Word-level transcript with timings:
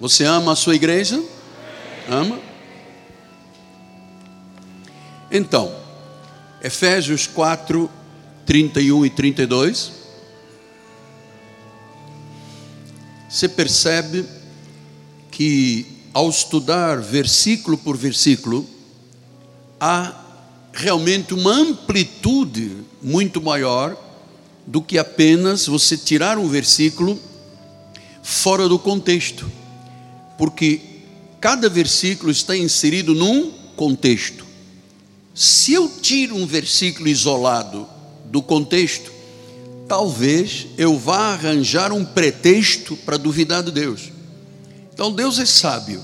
Você 0.00 0.24
ama 0.24 0.52
a 0.52 0.56
sua 0.56 0.74
igreja? 0.74 1.22
Ama? 2.08 2.38
Então, 5.30 5.74
Efésios 6.62 7.26
4, 7.26 7.90
31 8.44 9.06
e 9.06 9.10
32. 9.10 9.92
Você 13.28 13.48
percebe 13.48 14.24
que 15.30 15.94
ao 16.14 16.30
estudar 16.30 17.00
versículo 17.00 17.76
por 17.76 17.96
versículo, 17.96 18.64
há 19.80 20.14
realmente 20.72 21.34
uma 21.34 21.50
amplitude 21.50 22.84
muito 23.02 23.42
maior 23.42 23.96
do 24.64 24.80
que 24.80 24.96
apenas 24.96 25.66
você 25.66 25.96
tirar 25.96 26.38
um 26.38 26.48
versículo 26.48 27.18
fora 28.22 28.68
do 28.68 28.78
contexto, 28.78 29.50
porque 30.38 30.80
cada 31.40 31.68
versículo 31.68 32.30
está 32.30 32.56
inserido 32.56 33.14
num 33.14 33.50
contexto. 33.76 34.44
Se 35.34 35.72
eu 35.72 35.88
tiro 35.88 36.36
um 36.36 36.46
versículo 36.46 37.08
isolado 37.08 37.86
do 38.26 38.40
contexto, 38.40 39.12
talvez 39.88 40.66
eu 40.78 40.98
vá 40.98 41.32
arranjar 41.32 41.92
um 41.92 42.04
pretexto 42.04 42.96
para 42.96 43.16
duvidar 43.16 43.62
de 43.62 43.72
Deus. 43.72 44.12
Então 44.92 45.12
Deus 45.12 45.38
é 45.38 45.44
sábio. 45.44 46.00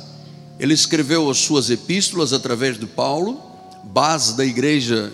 Ele 0.59 0.75
escreveu 0.75 1.31
as 1.31 1.39
suas 1.39 1.71
epístolas 1.71 2.33
através 2.33 2.79
de 2.79 2.87
Paulo, 2.87 3.41
base 3.85 4.37
da 4.37 4.45
igreja 4.45 5.13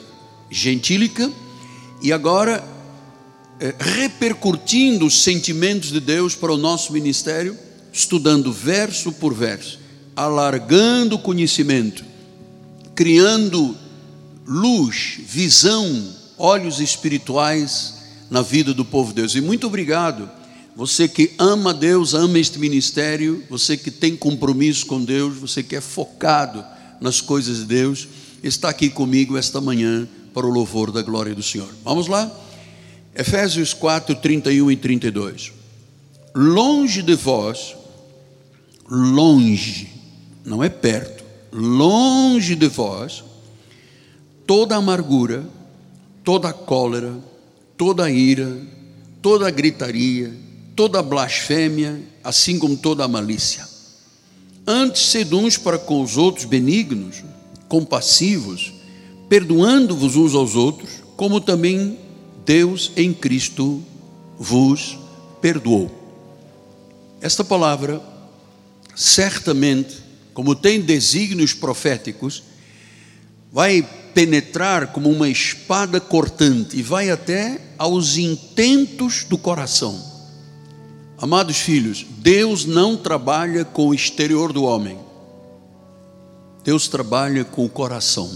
gentílica, 0.50 1.30
e 2.02 2.12
agora 2.12 2.64
é, 3.60 3.74
repercutindo 3.78 5.06
os 5.06 5.22
sentimentos 5.22 5.90
de 5.90 6.00
Deus 6.00 6.34
para 6.34 6.52
o 6.52 6.56
nosso 6.56 6.92
ministério, 6.92 7.56
estudando 7.96 8.52
verso 8.52 9.10
por 9.10 9.32
verso, 9.32 9.78
alargando 10.14 11.16
o 11.16 11.18
conhecimento, 11.18 12.04
criando 12.94 13.74
luz, 14.46 15.18
visão, 15.26 16.14
olhos 16.36 16.78
espirituais 16.78 17.94
na 18.30 18.42
vida 18.42 18.74
do 18.74 18.84
povo 18.84 19.08
de 19.08 19.22
Deus. 19.22 19.34
E 19.34 19.40
muito 19.40 19.66
obrigado, 19.66 20.30
você 20.76 21.08
que 21.08 21.32
ama 21.38 21.72
Deus, 21.72 22.12
ama 22.12 22.38
este 22.38 22.58
ministério, 22.58 23.42
você 23.48 23.78
que 23.78 23.90
tem 23.90 24.14
compromisso 24.14 24.84
com 24.84 25.02
Deus, 25.02 25.38
você 25.38 25.62
que 25.62 25.74
é 25.74 25.80
focado 25.80 26.62
nas 27.00 27.22
coisas 27.22 27.60
de 27.60 27.64
Deus, 27.64 28.06
está 28.42 28.68
aqui 28.68 28.90
comigo 28.90 29.38
esta 29.38 29.58
manhã 29.58 30.06
para 30.34 30.46
o 30.46 30.50
louvor 30.50 30.92
da 30.92 31.00
glória 31.00 31.34
do 31.34 31.42
Senhor. 31.42 31.74
Vamos 31.82 32.08
lá? 32.08 32.30
Efésios 33.14 33.72
4, 33.72 34.16
31 34.16 34.70
e 34.70 34.76
32. 34.76 35.52
Longe 36.34 37.00
de 37.00 37.14
vós, 37.14 37.74
longe, 38.88 39.88
não 40.44 40.62
é 40.62 40.68
perto, 40.68 41.24
longe 41.52 42.54
de 42.54 42.68
vós, 42.68 43.24
toda 44.46 44.76
amargura, 44.76 45.44
toda 46.22 46.52
cólera, 46.52 47.14
toda 47.76 48.10
ira, 48.10 48.60
toda 49.20 49.50
gritaria, 49.50 50.32
toda 50.74 51.02
blasfêmia, 51.02 52.00
assim 52.22 52.58
como 52.58 52.76
toda 52.76 53.08
malícia. 53.08 53.66
Antes, 54.66 55.02
sede 55.02 55.34
uns 55.34 55.56
para 55.56 55.78
com 55.78 56.02
os 56.02 56.16
outros 56.16 56.44
benignos, 56.44 57.22
compassivos, 57.68 58.72
perdoando-vos 59.28 60.16
uns 60.16 60.34
aos 60.34 60.54
outros, 60.54 61.02
como 61.16 61.40
também 61.40 61.98
Deus 62.44 62.92
em 62.96 63.12
Cristo 63.12 63.82
vos 64.38 64.98
perdoou. 65.40 65.90
Esta 67.20 67.42
palavra, 67.42 68.00
certamente, 68.96 69.98
como 70.34 70.56
tem 70.56 70.80
desígnios 70.80 71.52
proféticos, 71.52 72.42
vai 73.52 73.86
penetrar 74.14 74.88
como 74.88 75.10
uma 75.10 75.28
espada 75.28 76.00
cortante 76.00 76.76
e 76.76 76.82
vai 76.82 77.10
até 77.10 77.60
aos 77.78 78.16
intentos 78.16 79.24
do 79.24 79.36
coração. 79.36 80.02
Amados 81.18 81.58
filhos, 81.58 82.04
Deus 82.18 82.64
não 82.64 82.96
trabalha 82.96 83.64
com 83.64 83.88
o 83.88 83.94
exterior 83.94 84.52
do 84.52 84.64
homem, 84.64 84.98
Deus 86.64 86.88
trabalha 86.88 87.44
com 87.44 87.64
o 87.64 87.68
coração. 87.68 88.30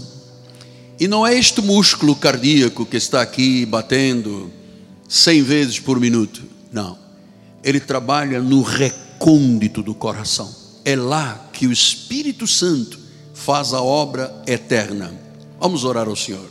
E 0.99 1.07
não 1.07 1.25
é 1.25 1.35
este 1.35 1.61
músculo 1.61 2.15
cardíaco 2.15 2.85
que 2.85 2.95
está 2.95 3.21
aqui 3.21 3.65
batendo 3.65 4.51
100 5.09 5.41
vezes 5.41 5.79
por 5.79 5.99
minuto. 5.99 6.43
Não. 6.71 6.97
Ele 7.63 7.79
trabalha 7.79 8.39
no 8.39 8.61
recôndito 8.61 9.81
do 9.81 9.95
coração. 9.95 10.60
É 10.83 10.95
lá 10.95 11.49
que 11.53 11.67
o 11.67 11.71
Espírito 11.71 12.47
Santo 12.47 12.99
faz 13.33 13.73
a 13.73 13.81
obra 13.81 14.43
eterna. 14.47 15.13
Vamos 15.59 15.83
orar 15.83 16.07
ao 16.07 16.15
Senhor. 16.15 16.49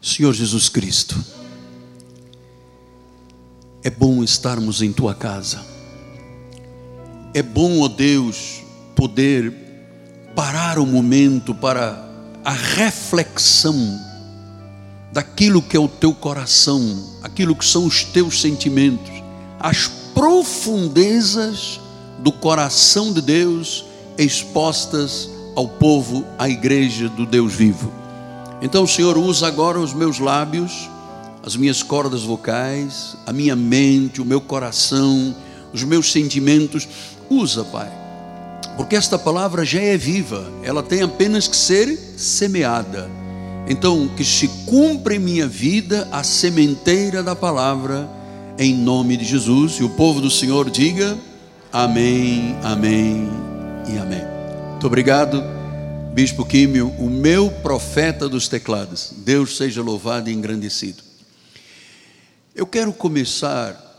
Senhor 0.00 0.32
Jesus 0.32 0.68
Cristo, 0.68 1.16
é 3.84 3.88
bom 3.88 4.22
estarmos 4.22 4.82
em 4.82 4.92
tua 4.92 5.14
casa 5.14 5.72
é 7.34 7.42
bom, 7.42 7.80
ó 7.80 7.88
Deus, 7.88 8.62
poder 8.94 9.52
parar 10.34 10.78
um 10.78 10.86
momento 10.86 11.54
para 11.54 12.08
a 12.44 12.52
reflexão 12.52 13.98
daquilo 15.12 15.62
que 15.62 15.76
é 15.76 15.80
o 15.80 15.88
teu 15.88 16.14
coração, 16.14 16.98
aquilo 17.22 17.54
que 17.54 17.64
são 17.64 17.84
os 17.84 18.02
teus 18.04 18.40
sentimentos, 18.40 19.12
as 19.60 19.86
profundezas 20.14 21.80
do 22.18 22.32
coração 22.32 23.12
de 23.12 23.20
Deus 23.20 23.84
expostas 24.16 25.28
ao 25.54 25.68
povo, 25.68 26.24
à 26.38 26.48
igreja 26.48 27.08
do 27.08 27.26
Deus 27.26 27.52
vivo. 27.52 27.92
Então, 28.60 28.86
Senhor, 28.86 29.18
usa 29.18 29.46
agora 29.46 29.78
os 29.78 29.92
meus 29.92 30.18
lábios, 30.18 30.88
as 31.44 31.56
minhas 31.56 31.82
cordas 31.82 32.22
vocais, 32.22 33.16
a 33.26 33.32
minha 33.32 33.56
mente, 33.56 34.22
o 34.22 34.24
meu 34.24 34.40
coração, 34.40 35.34
os 35.72 35.82
meus 35.82 36.12
sentimentos 36.12 36.86
Usa, 37.32 37.64
Pai, 37.64 37.90
porque 38.76 38.94
esta 38.94 39.18
palavra 39.18 39.64
já 39.64 39.80
é 39.80 39.96
viva, 39.96 40.52
ela 40.62 40.82
tem 40.82 41.00
apenas 41.00 41.48
que 41.48 41.56
ser 41.56 41.98
semeada. 42.18 43.08
Então, 43.68 44.08
que 44.08 44.24
se 44.24 44.48
cumpra 44.66 45.14
em 45.14 45.18
minha 45.18 45.46
vida 45.46 46.08
a 46.10 46.22
sementeira 46.22 47.22
da 47.22 47.34
palavra, 47.34 48.08
em 48.58 48.74
nome 48.74 49.16
de 49.16 49.24
Jesus. 49.24 49.74
E 49.74 49.84
o 49.84 49.90
povo 49.90 50.20
do 50.20 50.30
Senhor 50.30 50.70
diga: 50.70 51.18
Amém, 51.72 52.56
Amém 52.62 53.28
e 53.88 53.98
Amém. 53.98 54.22
Muito 54.70 54.86
obrigado, 54.86 55.42
Bispo 56.12 56.44
Químio, 56.44 56.88
o 56.98 57.08
meu 57.08 57.50
profeta 57.50 58.28
dos 58.28 58.48
teclados. 58.48 59.12
Deus 59.18 59.56
seja 59.56 59.82
louvado 59.82 60.28
e 60.28 60.32
engrandecido. 60.32 61.02
Eu 62.54 62.66
quero 62.66 62.92
começar 62.92 63.90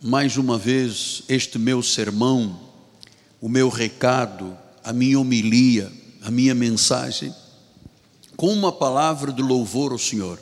mais 0.00 0.36
uma 0.36 0.56
vez 0.56 1.22
este 1.28 1.58
meu 1.58 1.82
sermão 1.82 2.68
o 3.40 3.48
meu 3.48 3.68
recado, 3.68 4.56
a 4.82 4.92
minha 4.92 5.18
homilia, 5.18 5.90
a 6.22 6.30
minha 6.30 6.54
mensagem, 6.54 7.32
com 8.38 8.50
uma 8.52 8.70
palavra 8.70 9.32
de 9.32 9.42
louvor 9.42 9.90
ao 9.90 9.98
Senhor. 9.98 10.40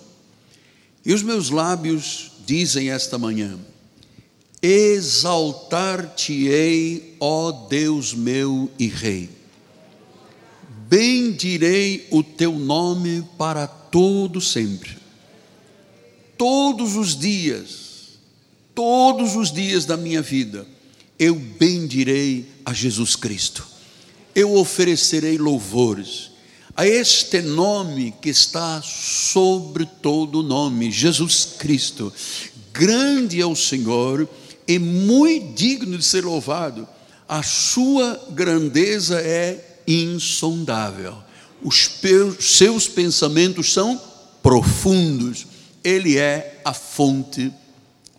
E 1.02 1.14
os 1.14 1.22
meus 1.22 1.48
lábios 1.48 2.32
dizem 2.44 2.90
esta 2.90 3.16
manhã: 3.16 3.58
Exaltar-te-ei, 4.60 7.16
ó 7.18 7.50
Deus 7.50 8.12
meu 8.12 8.70
e 8.78 8.86
Rei. 8.86 9.30
Bendirei 10.86 12.06
o 12.10 12.22
teu 12.22 12.52
nome 12.52 13.26
para 13.38 13.66
todo 13.66 14.42
sempre. 14.42 14.98
Todos 16.36 16.96
os 16.96 17.18
dias, 17.18 18.18
todos 18.74 19.36
os 19.36 19.50
dias 19.50 19.86
da 19.86 19.96
minha 19.96 20.20
vida, 20.20 20.66
eu 21.18 21.34
bendirei 21.34 22.44
a 22.62 22.74
Jesus 22.74 23.16
Cristo, 23.16 23.66
eu 24.34 24.54
oferecerei 24.54 25.38
louvores 25.38 26.35
a 26.76 26.86
este 26.86 27.40
nome 27.40 28.14
que 28.20 28.28
está 28.28 28.82
sobre 28.82 29.86
todo 29.86 30.42
nome, 30.42 30.90
Jesus 30.90 31.54
Cristo. 31.58 32.12
Grande 32.72 33.40
é 33.40 33.46
o 33.46 33.56
Senhor 33.56 34.28
e 34.68 34.78
muito 34.78 35.54
digno 35.54 35.96
de 35.96 36.04
ser 36.04 36.24
louvado, 36.24 36.86
a 37.28 37.42
sua 37.42 38.20
grandeza 38.30 39.20
é 39.20 39.80
insondável, 39.86 41.16
os 41.62 41.90
seus 42.40 42.86
pensamentos 42.86 43.72
são 43.72 44.00
profundos, 44.42 45.46
Ele 45.82 46.18
é 46.18 46.60
a 46.64 46.74
fonte 46.74 47.52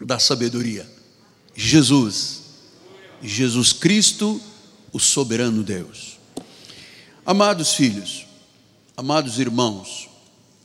da 0.02 0.18
sabedoria. 0.20 0.90
Jesus 1.56 2.38
Jesus 3.22 3.74
Cristo, 3.74 4.40
o 4.92 5.00
soberano 5.00 5.64
Deus. 5.64 6.18
Amados 7.26 7.74
filhos, 7.74 8.27
amados 8.98 9.38
irmãos, 9.38 10.10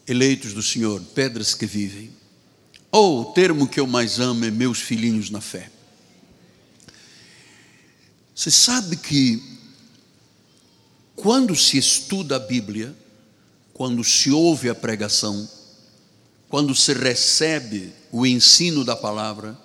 eleitos 0.08 0.54
do 0.54 0.62
Senhor, 0.62 1.02
pedras 1.14 1.54
que 1.54 1.66
vivem, 1.66 2.10
Ou 2.90 3.22
o 3.22 3.24
termo 3.32 3.66
que 3.66 3.80
eu 3.80 3.86
mais 3.86 4.20
amo 4.20 4.44
é 4.44 4.50
meus 4.50 4.78
filhinhos 4.78 5.30
na 5.30 5.40
fé. 5.40 5.70
Você 8.34 8.50
sabe 8.50 8.96
que 8.96 9.42
quando 11.16 11.56
se 11.56 11.78
estuda 11.78 12.36
a 12.36 12.38
Bíblia, 12.38 12.94
quando 13.72 14.04
se 14.04 14.30
ouve 14.30 14.68
a 14.68 14.74
pregação, 14.74 15.48
quando 16.50 16.74
se 16.74 16.92
recebe 16.92 17.94
o 18.10 18.26
ensino 18.26 18.84
da 18.84 18.94
palavra, 18.94 19.58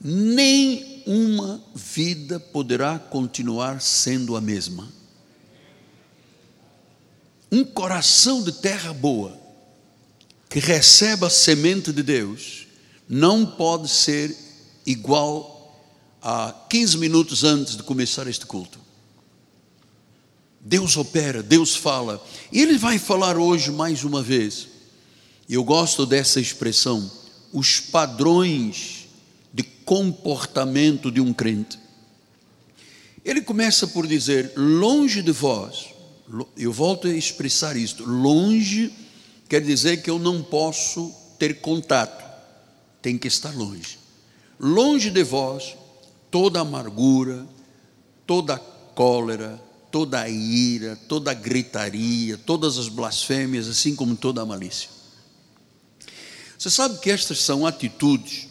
nem 0.00 1.02
uma 1.06 1.62
vida 1.74 2.40
poderá 2.40 2.98
continuar 2.98 3.82
sendo 3.82 4.34
a 4.34 4.40
mesma. 4.40 4.90
Um 7.56 7.64
coração 7.64 8.42
de 8.42 8.52
terra 8.52 8.92
boa, 8.92 9.34
que 10.46 10.58
recebe 10.58 11.24
a 11.24 11.30
semente 11.30 11.90
de 11.90 12.02
Deus, 12.02 12.66
não 13.08 13.46
pode 13.46 13.88
ser 13.88 14.36
igual 14.84 15.74
a 16.20 16.52
15 16.68 16.98
minutos 16.98 17.44
antes 17.44 17.74
de 17.74 17.82
começar 17.82 18.26
este 18.26 18.44
culto. 18.44 18.78
Deus 20.60 20.98
opera, 20.98 21.42
Deus 21.42 21.74
fala. 21.74 22.22
E 22.52 22.60
Ele 22.60 22.76
vai 22.76 22.98
falar 22.98 23.38
hoje 23.38 23.70
mais 23.70 24.04
uma 24.04 24.22
vez. 24.22 24.68
E 25.48 25.54
eu 25.54 25.64
gosto 25.64 26.04
dessa 26.04 26.38
expressão, 26.38 27.10
os 27.54 27.80
padrões 27.80 29.08
de 29.50 29.62
comportamento 29.62 31.10
de 31.10 31.22
um 31.22 31.32
crente. 31.32 31.78
Ele 33.24 33.40
começa 33.40 33.86
por 33.86 34.06
dizer: 34.06 34.52
longe 34.54 35.22
de 35.22 35.32
vós, 35.32 35.95
eu 36.56 36.72
volto 36.72 37.06
a 37.06 37.14
expressar 37.14 37.76
isto, 37.76 38.04
longe 38.04 38.92
quer 39.48 39.60
dizer 39.60 40.02
que 40.02 40.10
eu 40.10 40.18
não 40.18 40.42
posso 40.42 41.14
ter 41.38 41.60
contato, 41.60 42.24
tem 43.00 43.16
que 43.16 43.28
estar 43.28 43.54
longe. 43.54 43.98
Longe 44.58 45.10
de 45.10 45.22
vós 45.22 45.76
toda 46.30 46.60
amargura, 46.60 47.46
toda 48.26 48.58
cólera, 48.58 49.62
toda 49.90 50.28
ira, 50.28 50.96
toda 51.08 51.32
gritaria, 51.32 52.36
todas 52.36 52.78
as 52.78 52.88
blasfêmias, 52.88 53.68
assim 53.68 53.94
como 53.94 54.16
toda 54.16 54.42
a 54.42 54.46
malícia. 54.46 54.90
Você 56.58 56.70
sabe 56.70 56.98
que 56.98 57.10
estas 57.10 57.40
são 57.40 57.66
atitudes 57.66 58.48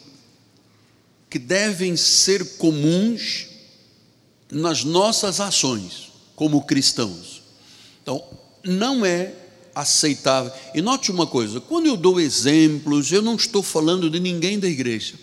que 1.30 1.40
devem 1.40 1.98
ser 1.98 2.58
comuns 2.58 3.48
nas 4.50 4.84
nossas 4.84 5.40
ações 5.40 6.12
como 6.36 6.64
cristãos. 6.64 7.35
Então, 8.06 8.24
não 8.64 9.04
é 9.04 9.34
aceitável. 9.74 10.52
E 10.76 10.82
note 10.82 11.10
uma 11.10 11.26
coisa: 11.26 11.60
quando 11.60 11.88
eu 11.88 11.98
dou 11.98 12.20
exemplos, 12.20 13.12
eu 13.12 13.24
não 13.24 13.36
estou 13.36 13.64
falando 13.64 14.12
de 14.12 14.20
ninguém 14.20 14.60
da 14.60 14.68
igreja. 14.68 15.16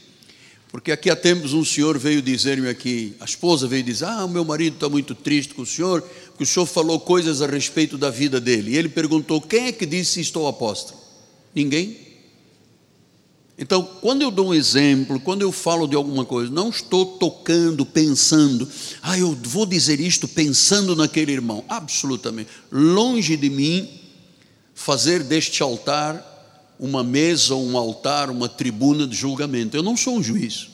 Porque 0.69 0.91
aqui 0.91 1.09
há 1.09 1.15
tempos 1.15 1.53
um 1.53 1.65
senhor 1.65 1.97
veio 1.97 2.21
dizer-me 2.21 2.69
aqui, 2.69 3.15
a 3.21 3.25
esposa 3.25 3.69
veio 3.69 3.85
dizer: 3.85 4.07
Ah, 4.07 4.25
o 4.25 4.29
meu 4.29 4.45
marido 4.45 4.75
está 4.75 4.89
muito 4.89 5.15
triste 5.15 5.55
com 5.55 5.63
o 5.63 5.67
senhor, 5.67 6.03
porque 6.03 6.43
o 6.43 6.47
senhor 6.47 6.67
falou 6.67 6.99
coisas 6.99 7.41
a 7.41 7.47
respeito 7.47 7.97
da 7.97 8.11
vida 8.11 8.41
dele. 8.41 8.73
E 8.73 8.77
ele 8.77 8.89
perguntou: 8.89 9.41
Quem 9.41 9.67
é 9.67 9.73
que 9.73 9.87
disse 9.87 10.21
estou 10.21 10.49
apóstolo? 10.49 10.99
Ninguém. 11.55 12.12
Então, 13.63 13.89
quando 14.01 14.23
eu 14.23 14.31
dou 14.33 14.49
um 14.49 14.55
exemplo, 14.55 15.21
quando 15.21 15.43
eu 15.43 15.53
falo 15.53 15.87
de 15.87 15.95
alguma 15.95 16.25
coisa, 16.25 16.51
não 16.51 16.69
estou 16.69 17.07
tocando, 17.07 17.87
pensando, 17.87 18.69
ah, 19.01 19.17
eu 19.17 19.39
vou 19.41 19.65
dizer 19.65 20.01
isto 20.01 20.27
pensando 20.27 20.97
naquele 20.97 21.31
irmão. 21.31 21.65
Absolutamente. 21.69 22.51
Longe 22.73 23.37
de 23.37 23.49
mim 23.49 23.89
fazer 24.75 25.23
deste 25.23 25.63
altar 25.63 26.75
uma 26.77 27.05
mesa, 27.05 27.55
um 27.55 27.79
altar, 27.79 28.31
uma 28.31 28.49
tribuna 28.49 29.07
de 29.07 29.15
julgamento. 29.15 29.77
Eu 29.77 29.83
não 29.85 29.97
sou 29.97 30.17
um 30.17 30.23
juiz. 30.25 30.67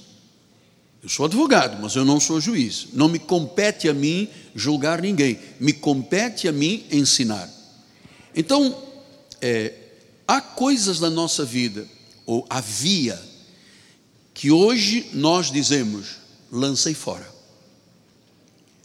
Eu 1.02 1.10
sou 1.10 1.26
advogado, 1.26 1.82
mas 1.82 1.94
eu 1.94 2.06
não 2.06 2.18
sou 2.18 2.40
juiz. 2.40 2.86
Não 2.94 3.06
me 3.06 3.18
compete 3.18 3.86
a 3.86 3.92
mim 3.92 4.30
julgar 4.54 5.02
ninguém. 5.02 5.38
Me 5.60 5.74
compete 5.74 6.48
a 6.48 6.52
mim 6.52 6.86
ensinar. 6.90 7.50
Então, 8.34 8.74
é, 9.42 9.74
há 10.26 10.40
coisas 10.40 11.00
na 11.00 11.10
nossa 11.10 11.44
vida, 11.44 11.86
ou 12.28 12.46
havia, 12.50 13.18
que 14.34 14.50
hoje 14.50 15.08
nós 15.14 15.50
dizemos: 15.50 16.18
lancei 16.52 16.92
fora. 16.92 17.26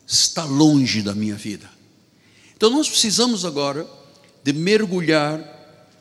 Está 0.08 0.46
longe 0.46 1.02
da 1.02 1.14
minha 1.14 1.36
vida. 1.36 1.70
Então, 2.56 2.70
nós 2.70 2.88
precisamos 2.88 3.44
agora 3.44 3.86
de 4.42 4.54
mergulhar 4.54 5.42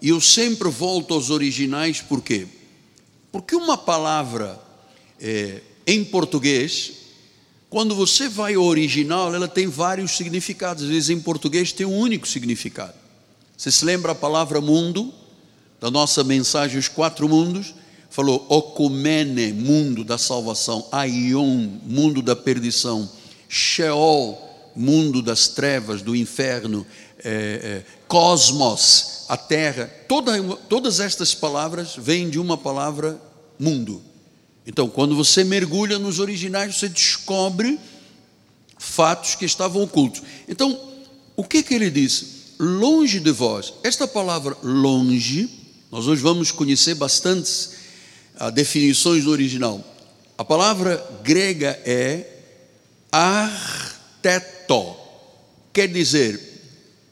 e 0.00 0.10
eu 0.10 0.20
sempre 0.20 0.68
volto 0.68 1.14
aos 1.14 1.30
originais, 1.30 2.00
por 2.00 2.22
quê? 2.22 2.46
Porque 3.32 3.56
uma 3.56 3.76
palavra 3.76 4.60
é, 5.20 5.62
em 5.84 6.04
português, 6.04 6.92
quando 7.68 7.94
você 7.96 8.28
vai 8.28 8.54
ao 8.54 8.62
original, 8.62 9.34
ela 9.34 9.48
tem 9.48 9.66
vários 9.66 10.12
significados. 10.12 10.84
Às 10.84 10.90
vezes 10.90 11.10
em 11.10 11.20
português 11.20 11.72
tem 11.72 11.86
um 11.86 11.98
único 11.98 12.28
significado. 12.28 12.94
Você 13.56 13.72
se 13.72 13.84
lembra 13.84 14.12
a 14.12 14.14
palavra 14.14 14.60
mundo, 14.60 15.12
da 15.82 15.90
nossa 15.90 16.22
mensagem 16.22 16.78
Os 16.78 16.86
Quatro 16.86 17.28
Mundos? 17.28 17.74
Falou 18.08 18.46
Okumene, 18.48 19.52
mundo 19.52 20.04
da 20.04 20.16
salvação, 20.16 20.86
Aion, 20.92 21.66
mundo 21.84 22.22
da 22.22 22.36
perdição, 22.36 23.10
Sheol, 23.48 24.70
mundo 24.76 25.20
das 25.20 25.48
trevas, 25.48 26.00
do 26.00 26.14
inferno, 26.14 26.86
é, 27.18 27.82
é, 27.84 27.84
cosmos, 28.06 29.24
a 29.28 29.36
terra, 29.36 29.92
toda, 30.06 30.40
todas 30.68 31.00
estas 31.00 31.34
palavras 31.34 31.96
vêm 31.98 32.30
de 32.30 32.38
uma 32.38 32.56
palavra 32.56 33.20
mundo. 33.58 34.00
Então, 34.64 34.88
quando 34.88 35.16
você 35.16 35.42
mergulha 35.42 35.98
nos 35.98 36.20
originais, 36.20 36.76
você 36.76 36.88
descobre 36.88 37.80
fatos 38.78 39.34
que 39.34 39.44
estavam 39.44 39.82
ocultos. 39.82 40.22
Então, 40.46 40.78
o 41.34 41.42
que 41.42 41.60
que 41.60 41.74
ele 41.74 41.90
disse? 41.90 42.54
Longe 42.60 43.18
de 43.18 43.32
vós. 43.32 43.72
Esta 43.82 44.06
palavra 44.06 44.56
longe, 44.62 45.61
nós 45.92 46.06
hoje 46.06 46.22
vamos 46.22 46.50
conhecer 46.50 46.94
bastantes 46.94 47.74
ah, 48.36 48.48
definições 48.48 49.24
do 49.24 49.30
original. 49.30 49.84
A 50.38 50.44
palavra 50.44 50.96
grega 51.22 51.78
é 51.84 52.26
arteto, 53.12 54.96
quer 55.70 55.88
dizer 55.88 56.40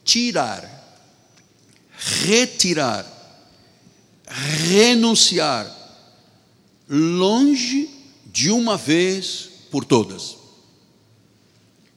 tirar, 0.03 0.65
retirar, 2.25 3.06
renunciar, 4.27 5.71
longe 6.88 7.90
de 8.25 8.50
uma 8.50 8.78
vez 8.78 9.50
por 9.71 9.85
todas. 9.85 10.38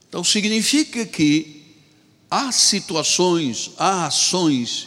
Então 0.06 0.22
significa 0.22 1.06
que 1.06 1.78
há 2.30 2.52
situações, 2.52 3.70
há 3.78 4.04
ações 4.04 4.86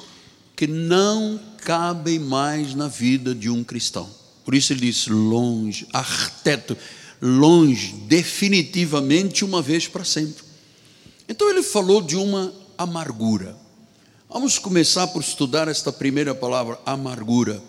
que 0.56 0.68
não 0.68 1.57
cabem 1.68 2.18
mais 2.18 2.74
na 2.74 2.88
vida 2.88 3.36
de 3.36 3.50
um 3.50 3.62
cristão. 3.62 4.10
Por 4.46 4.56
isso 4.56 4.72
ele 4.72 4.90
diz 4.90 5.06
longe, 5.08 5.86
arteto, 5.92 6.78
longe, 7.22 7.92
definitivamente 8.08 9.44
uma 9.44 9.62
vez 9.62 9.86
para 9.86 10.06
sempre. 10.06 10.46
Então 11.28 11.50
ele 11.50 11.62
falou 11.62 12.02
de 12.02 12.16
uma 12.16 12.54
amargura. 12.78 13.54
Vamos 14.30 14.58
começar 14.58 15.08
por 15.08 15.22
estudar 15.22 15.68
esta 15.68 15.92
primeira 15.92 16.34
palavra, 16.34 16.80
amargura. 16.86 17.62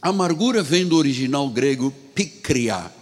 Amargura 0.00 0.62
vem 0.62 0.86
do 0.86 0.96
original 0.96 1.50
grego 1.50 1.92
pikria, 2.14 2.92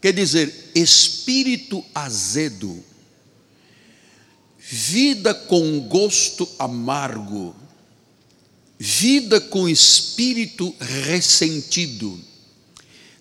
quer 0.00 0.12
dizer 0.12 0.70
espírito 0.76 1.84
azedo, 1.92 2.84
vida 4.60 5.34
com 5.34 5.80
gosto 5.88 6.48
amargo, 6.56 7.65
vida 8.78 9.40
com 9.40 9.68
espírito 9.68 10.74
ressentido. 10.78 12.18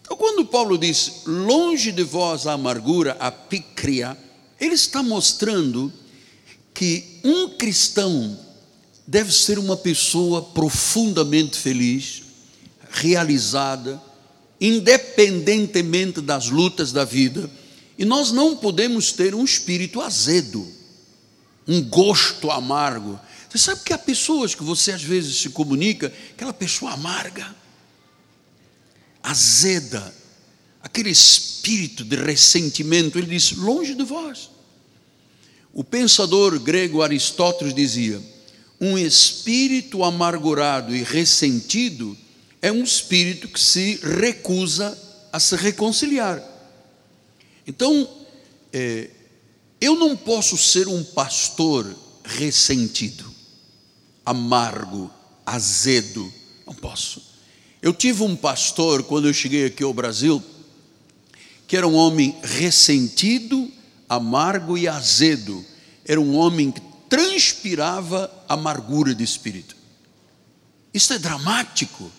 Então, 0.01 0.17
quando 0.17 0.45
Paulo 0.45 0.77
diz 0.77 1.23
longe 1.25 1.91
de 1.91 2.03
vós 2.03 2.45
a 2.45 2.53
amargura, 2.53 3.17
a 3.19 3.31
picria, 3.31 4.17
ele 4.59 4.75
está 4.75 5.01
mostrando 5.01 5.91
que 6.73 7.19
um 7.23 7.49
cristão 7.49 8.37
deve 9.07 9.31
ser 9.31 9.57
uma 9.57 9.77
pessoa 9.77 10.41
profundamente 10.41 11.57
feliz, 11.57 12.23
realizada, 12.91 14.01
independentemente 14.59 16.21
das 16.21 16.49
lutas 16.49 16.91
da 16.91 17.05
vida. 17.05 17.49
E 17.97 18.05
nós 18.05 18.31
não 18.31 18.57
podemos 18.57 19.11
ter 19.11 19.33
um 19.33 19.43
espírito 19.43 20.01
azedo, 20.01 20.67
um 21.67 21.81
gosto 21.81 22.51
amargo. 22.51 23.19
Você 23.55 23.71
sabe 23.71 23.83
que 23.85 23.93
há 23.93 23.97
pessoas 23.97 24.53
que 24.53 24.63
você 24.63 24.91
às 24.91 25.01
vezes 25.01 25.37
se 25.37 25.49
comunica, 25.49 26.11
aquela 26.31 26.51
pessoa 26.51 26.91
amarga, 26.91 27.55
azeda, 29.23 30.13
aquele 30.83 31.09
espírito 31.09 32.03
de 32.03 32.17
ressentimento, 32.17 33.17
ele 33.17 33.27
diz: 33.27 33.53
longe 33.53 33.95
de 33.95 34.03
vós. 34.03 34.49
O 35.73 35.85
pensador 35.85 36.59
grego 36.59 37.01
Aristóteles 37.01 37.73
dizia: 37.73 38.21
um 38.81 38.97
espírito 38.97 40.03
amargurado 40.03 40.93
e 40.93 41.01
ressentido 41.01 42.17
é 42.61 42.73
um 42.73 42.83
espírito 42.83 43.47
que 43.47 43.59
se 43.59 44.01
recusa 44.19 45.01
a 45.31 45.39
se 45.39 45.55
reconciliar. 45.55 46.43
Então, 47.65 48.05
é, 48.73 49.09
eu 49.79 49.95
não 49.95 50.13
posso 50.17 50.57
ser 50.57 50.89
um 50.89 51.01
pastor 51.05 51.95
ressentido, 52.25 53.34
amargo, 54.25 55.11
azedo. 55.45 56.31
Não 56.65 56.73
posso. 56.73 57.21
Eu 57.81 57.93
tive 57.93 58.23
um 58.23 58.35
pastor, 58.35 59.03
quando 59.03 59.27
eu 59.27 59.33
cheguei 59.33 59.65
aqui 59.65 59.83
ao 59.83 59.93
Brasil, 59.93 60.43
que 61.67 61.77
era 61.77 61.87
um 61.87 61.93
homem 61.93 62.35
ressentido, 62.41 63.71
amargo 64.09 64.77
e 64.77 64.87
azedo. 64.87 65.63
Era 66.03 66.19
um 66.19 66.35
homem 66.35 66.71
que 66.71 66.81
transpirava 67.09 68.31
amargura 68.47 69.13
de 69.13 69.23
espírito. 69.23 69.75
Isso 70.93 71.13
é 71.13 71.19
dramático, 71.19 72.09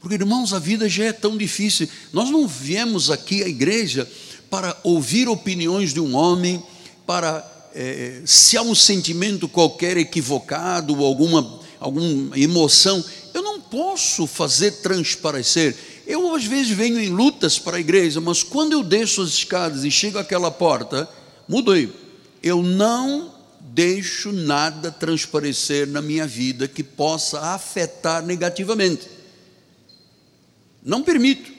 porque 0.00 0.16
irmãos, 0.16 0.52
a 0.52 0.58
vida 0.58 0.88
já 0.88 1.04
é 1.04 1.12
tão 1.12 1.36
difícil. 1.36 1.88
Nós 2.12 2.30
não 2.30 2.46
viemos 2.46 3.10
aqui 3.10 3.42
à 3.42 3.48
igreja 3.48 4.10
para 4.50 4.76
ouvir 4.82 5.28
opiniões 5.28 5.92
de 5.92 6.00
um 6.00 6.14
homem, 6.14 6.62
para 7.06 7.55
é, 7.78 8.22
se 8.24 8.56
há 8.56 8.62
um 8.62 8.74
sentimento 8.74 9.46
qualquer 9.46 9.98
equivocado 9.98 11.04
alguma, 11.04 11.60
alguma 11.78 12.38
emoção, 12.38 13.04
eu 13.34 13.42
não 13.42 13.60
posso 13.60 14.26
fazer 14.26 14.72
transparecer. 14.76 15.76
Eu 16.06 16.34
às 16.34 16.44
vezes 16.44 16.70
venho 16.70 16.98
em 16.98 17.10
lutas 17.10 17.58
para 17.58 17.76
a 17.76 17.80
igreja, 17.80 18.18
mas 18.18 18.42
quando 18.42 18.72
eu 18.72 18.82
desço 18.82 19.20
as 19.20 19.28
escadas 19.30 19.84
e 19.84 19.90
chego 19.90 20.18
àquela 20.18 20.50
porta, 20.50 21.06
mudei. 21.46 21.92
Eu 22.42 22.62
não 22.62 23.34
deixo 23.60 24.32
nada 24.32 24.90
transparecer 24.90 25.86
na 25.86 26.00
minha 26.00 26.26
vida 26.26 26.66
que 26.66 26.82
possa 26.82 27.40
afetar 27.40 28.24
negativamente. 28.24 29.06
Não 30.82 31.02
permito. 31.02 31.52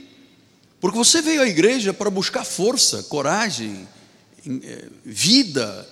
Porque 0.80 0.98
você 0.98 1.22
veio 1.22 1.42
à 1.42 1.48
igreja 1.48 1.94
para 1.94 2.10
buscar 2.10 2.44
força, 2.44 3.04
coragem, 3.04 3.88
eh, 4.48 4.86
vida, 5.04 5.88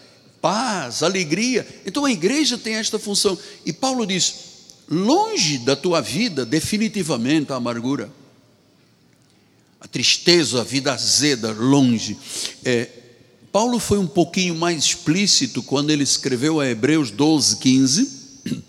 paz, 0.45 1.01
alegria. 1.01 1.67
Então 1.87 2.05
a 2.05 2.11
igreja 2.11 2.55
tem 2.55 2.75
esta 2.75 2.99
função. 2.99 3.35
E 3.65 3.73
Paulo 3.73 4.05
diz: 4.05 4.35
longe 4.87 5.57
da 5.57 5.75
tua 5.75 6.01
vida, 6.01 6.45
definitivamente, 6.45 7.51
a 7.51 7.55
amargura, 7.55 8.11
a 9.81 9.87
tristeza, 9.87 10.61
a 10.61 10.63
vida 10.63 10.93
azeda, 10.93 11.51
longe. 11.51 12.15
É, 12.63 12.87
Paulo 13.51 13.79
foi 13.79 13.97
um 13.97 14.05
pouquinho 14.05 14.53
mais 14.53 14.83
explícito 14.83 15.63
quando 15.63 15.89
ele 15.89 16.03
escreveu 16.03 16.59
a 16.59 16.67
Hebreus 16.67 17.09
12, 17.09 17.57
15. 17.57 18.11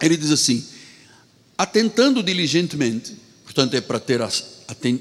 Ele 0.00 0.16
diz 0.16 0.30
assim: 0.30 0.64
atentando 1.58 2.22
diligentemente, 2.22 3.16
portanto 3.42 3.74
é 3.74 3.80
para 3.80 3.98
ter 3.98 4.20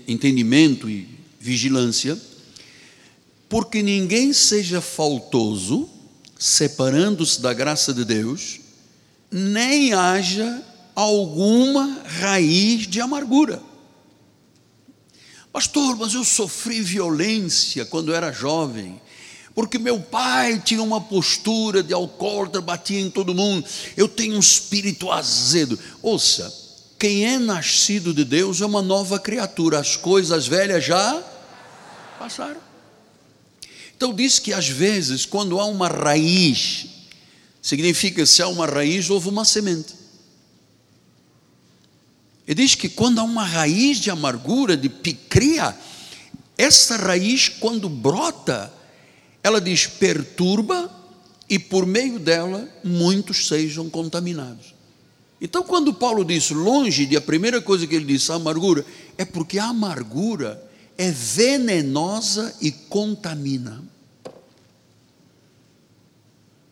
entendimento 0.07 0.89
e 0.89 1.07
vigilância, 1.39 2.17
porque 3.47 3.83
ninguém 3.83 4.33
seja 4.33 4.81
faltoso, 4.81 5.91
separando-se 6.45 7.41
da 7.41 7.51
graça 7.53 7.91
de 7.91 8.05
Deus, 8.05 8.59
nem 9.31 9.93
haja 9.93 10.63
alguma 10.93 12.03
raiz 12.05 12.85
de 12.85 13.01
amargura. 13.01 13.59
Pastor, 15.51 15.95
mas 15.95 16.13
eu 16.13 16.23
sofri 16.23 16.81
violência 16.83 17.83
quando 17.83 18.13
era 18.13 18.31
jovem, 18.31 19.01
porque 19.55 19.79
meu 19.79 19.99
pai 19.99 20.61
tinha 20.63 20.83
uma 20.83 21.01
postura 21.01 21.81
de 21.81 21.95
alcoólatra, 21.95 22.61
batia 22.61 22.99
em 22.99 23.09
todo 23.09 23.33
mundo. 23.33 23.67
Eu 23.97 24.07
tenho 24.07 24.35
um 24.35 24.39
espírito 24.39 25.11
azedo. 25.11 25.79
Ouça, 25.99 26.53
quem 26.99 27.25
é 27.25 27.39
nascido 27.39 28.13
de 28.13 28.23
Deus 28.23 28.61
é 28.61 28.65
uma 28.67 28.83
nova 28.83 29.17
criatura, 29.17 29.79
as 29.79 29.95
coisas 29.95 30.45
velhas 30.45 30.85
já 30.85 31.23
passaram. 32.19 32.74
Então 33.95 34.13
diz 34.13 34.39
que 34.39 34.51
às 34.51 34.67
vezes, 34.67 35.25
quando 35.25 35.59
há 35.59 35.65
uma 35.65 35.87
raiz, 35.87 36.87
significa 37.61 38.25
se 38.25 38.41
há 38.41 38.47
uma 38.47 38.65
raiz, 38.65 39.09
houve 39.09 39.29
uma 39.29 39.45
semente. 39.45 39.93
E 42.47 42.53
diz 42.53 42.75
que 42.75 42.89
quando 42.89 43.19
há 43.19 43.23
uma 43.23 43.43
raiz 43.43 43.97
de 43.97 44.11
amargura, 44.11 44.75
de 44.75 44.89
picria, 44.89 45.75
essa 46.57 46.97
raiz, 46.97 47.49
quando 47.49 47.89
brota, 47.89 48.71
ela 49.41 49.61
diz 49.61 49.87
perturba 49.87 50.91
e 51.49 51.57
por 51.57 51.85
meio 51.85 52.19
dela 52.19 52.67
muitos 52.83 53.47
sejam 53.47 53.89
contaminados. 53.89 54.75
Então, 55.39 55.63
quando 55.63 55.93
Paulo 55.93 56.23
diz 56.23 56.49
longe 56.49 57.05
de 57.05 57.15
a 57.15 57.21
primeira 57.21 57.61
coisa 57.61 57.85
que 57.87 57.95
ele 57.95 58.05
disse, 58.05 58.31
a 58.31 58.35
amargura, 58.35 58.85
é 59.17 59.25
porque 59.25 59.59
a 59.59 59.65
amargura 59.65 60.64
é 60.97 61.11
venenosa 61.11 62.55
e 62.61 62.71
contamina. 62.71 63.83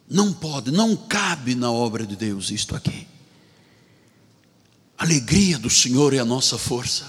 Não 0.09 0.31
pode, 0.31 0.71
não 0.71 0.95
cabe 0.95 1.55
na 1.55 1.71
obra 1.71 2.05
de 2.05 2.15
Deus 2.15 2.51
isto 2.51 2.75
aqui. 2.75 3.07
Alegria 4.97 5.57
do 5.57 5.69
Senhor 5.69 6.13
é 6.13 6.19
a 6.19 6.25
nossa 6.25 6.57
força. 6.57 7.05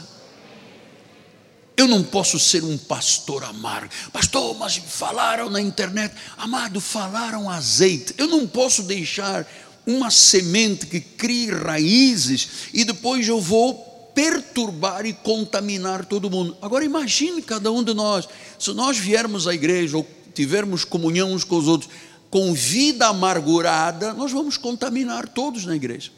Eu 1.76 1.88
não 1.88 2.02
posso 2.02 2.38
ser 2.38 2.64
um 2.64 2.78
pastor 2.78 3.44
amargo. 3.44 3.92
Pastor, 4.12 4.56
mas 4.56 4.76
falaram 4.76 5.50
na 5.50 5.61
internet, 5.61 6.14
amado, 6.37 6.80
falaram 6.80 7.50
azeite. 7.50 8.14
Eu 8.16 8.28
não 8.28 8.47
posso 8.47 8.85
deixar 8.85 9.47
uma 9.87 10.11
semente 10.11 10.87
que 10.87 11.00
crie 11.00 11.50
raízes 11.50 12.49
e 12.73 12.85
depois 12.85 13.28
eu 13.28 13.40
vou 13.40 13.94
perturbar 14.14 15.04
e 15.04 15.12
contaminar 15.12 16.04
todo 16.04 16.30
mundo. 16.30 16.56
Agora 16.62 16.85
imagine 16.85 17.42
cada 17.42 17.71
um 17.73 17.83
de 17.83 17.92
nós, 17.92 18.28
se 18.59 18.73
nós 18.73 18.97
viermos 18.97 19.47
à 19.47 19.54
igreja 19.54 19.97
ou 19.97 20.06
tivermos 20.33 20.85
comunhão 20.85 21.33
uns 21.33 21.44
com 21.44 21.56
os 21.56 21.68
outros, 21.68 21.90
com 22.30 22.52
vida 22.52 23.06
amargurada, 23.06 24.12
nós 24.12 24.33
vamos 24.33 24.56
contaminar 24.56 25.28
todos 25.28 25.64
na 25.64 25.76
igreja. 25.76 26.11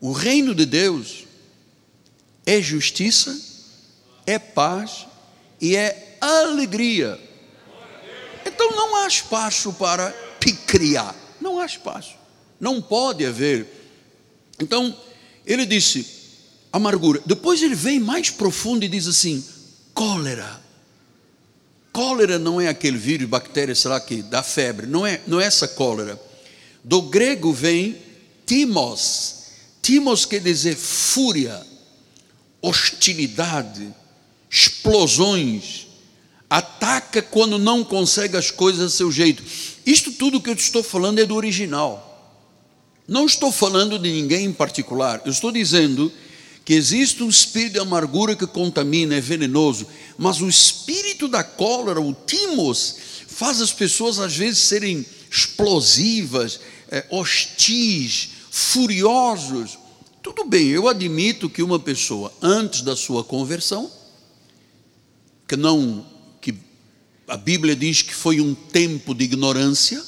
O 0.00 0.12
reino 0.12 0.54
de 0.54 0.66
Deus 0.66 1.24
é 2.44 2.60
justiça, 2.60 3.38
é 4.26 4.38
paz 4.38 5.06
e 5.60 5.76
é 5.76 6.18
alegria. 6.20 7.20
Então 8.44 8.70
não 8.72 8.96
há 8.96 9.08
espaço 9.08 9.72
para 9.72 10.14
criar. 10.66 11.14
Não 11.40 11.58
há 11.58 11.66
espaço. 11.66 12.14
Não 12.60 12.80
pode 12.80 13.24
haver. 13.24 13.75
Então, 14.60 14.96
ele 15.46 15.66
disse, 15.66 16.06
amargura. 16.72 17.22
Depois 17.24 17.62
ele 17.62 17.74
vem 17.74 17.98
mais 17.98 18.30
profundo 18.30 18.84
e 18.84 18.88
diz 18.88 19.06
assim: 19.06 19.44
cólera. 19.94 20.64
Cólera 21.92 22.38
não 22.38 22.60
é 22.60 22.68
aquele 22.68 22.98
vírus, 22.98 23.26
bactéria, 23.26 23.74
será 23.74 23.98
que 23.98 24.20
dá 24.22 24.42
febre. 24.42 24.86
Não 24.86 25.06
é, 25.06 25.20
não 25.26 25.40
é 25.40 25.44
essa 25.46 25.66
cólera. 25.66 26.20
Do 26.84 27.02
grego 27.02 27.52
vem 27.52 27.96
timos. 28.44 29.34
Timos 29.80 30.26
quer 30.26 30.40
dizer 30.40 30.76
fúria, 30.76 31.64
hostilidade, 32.60 33.88
explosões. 34.50 35.86
Ataca 36.48 37.22
quando 37.22 37.58
não 37.58 37.82
consegue 37.82 38.36
as 38.36 38.50
coisas 38.50 38.82
a 38.82 38.90
seu 38.94 39.10
jeito. 39.10 39.42
Isto 39.84 40.12
tudo 40.12 40.40
que 40.40 40.50
eu 40.50 40.54
estou 40.54 40.82
falando 40.82 41.18
é 41.18 41.24
do 41.24 41.34
original. 41.34 42.05
Não 43.06 43.26
estou 43.26 43.52
falando 43.52 43.98
de 43.98 44.10
ninguém 44.10 44.46
em 44.46 44.52
particular. 44.52 45.22
Eu 45.24 45.32
estou 45.32 45.52
dizendo 45.52 46.12
que 46.64 46.74
existe 46.74 47.22
um 47.22 47.28
espírito 47.28 47.74
de 47.74 47.78
amargura 47.78 48.34
que 48.34 48.46
contamina, 48.46 49.14
é 49.14 49.20
venenoso, 49.20 49.86
mas 50.18 50.40
o 50.40 50.48
espírito 50.48 51.28
da 51.28 51.44
cólera, 51.44 52.00
o 52.00 52.12
timos, 52.12 52.96
faz 53.28 53.60
as 53.60 53.72
pessoas 53.72 54.18
às 54.18 54.36
vezes 54.36 54.60
serem 54.60 55.06
explosivas, 55.30 56.58
é, 56.90 57.06
hostis, 57.10 58.30
furiosos. 58.50 59.78
Tudo 60.22 60.44
bem, 60.44 60.68
eu 60.68 60.88
admito 60.88 61.48
que 61.48 61.62
uma 61.62 61.78
pessoa 61.78 62.32
antes 62.42 62.82
da 62.82 62.96
sua 62.96 63.22
conversão, 63.22 63.90
que 65.46 65.56
não 65.56 66.04
a 67.28 67.36
Bíblia 67.36 67.74
diz 67.74 68.02
que 68.02 68.14
foi 68.14 68.40
um 68.40 68.54
tempo 68.54 69.12
de 69.14 69.24
ignorância, 69.24 70.02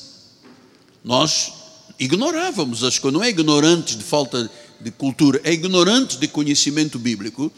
nós 1.03 1.53
ignorávamos 1.99 2.85
as 2.85 2.99
coisas, 2.99 3.19
não 3.19 3.25
é 3.25 3.31
ignorante 3.31 3.97
de 3.97 4.05
falta 4.05 4.51
de 4.81 4.91
cultura, 4.91 5.41
é 5.45 5.53
ignorante 5.53 6.17
de 6.17 6.29
conhecimento 6.29 6.99
bíblico. 6.99 7.53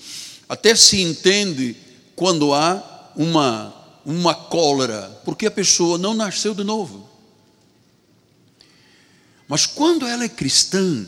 Até 0.49 0.75
se 0.75 1.01
entende 1.01 1.77
quando 2.17 2.53
há 2.53 3.13
uma, 3.15 3.75
uma 4.05 4.35
cólera, 4.35 5.21
porque 5.25 5.47
a 5.47 5.51
pessoa 5.51 5.99
não 5.99 6.15
nasceu 6.15 6.55
de 6.55 6.65
novo. 6.65 7.09
Mas 9.47 9.67
quando 9.67 10.07
ela 10.07 10.25
é 10.25 10.29
cristã, 10.29 11.07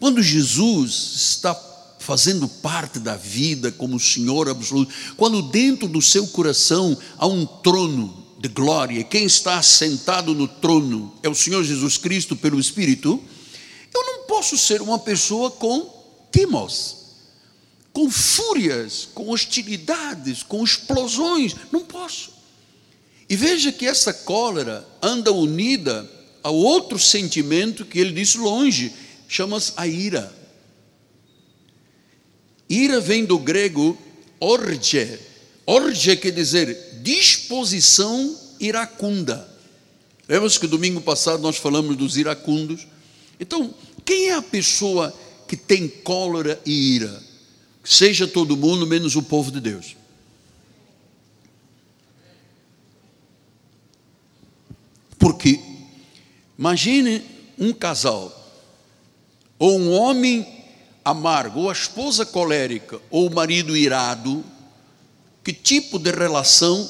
quando 0.00 0.22
Jesus 0.22 1.14
está 1.14 1.54
fazendo 1.98 2.48
parte 2.48 2.98
da 2.98 3.16
vida 3.16 3.70
como 3.70 4.00
Senhor 4.00 4.48
absoluto, 4.48 4.92
quando 5.16 5.42
dentro 5.42 5.86
do 5.86 6.00
seu 6.00 6.26
coração 6.28 6.96
há 7.18 7.26
um 7.26 7.44
trono 7.44 8.17
de 8.38 8.48
glória, 8.48 9.02
quem 9.02 9.24
está 9.24 9.60
sentado 9.62 10.32
no 10.32 10.46
trono 10.46 11.12
é 11.22 11.28
o 11.28 11.34
Senhor 11.34 11.64
Jesus 11.64 11.98
Cristo 11.98 12.36
pelo 12.36 12.60
Espírito, 12.60 13.20
eu 13.92 14.04
não 14.04 14.26
posso 14.26 14.56
ser 14.56 14.80
uma 14.80 14.98
pessoa 14.98 15.50
com 15.50 16.28
timos, 16.30 16.96
com 17.92 18.08
fúrias, 18.08 19.08
com 19.12 19.28
hostilidades, 19.30 20.44
com 20.44 20.62
explosões. 20.62 21.56
Não 21.72 21.80
posso. 21.80 22.32
E 23.28 23.34
veja 23.34 23.72
que 23.72 23.86
essa 23.86 24.12
cólera 24.12 24.86
anda 25.02 25.32
unida 25.32 26.08
a 26.42 26.50
outro 26.50 26.98
sentimento 26.98 27.84
que 27.84 27.98
ele 27.98 28.12
disse 28.12 28.38
longe, 28.38 28.92
chama-se 29.26 29.72
a 29.76 29.86
ira. 29.86 30.32
Ira 32.70 33.00
vem 33.00 33.24
do 33.24 33.38
grego 33.38 33.98
orge. 34.38 35.18
Orge 35.66 36.16
quer 36.16 36.30
dizer 36.30 36.87
disposição 37.02 38.36
iracunda. 38.60 39.48
Lembra 40.28 40.50
que 40.50 40.66
domingo 40.66 41.00
passado 41.00 41.42
nós 41.42 41.56
falamos 41.56 41.96
dos 41.96 42.16
iracundos? 42.16 42.86
Então, 43.40 43.74
quem 44.04 44.28
é 44.28 44.34
a 44.34 44.42
pessoa 44.42 45.14
que 45.46 45.56
tem 45.56 45.88
cólera 45.88 46.60
e 46.66 46.96
ira? 46.96 47.22
Seja 47.82 48.26
todo 48.26 48.56
mundo, 48.56 48.86
menos 48.86 49.16
o 49.16 49.22
povo 49.22 49.50
de 49.50 49.60
Deus. 49.60 49.96
Porque 55.18 55.58
imagine 56.58 57.22
um 57.58 57.72
casal, 57.72 58.34
ou 59.58 59.78
um 59.78 59.90
homem 59.92 60.46
amargo, 61.04 61.60
ou 61.60 61.70
a 61.70 61.72
esposa 61.72 62.26
colérica, 62.26 63.00
ou 63.10 63.26
o 63.26 63.34
marido 63.34 63.76
irado, 63.76 64.44
que 65.48 65.52
tipo 65.54 65.98
de 65.98 66.10
relação 66.10 66.86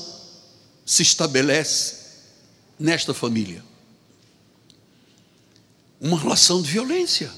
se 0.84 1.00
estabelece 1.00 1.94
nesta 2.76 3.14
família? 3.14 3.62
Uma 6.00 6.18
relação 6.18 6.60
de 6.60 6.68
violência, 6.68 7.30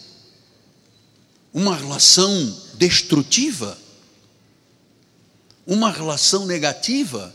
uma 1.52 1.76
relação 1.76 2.58
destrutiva, 2.78 3.76
uma 5.66 5.92
relação 5.92 6.46
negativa. 6.46 7.34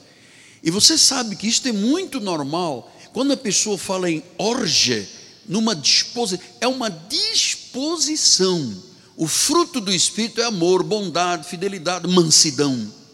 E 0.63 0.71
você 0.71 0.97
sabe 0.97 1.35
que 1.35 1.47
isto 1.47 1.67
é 1.67 1.71
muito 1.71 2.19
normal 2.19 2.91
quando 3.13 3.33
a 3.33 3.37
pessoa 3.37 3.77
fala 3.77 4.09
em 4.09 4.23
orge, 4.39 5.07
numa 5.47 5.75
disposição, 5.75 6.43
é 6.59 6.67
uma 6.67 6.89
disposição. 6.89 8.83
O 9.15 9.27
fruto 9.27 9.79
do 9.79 9.93
Espírito 9.93 10.41
é 10.41 10.45
amor, 10.45 10.81
bondade, 10.81 11.47
fidelidade, 11.47 12.07
mansidão. 12.07 13.04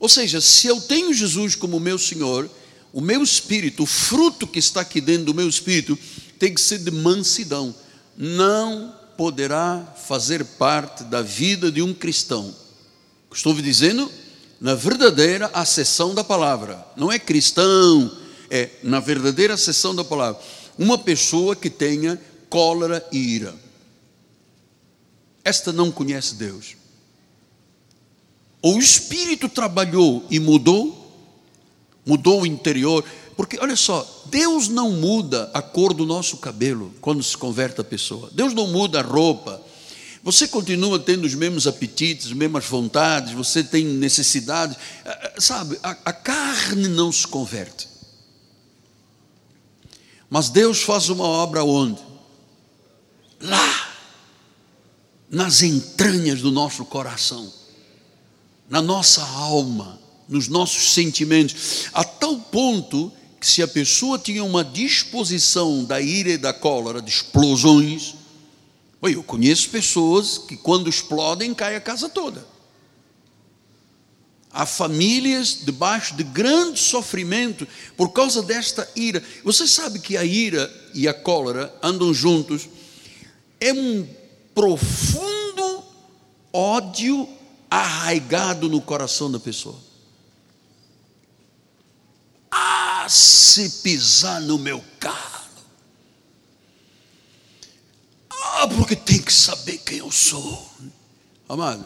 Ou 0.00 0.08
seja, 0.08 0.40
se 0.40 0.66
eu 0.66 0.80
tenho 0.80 1.12
Jesus 1.12 1.54
como 1.54 1.80
meu 1.80 1.98
Senhor, 1.98 2.48
o 2.92 3.00
meu 3.00 3.22
espírito, 3.22 3.82
o 3.82 3.86
fruto 3.86 4.46
que 4.46 4.58
está 4.58 4.80
aqui 4.80 5.00
dentro 5.00 5.26
do 5.26 5.34
meu 5.34 5.48
espírito, 5.48 5.98
tem 6.38 6.54
que 6.54 6.60
ser 6.60 6.78
de 6.78 6.90
mansidão. 6.90 7.74
Não 8.16 8.94
poderá 9.16 9.94
fazer 10.06 10.44
parte 10.44 11.04
da 11.04 11.20
vida 11.20 11.70
de 11.70 11.82
um 11.82 11.92
cristão. 11.92 12.54
Estou 13.32 13.54
dizendo 13.54 14.10
na 14.60 14.74
verdadeira 14.74 15.50
acessão 15.52 16.14
da 16.14 16.24
palavra. 16.24 16.84
Não 16.96 17.10
é 17.10 17.18
cristão, 17.18 18.16
é, 18.50 18.70
na 18.82 19.00
verdadeira 19.00 19.54
acessão 19.54 19.94
da 19.94 20.04
palavra, 20.04 20.40
uma 20.78 20.96
pessoa 20.96 21.54
que 21.54 21.68
tenha 21.68 22.20
cólera 22.48 23.06
e 23.12 23.18
ira. 23.18 23.54
Esta 25.44 25.72
não 25.72 25.90
conhece 25.90 26.34
Deus. 26.34 26.77
Ou 28.60 28.76
o 28.76 28.80
Espírito 28.80 29.48
trabalhou 29.48 30.26
e 30.30 30.40
mudou, 30.40 31.12
mudou 32.04 32.42
o 32.42 32.46
interior, 32.46 33.04
porque 33.36 33.58
olha 33.60 33.76
só, 33.76 34.24
Deus 34.26 34.68
não 34.68 34.90
muda 34.90 35.50
a 35.54 35.62
cor 35.62 35.94
do 35.94 36.04
nosso 36.04 36.38
cabelo 36.38 36.92
quando 37.00 37.22
se 37.22 37.36
converte 37.36 37.80
a 37.80 37.84
pessoa, 37.84 38.30
Deus 38.32 38.52
não 38.52 38.66
muda 38.66 38.98
a 38.98 39.02
roupa, 39.02 39.62
você 40.22 40.48
continua 40.48 40.98
tendo 40.98 41.24
os 41.24 41.34
mesmos 41.34 41.66
apetites, 41.66 42.26
as 42.26 42.32
mesmas 42.32 42.64
vontades, 42.64 43.32
você 43.32 43.62
tem 43.62 43.84
necessidades, 43.84 44.76
eh, 45.04 45.32
eh, 45.36 45.40
sabe, 45.40 45.78
a, 45.82 45.90
a 46.04 46.12
carne 46.12 46.88
não 46.88 47.12
se 47.12 47.26
converte. 47.26 47.88
Mas 50.28 50.50
Deus 50.50 50.82
faz 50.82 51.08
uma 51.08 51.24
obra 51.24 51.64
onde? 51.64 52.02
Lá, 53.40 53.88
nas 55.30 55.62
entranhas 55.62 56.40
do 56.42 56.50
nosso 56.50 56.84
coração, 56.84 57.50
na 58.68 58.82
nossa 58.82 59.22
alma, 59.22 59.98
nos 60.28 60.48
nossos 60.48 60.92
sentimentos, 60.92 61.86
a 61.92 62.04
tal 62.04 62.38
ponto 62.38 63.10
que 63.40 63.46
se 63.46 63.62
a 63.62 63.68
pessoa 63.68 64.18
tinha 64.18 64.44
uma 64.44 64.64
disposição 64.64 65.84
da 65.84 66.00
ira 66.00 66.30
e 66.30 66.38
da 66.38 66.52
cólera, 66.52 67.00
de 67.00 67.10
explosões, 67.10 68.14
eu 69.02 69.22
conheço 69.22 69.70
pessoas 69.70 70.38
que 70.38 70.56
quando 70.56 70.90
explodem 70.90 71.54
cai 71.54 71.76
a 71.76 71.80
casa 71.80 72.08
toda. 72.08 72.44
Há 74.50 74.66
famílias 74.66 75.60
debaixo 75.62 76.16
de 76.16 76.24
grande 76.24 76.80
sofrimento 76.80 77.68
por 77.96 78.08
causa 78.10 78.42
desta 78.42 78.88
ira. 78.96 79.22
Você 79.44 79.68
sabe 79.68 80.00
que 80.00 80.16
a 80.16 80.24
ira 80.24 80.68
e 80.94 81.06
a 81.06 81.14
cólera 81.14 81.72
andam 81.82 82.12
juntos. 82.12 82.68
É 83.60 83.72
um 83.72 84.06
profundo 84.54 85.84
ódio 86.52 87.28
arraigado 87.70 88.68
no 88.68 88.80
coração 88.80 89.30
da 89.30 89.38
pessoa. 89.38 89.78
Ah, 92.50 93.06
se 93.08 93.68
pisar 93.82 94.40
no 94.40 94.58
meu 94.58 94.82
carro. 94.98 95.48
Ah, 98.30 98.68
porque 98.68 98.96
tem 98.96 99.20
que 99.20 99.32
saber 99.32 99.78
quem 99.78 99.98
eu 99.98 100.10
sou. 100.10 100.68
Amado, 101.48 101.84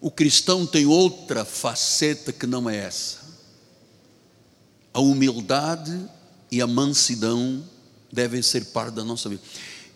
o 0.00 0.10
cristão 0.10 0.66
tem 0.66 0.86
outra 0.86 1.44
faceta 1.44 2.32
que 2.32 2.46
não 2.46 2.68
é 2.68 2.76
essa. 2.76 3.18
A 4.92 5.00
humildade 5.00 6.08
e 6.50 6.60
a 6.60 6.66
mansidão 6.66 7.62
devem 8.12 8.42
ser 8.42 8.66
parte 8.66 8.94
da 8.94 9.04
nossa 9.04 9.28
vida. 9.28 9.42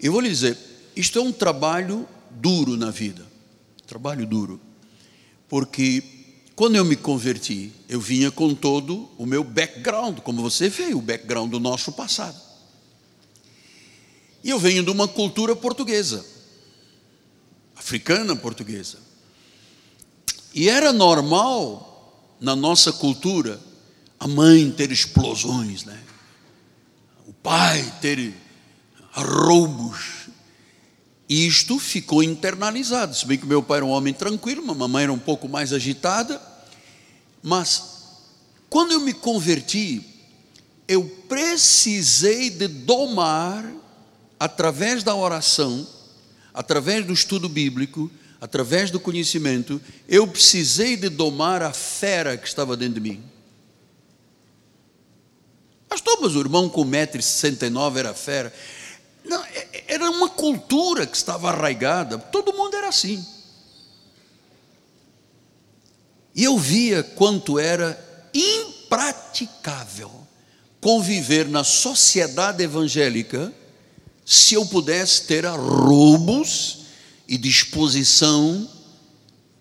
Eu 0.01 0.13
vou 0.13 0.21
lhe 0.21 0.29
dizer, 0.29 0.57
isto 0.95 1.19
é 1.19 1.23
um 1.23 1.33
trabalho 1.33 2.09
duro 2.31 2.77
na 2.77 2.91
vida. 2.91 3.34
Trabalho 3.87 4.27
duro. 4.27 4.61
Porque 5.49 6.03
quando 6.57 6.77
eu 6.77 6.85
me 6.85 6.97
converti, 6.97 7.73
eu 7.89 8.01
vinha 8.01 8.31
com 8.31 8.55
todo 8.55 9.11
o 9.19 9.27
meu 9.27 9.43
background, 9.43 10.21
como 10.21 10.41
você 10.41 10.69
vê, 10.69 10.95
o 10.95 11.01
background 11.01 11.51
do 11.51 11.59
nosso 11.59 11.93
passado. 11.93 12.41
E 14.43 14.51
eu 14.51 14.59
venho 14.59 14.85
de 14.85 14.91
uma 14.91 15.09
cultura 15.09 15.57
portuguesa, 15.57 16.25
africana 17.75 18.37
portuguesa. 18.37 18.99
E 20.55 20.69
era 20.69 20.93
normal 20.93 22.37
na 22.41 22.55
nossa 22.55 22.93
cultura 22.93 23.61
a 24.21 24.29
mãe 24.29 24.71
ter 24.71 24.93
explosões, 24.93 25.85
né? 25.85 26.01
O 27.27 27.33
pai 27.33 27.83
ter 28.01 28.35
roubos. 29.13 30.14
Isto 31.29 31.79
ficou 31.79 32.23
internalizado. 32.23 33.15
Se 33.15 33.27
bem 33.27 33.39
que 33.39 33.47
meu 33.47 33.63
pai 33.63 33.79
era 33.79 33.87
um 33.87 33.91
homem 33.91 34.13
tranquilo, 34.13 34.63
minha 34.63 34.75
mamãe 34.75 35.05
era 35.05 35.13
um 35.13 35.19
pouco 35.19 35.49
mais 35.49 35.73
agitada. 35.73 36.41
Mas 37.43 37.95
quando 38.69 38.93
eu 38.93 39.01
me 39.01 39.13
converti, 39.13 40.05
eu 40.87 41.05
precisei 41.29 42.51
de 42.51 42.69
domar 42.69 43.65
através 44.39 45.03
da 45.03 45.15
oração, 45.15 45.87
através 46.53 47.07
do 47.07 47.13
estudo 47.13 47.49
bíblico, 47.49 48.11
através 48.41 48.91
do 48.91 49.01
conhecimento, 49.01 49.81
eu 50.07 50.27
precisei 50.27 50.97
de 50.97 51.09
domar 51.09 51.63
a 51.63 51.73
fera 51.73 52.37
que 52.37 52.47
estava 52.47 52.77
dentro 52.77 53.01
de 53.01 53.09
mim. 53.09 53.23
Pastor, 55.89 56.19
mas 56.21 56.35
o 56.35 56.41
irmão 56.41 56.69
com 56.69 56.85
1,69m 56.85 57.97
era 57.97 58.13
fera. 58.13 58.53
Não, 59.25 59.43
é, 59.45 59.69
é, 59.73 59.85
era 59.89 60.11
uma 60.11 60.29
cultura 60.29 61.07
que 61.07 61.17
estava 61.17 61.49
arraigada, 61.49 62.19
todo 62.19 62.53
mundo 62.53 62.77
era 62.77 62.89
assim. 62.89 63.25
E 66.35 66.45
eu 66.45 66.59
via 66.59 67.03
quanto 67.03 67.59
era 67.59 67.99
impraticável 68.35 70.11
conviver 70.81 71.49
na 71.49 71.65
sociedade 71.65 72.63
evangélica 72.63 73.53
se 74.27 74.55
eu 74.55 74.67
pudesse 74.67 75.23
ter 75.23 75.47
roubos 75.47 76.79
e 77.27 77.39
disposição 77.39 78.69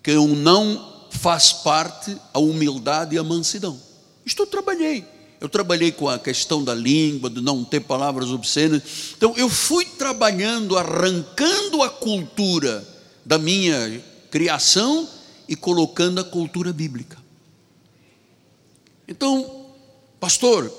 que 0.02 0.10
eu 0.10 0.28
não 0.28 1.06
faz 1.10 1.52
parte 1.52 2.16
a 2.32 2.38
humildade 2.38 3.14
e 3.14 3.18
a 3.18 3.24
mansidão. 3.24 3.80
Isto 4.26 4.42
eu 4.42 4.46
trabalhei. 4.46 5.06
Eu 5.44 5.48
trabalhei 5.50 5.92
com 5.92 6.08
a 6.08 6.18
questão 6.18 6.64
da 6.64 6.74
língua, 6.74 7.28
de 7.28 7.42
não 7.42 7.62
ter 7.62 7.80
palavras 7.80 8.30
obscenas. 8.30 8.82
Então 9.14 9.34
eu 9.36 9.50
fui 9.50 9.84
trabalhando, 9.84 10.74
arrancando 10.78 11.82
a 11.82 11.90
cultura 11.90 12.82
da 13.26 13.36
minha 13.36 14.02
criação 14.30 15.06
e 15.46 15.54
colocando 15.54 16.18
a 16.18 16.24
cultura 16.24 16.72
bíblica. 16.72 17.18
Então, 19.06 19.66
pastor, 20.18 20.72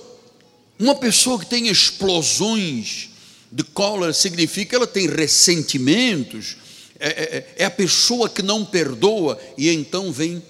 uma 0.80 0.96
pessoa 0.96 1.38
que 1.38 1.46
tem 1.46 1.68
explosões 1.68 3.12
de 3.52 3.64
cólera 3.64 4.14
significa 4.14 4.72
que 4.72 4.76
ela 4.78 4.88
tem 4.88 5.08
ressentimentos, 5.08 6.58
é, 7.00 7.10
é, 7.10 7.56
é, 7.58 7.66
a 7.66 7.70
pessoa 7.70 8.28
que 8.28 8.42
não 8.42 8.66
perdoa, 8.66 9.40
e 9.60 9.70
então 9.70 10.12
vem 10.12 10.42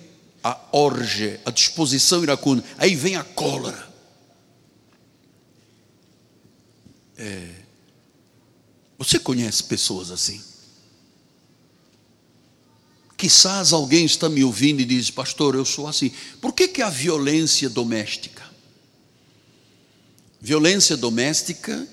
a 0.41 0.58
orge, 0.71 1.38
a 1.45 1.51
disposição 1.51 2.23
iracunda, 2.23 2.63
aí 2.78 2.95
vem 2.95 3.17
a 3.17 3.23
cólera. 3.25 3.85
É, 7.17 7.49
você 8.97 9.19
conhece 9.19 9.63
pessoas 9.63 10.12
assim? 10.12 10.41
Quizás 13.17 13.71
alguém 13.71 14.06
está 14.06 14.28
me 14.28 14.43
ouvindo 14.43 14.82
e 14.82 14.86
diz, 14.86 15.10
pastor, 15.10 15.56
eu 15.56 15.65
sou 15.65 15.88
assim. 15.88 16.12
Por 16.41 16.54
que, 16.54 16.67
que 16.67 16.82
a 16.82 16.89
violência 16.89 17.69
doméstica? 17.69 18.43
Violência 20.41 20.97
doméstica 20.97 21.88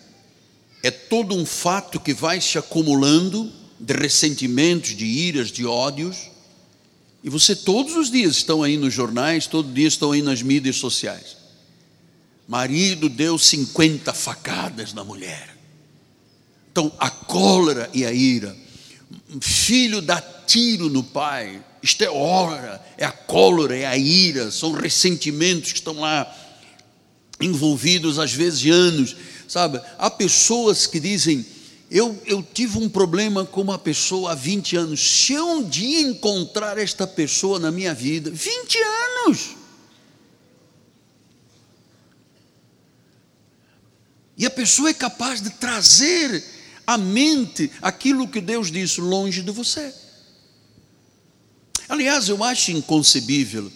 é 0.82 0.90
todo 0.90 1.34
um 1.34 1.46
fato 1.46 2.00
que 2.00 2.12
vai 2.12 2.40
se 2.40 2.58
acumulando 2.58 3.50
de 3.78 3.94
ressentimentos, 3.94 4.96
de 4.96 5.04
iras, 5.04 5.50
de 5.50 5.64
ódios, 5.64 6.30
e 7.22 7.30
você 7.30 7.54
todos 7.54 7.96
os 7.96 8.10
dias 8.10 8.36
estão 8.36 8.62
aí 8.62 8.76
nos 8.76 8.92
jornais, 8.92 9.46
todos 9.46 9.72
dia 9.72 9.86
estão 9.86 10.10
aí 10.12 10.22
nas 10.22 10.42
mídias 10.42 10.76
sociais. 10.76 11.36
Marido 12.46 13.08
deu 13.08 13.38
50 13.38 14.12
facadas 14.12 14.92
na 14.92 15.04
mulher. 15.04 15.56
Então, 16.70 16.92
a 16.98 17.10
cólera 17.10 17.90
e 17.92 18.04
a 18.04 18.12
ira. 18.12 18.56
Filho 19.40 20.00
dá 20.00 20.20
tiro 20.20 20.88
no 20.88 21.02
pai. 21.02 21.62
Isto 21.82 22.04
é 22.04 22.10
hora, 22.10 22.82
é 22.96 23.04
a 23.04 23.12
cólera, 23.12 23.76
é 23.76 23.84
a 23.84 23.96
ira, 23.96 24.50
são 24.50 24.72
ressentimentos 24.72 25.72
que 25.72 25.78
estão 25.78 26.00
lá 26.00 26.32
envolvidos 27.40 28.18
às 28.18 28.32
vezes 28.32 28.72
anos, 28.72 29.16
sabe? 29.48 29.80
Há 29.98 30.08
pessoas 30.08 30.86
que 30.86 31.00
dizem: 31.00 31.44
eu, 31.90 32.20
eu 32.24 32.42
tive 32.42 32.78
um 32.78 32.88
problema 32.88 33.44
com 33.44 33.60
uma 33.60 33.78
pessoa 33.78 34.32
há 34.32 34.34
20 34.34 34.76
anos. 34.76 35.00
Se 35.00 35.34
eu 35.34 35.46
um 35.46 35.68
dia 35.68 36.00
encontrar 36.00 36.78
esta 36.78 37.06
pessoa 37.06 37.58
na 37.58 37.70
minha 37.70 37.92
vida, 37.92 38.30
20 38.30 38.78
anos. 38.78 39.61
E 44.36 44.46
a 44.46 44.50
pessoa 44.50 44.90
é 44.90 44.94
capaz 44.94 45.40
de 45.40 45.50
trazer 45.50 46.42
à 46.86 46.96
mente 46.96 47.70
aquilo 47.80 48.28
que 48.28 48.40
Deus 48.40 48.70
disse 48.70 49.00
longe 49.00 49.42
de 49.42 49.50
você. 49.50 49.92
Aliás, 51.88 52.28
eu 52.28 52.42
acho 52.42 52.72
inconcebível 52.72 53.70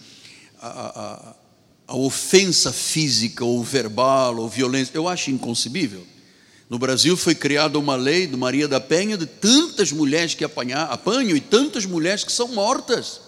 a, 0.59 0.67
a, 0.67 1.35
a 1.87 1.95
ofensa 1.95 2.73
física, 2.73 3.45
ou 3.45 3.63
verbal, 3.63 4.37
ou 4.37 4.49
violência. 4.49 4.91
Eu 4.95 5.07
acho 5.07 5.29
inconcebível. 5.29 6.05
No 6.69 6.77
Brasil 6.77 7.15
foi 7.15 7.33
criada 7.33 7.79
uma 7.79 7.95
lei 7.95 8.27
do 8.27 8.37
Maria 8.37 8.67
da 8.67 8.79
Penha 8.79 9.17
de 9.17 9.25
tantas 9.25 9.91
mulheres 9.91 10.33
que 10.33 10.43
apanhar, 10.43 10.89
apanham 10.91 11.37
e 11.37 11.39
tantas 11.39 11.85
mulheres 11.85 12.23
que 12.23 12.31
são 12.31 12.49
mortas. 12.49 13.21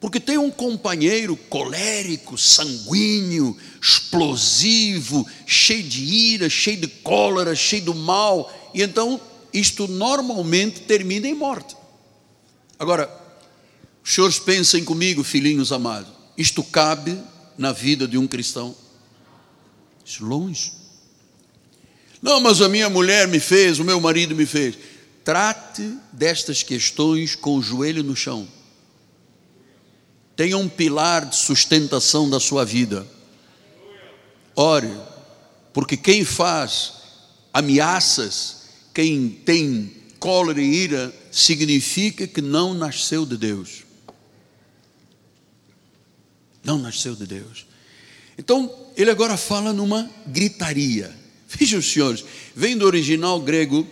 Porque 0.00 0.20
tem 0.20 0.36
um 0.36 0.50
companheiro 0.50 1.36
colérico, 1.36 2.36
sanguíneo, 2.36 3.56
explosivo, 3.80 5.26
cheio 5.46 5.82
de 5.82 6.04
ira, 6.04 6.50
cheio 6.50 6.76
de 6.76 6.88
cólera, 6.88 7.54
cheio 7.54 7.84
do 7.84 7.94
mal, 7.94 8.52
e 8.74 8.82
então 8.82 9.20
isto 9.52 9.88
normalmente 9.88 10.80
termina 10.80 11.26
em 11.26 11.34
morte. 11.34 11.76
Agora, 12.78 13.08
os 14.04 14.12
senhores 14.12 14.38
pensem 14.38 14.84
comigo, 14.84 15.24
filhinhos 15.24 15.72
amados, 15.72 16.12
isto 16.36 16.62
cabe 16.62 17.18
na 17.56 17.72
vida 17.72 18.06
de 18.06 18.18
um 18.18 18.26
cristão? 18.26 18.76
Isso 20.04 20.24
longe. 20.24 20.72
Não, 22.20 22.40
mas 22.40 22.60
a 22.60 22.68
minha 22.68 22.90
mulher 22.90 23.28
me 23.28 23.40
fez, 23.40 23.78
o 23.78 23.84
meu 23.84 24.00
marido 24.00 24.34
me 24.34 24.44
fez. 24.44 24.76
Trate 25.24 25.96
destas 26.12 26.62
questões 26.62 27.34
com 27.34 27.56
o 27.56 27.62
joelho 27.62 28.02
no 28.02 28.16
chão. 28.16 28.46
Tenha 30.36 30.58
um 30.58 30.68
pilar 30.68 31.26
de 31.26 31.36
sustentação 31.36 32.28
da 32.28 32.40
sua 32.40 32.64
vida. 32.64 33.06
Ore, 34.56 34.90
porque 35.72 35.96
quem 35.96 36.24
faz 36.24 36.92
ameaças, 37.52 38.62
quem 38.92 39.30
tem 39.30 39.92
cólera 40.18 40.60
e 40.60 40.64
ira, 40.64 41.14
significa 41.30 42.26
que 42.26 42.40
não 42.40 42.74
nasceu 42.74 43.26
de 43.26 43.36
Deus. 43.36 43.84
Não 46.62 46.78
nasceu 46.78 47.14
de 47.14 47.26
Deus. 47.26 47.66
Então, 48.38 48.72
ele 48.96 49.10
agora 49.10 49.36
fala 49.36 49.72
numa 49.72 50.10
gritaria. 50.26 51.14
Vejam, 51.46 51.80
senhores, 51.80 52.24
vem 52.54 52.76
do 52.76 52.86
original 52.86 53.40
grego 53.40 53.86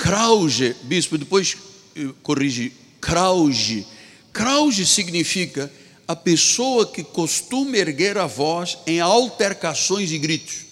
krauge, 0.00 0.74
bispo, 0.84 1.18
depois 1.18 1.56
eh, 1.94 2.08
corrige, 2.22 2.72
krauge. 3.00 3.86
Krauge 4.32 4.86
significa 4.86 5.70
a 6.06 6.16
pessoa 6.16 6.86
que 6.86 7.04
costuma 7.04 7.76
erguer 7.76 8.18
a 8.18 8.26
voz 8.26 8.78
em 8.86 9.00
altercações 9.00 10.10
e 10.10 10.18
gritos. 10.18 10.66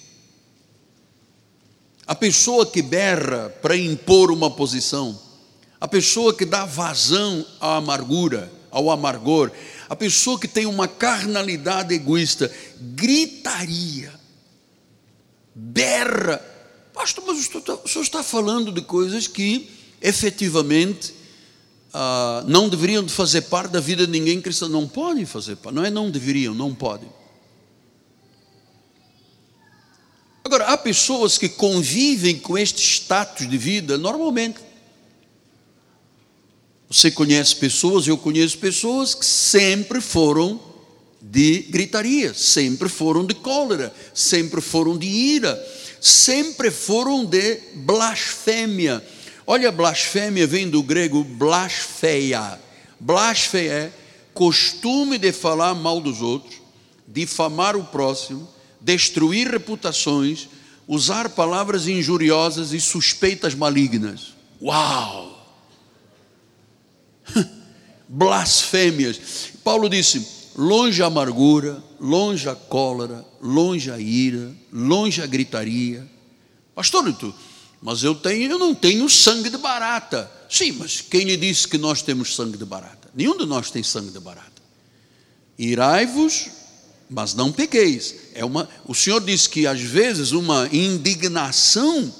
A 2.07 2.15
pessoa 2.15 2.65
que 2.67 2.83
berra 2.83 3.51
para 3.63 3.77
impor 3.77 4.31
uma 4.31 4.51
posição. 4.51 5.19
A 5.81 5.87
pessoa 5.87 6.35
que 6.35 6.45
dá 6.45 6.65
vazão 6.65 7.47
à 7.61 7.77
amargura, 7.77 8.51
ao 8.71 8.91
amargor. 8.91 9.53
A 9.89 9.95
pessoa 9.95 10.41
que 10.41 10.49
tem 10.49 10.67
uma 10.67 10.89
carnalidade 10.89 11.95
egoísta. 11.95 12.51
Gritaria 12.81 14.19
berra. 15.59 16.41
Pastor, 16.95 17.25
mas 17.27 17.39
o 17.39 17.89
senhor 17.89 18.03
está 18.03 18.23
falando 18.23 18.73
de 18.73 18.81
coisas 18.81 19.27
que 19.27 19.71
efetivamente 20.01 21.15
ah, 21.93 22.45
não 22.47 22.69
deveriam 22.69 23.03
de 23.03 23.13
fazer 23.13 23.43
parte 23.43 23.73
da 23.73 23.81
vida 23.81 24.07
de 24.07 24.13
ninguém 24.13 24.41
cristão. 24.41 24.69
Não 24.69 24.87
podem 24.87 25.25
fazer 25.25 25.57
parte, 25.57 25.75
não 25.75 25.85
é 25.85 25.91
não 25.91 26.11
deveriam, 26.11 26.55
não 26.55 26.75
podem. 26.75 27.09
Agora, 30.45 30.67
há 30.67 30.79
pessoas 30.79 31.37
que 31.37 31.49
convivem 31.49 32.39
com 32.39 32.57
este 32.57 32.83
status 32.83 33.49
de 33.49 33.59
vida 33.59 33.99
normalmente. 33.99 34.61
Você 36.91 37.11
conhece 37.11 37.55
pessoas, 37.57 38.07
eu 38.07 38.17
conheço 38.17 38.57
pessoas 38.57 39.15
que 39.15 39.27
sempre 39.27 40.01
foram 40.01 40.59
de 41.21 41.65
gritaria, 41.69 42.33
sempre 42.33 42.89
foram 42.89 43.27
de 43.27 43.35
cólera, 43.35 43.95
sempre 44.15 44.63
foram 44.63 44.97
de 44.97 45.07
ira, 45.07 45.63
sempre 46.01 46.71
foram 46.71 47.27
de 47.27 47.61
blasfêmia. 47.75 49.05
Olha, 49.51 49.73
blasfêmia 49.73 50.47
vem 50.47 50.69
do 50.69 50.83
grego 50.83 51.25
blasfeia. 51.25 52.61
Blasfeia 53.01 53.73
é 53.73 53.93
costume 54.35 55.17
de 55.17 55.33
falar 55.33 55.75
mal 55.75 56.03
dos 56.03 56.21
outros, 56.21 56.61
difamar 57.07 57.75
o 57.75 57.83
próximo, 57.83 58.47
destruir 58.79 59.49
reputações, 59.49 60.51
usar 60.87 61.31
palavras 61.31 61.89
injuriosas 61.89 62.75
e 62.75 62.81
suspeitas 62.81 63.55
malignas. 63.55 64.35
Uau! 64.61 65.49
Blasfêmias. 68.07 69.49
Paulo 69.65 69.89
disse: 69.89 70.29
longe 70.57 71.03
a 71.03 71.07
amargura, 71.07 71.83
longe 71.99 72.47
a 72.51 72.55
cólera, 72.55 73.25
longe 73.41 73.91
a 73.91 73.99
ira, 73.99 74.55
longe 74.71 75.23
a 75.23 75.27
gritaria. 75.27 76.07
Pastor, 76.75 77.11
tu, 77.15 77.35
mas 77.81 78.03
eu 78.03 78.15
tenho, 78.15 78.51
eu 78.53 78.59
não 78.59 78.75
tenho 78.75 79.09
sangue 79.09 79.51
de 79.51 79.57
barata. 79.57 80.31
Sim, 80.49 80.73
mas 80.73 81.01
quem 81.01 81.25
lhe 81.25 81.37
disse 81.37 81.69
que 81.69 81.79
nós 81.79 82.03
temos 82.03 82.35
sangue 82.35 82.57
de 82.57 82.65
barata? 82.65 83.09
Nenhum 83.15 83.37
de 83.37 83.47
nós 83.47 83.71
tem 83.71 83.83
sangue 83.83 84.11
de 84.11 84.19
barata. 84.19 84.63
Irai-vos, 85.59 86.49
mas 87.09 87.35
não 87.35 87.53
pequeis. 87.53 88.15
É 88.35 88.45
uma, 88.45 88.69
o 88.87 88.95
Senhor 88.95 89.21
disse 89.21 89.49
que 89.49 89.67
às 89.67 89.81
vezes 89.81 90.33
uma 90.33 90.69
indignação 90.73 92.13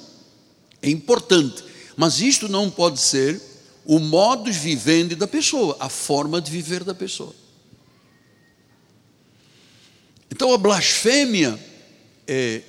é 0.81 0.89
importante, 0.89 1.63
mas 1.97 2.21
isto 2.21 2.47
não 2.47 2.69
pode 2.69 2.99
ser 2.99 3.41
o 3.85 3.99
modus 3.99 4.55
vivendi 4.55 5.15
da 5.15 5.27
pessoa, 5.27 5.75
a 5.79 5.89
forma 5.89 6.39
de 6.39 6.51
viver 6.51 6.83
da 6.83 6.93
pessoa. 6.93 7.33
Então 10.31 10.53
a 10.53 10.57
blasfêmia 10.57 11.59
é, 12.27 12.61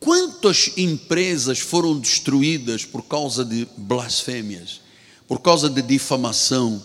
quantas 0.00 0.72
empresas 0.76 1.58
foram 1.58 1.98
destruídas 1.98 2.84
por 2.84 3.02
causa 3.02 3.44
de 3.44 3.68
blasfêmias, 3.76 4.80
por 5.26 5.40
causa 5.40 5.68
de 5.68 5.82
difamação, 5.82 6.82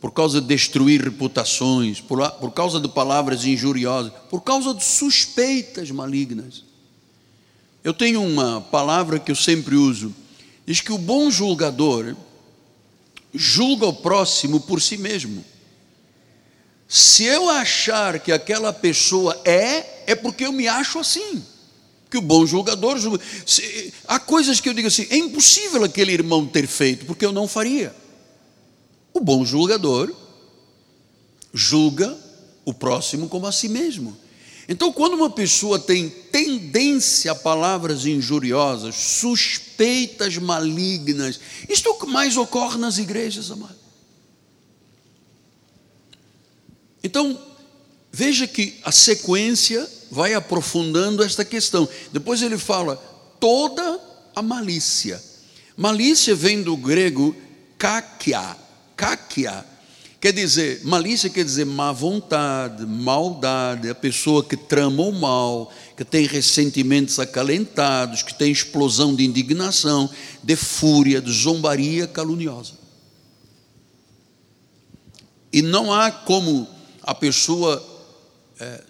por 0.00 0.12
causa 0.12 0.40
de 0.40 0.46
destruir 0.46 1.02
reputações, 1.02 2.00
por, 2.00 2.30
por 2.32 2.52
causa 2.52 2.78
de 2.78 2.88
palavras 2.88 3.44
injuriosas, 3.44 4.12
por 4.30 4.42
causa 4.42 4.74
de 4.74 4.84
suspeitas 4.84 5.90
malignas. 5.90 6.64
Eu 7.82 7.94
tenho 7.94 8.22
uma 8.22 8.60
palavra 8.60 9.18
que 9.18 9.30
eu 9.30 9.36
sempre 9.36 9.76
uso, 9.76 10.14
diz 10.66 10.80
que 10.80 10.92
o 10.92 10.98
bom 10.98 11.30
julgador 11.30 12.16
julga 13.32 13.86
o 13.86 13.92
próximo 13.92 14.60
por 14.60 14.82
si 14.82 14.96
mesmo. 14.96 15.44
Se 16.88 17.24
eu 17.24 17.48
achar 17.48 18.20
que 18.20 18.30
aquela 18.30 18.72
pessoa 18.72 19.40
é, 19.44 20.04
é 20.06 20.14
porque 20.14 20.44
eu 20.44 20.52
me 20.52 20.68
acho 20.68 20.98
assim. 20.98 21.44
Porque 22.16 22.18
o 22.18 22.20
bom 22.22 22.46
julgador. 22.46 22.96
Há 24.06 24.18
coisas 24.18 24.60
que 24.60 24.68
eu 24.68 24.74
digo 24.74 24.88
assim: 24.88 25.06
é 25.10 25.16
impossível 25.16 25.84
aquele 25.84 26.12
irmão 26.12 26.46
ter 26.46 26.66
feito, 26.66 27.04
porque 27.04 27.24
eu 27.24 27.32
não 27.32 27.46
faria. 27.46 27.94
O 29.12 29.20
bom 29.20 29.44
julgador 29.44 30.14
julga 31.52 32.16
o 32.64 32.72
próximo 32.72 33.28
como 33.28 33.46
a 33.46 33.52
si 33.52 33.68
mesmo. 33.68 34.16
Então, 34.68 34.92
quando 34.92 35.14
uma 35.14 35.30
pessoa 35.30 35.78
tem 35.78 36.08
tendência 36.08 37.30
a 37.30 37.34
palavras 37.34 38.04
injuriosas, 38.04 38.96
suspeitas 38.96 40.36
malignas, 40.38 41.38
isto 41.68 41.88
é 41.88 41.92
o 41.92 41.98
que 41.98 42.06
mais 42.06 42.36
ocorre 42.36 42.76
nas 42.78 42.98
igrejas, 42.98 43.50
amado. 43.50 43.76
Então, 47.02 47.40
veja 48.16 48.46
que 48.46 48.80
a 48.82 48.90
sequência 48.90 49.86
vai 50.10 50.32
aprofundando 50.32 51.22
esta 51.22 51.44
questão. 51.44 51.86
Depois 52.10 52.40
ele 52.40 52.56
fala 52.56 52.96
toda 53.38 54.00
a 54.34 54.40
malícia. 54.40 55.22
Malícia 55.76 56.34
vem 56.34 56.62
do 56.62 56.78
grego 56.78 57.36
kakia, 57.76 58.56
kakia 58.96 59.66
Quer 60.18 60.32
dizer, 60.32 60.80
malícia 60.82 61.28
quer 61.28 61.44
dizer 61.44 61.66
má 61.66 61.92
vontade, 61.92 62.86
maldade, 62.86 63.90
a 63.90 63.94
pessoa 63.94 64.42
que 64.42 64.56
trama 64.56 65.02
o 65.02 65.12
mal, 65.12 65.70
que 65.94 66.02
tem 66.02 66.26
ressentimentos 66.26 67.18
acalentados, 67.18 68.22
que 68.22 68.32
tem 68.32 68.50
explosão 68.50 69.14
de 69.14 69.26
indignação, 69.26 70.08
de 70.42 70.56
fúria, 70.56 71.20
de 71.20 71.30
zombaria 71.30 72.06
caluniosa. 72.06 72.72
E 75.52 75.60
não 75.60 75.92
há 75.92 76.10
como 76.10 76.66
a 77.02 77.14
pessoa 77.14 77.95
é, 78.60 78.82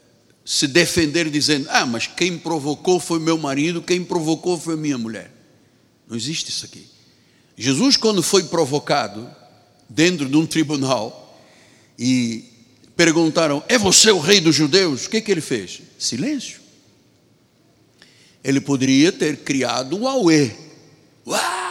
se 0.45 0.67
defender 0.67 1.29
dizendo: 1.31 1.69
Ah, 1.71 1.85
mas 1.85 2.07
quem 2.07 2.39
provocou 2.39 3.01
foi 3.01 3.19
meu 3.19 3.37
marido, 3.37 3.83
quem 3.83 4.05
provocou 4.05 4.59
foi 4.59 4.77
minha 4.77 4.97
mulher. 4.97 5.31
Não 6.09 6.17
existe 6.17 6.51
isso 6.51 6.65
aqui. 6.65 6.87
Jesus, 7.57 7.97
quando 7.97 8.23
foi 8.23 8.45
provocado 8.45 9.29
dentro 9.89 10.29
de 10.29 10.37
um 10.37 10.47
tribunal, 10.47 11.41
e 11.99 12.45
perguntaram: 12.97 13.63
É 13.69 13.77
você 13.77 14.11
o 14.11 14.21
rei 14.21 14.41
dos 14.41 14.55
judeus? 14.55 15.07
O 15.07 15.11
que, 15.11 15.21
que 15.21 15.31
ele 15.31 15.41
fez? 15.41 15.83
Silêncio. 15.99 16.61
Ele 18.45 18.61
poderia 18.61 19.11
ter 19.11 19.39
criado 19.39 19.97
um 19.97 20.07
auê. 20.07 20.53
Uá! 21.27 21.67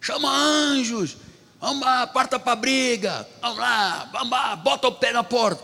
Chama 0.00 0.30
anjos, 0.30 1.16
vamos 1.60 1.80
lá, 1.80 2.06
parta 2.06 2.38
para 2.38 2.56
briga, 2.56 3.28
vamos 3.42 3.58
lá, 3.58 4.08
vamos 4.12 4.30
lá, 4.30 4.56
bota 4.56 4.88
o 4.88 4.92
pé 4.92 5.12
na 5.12 5.22
porta. 5.22 5.62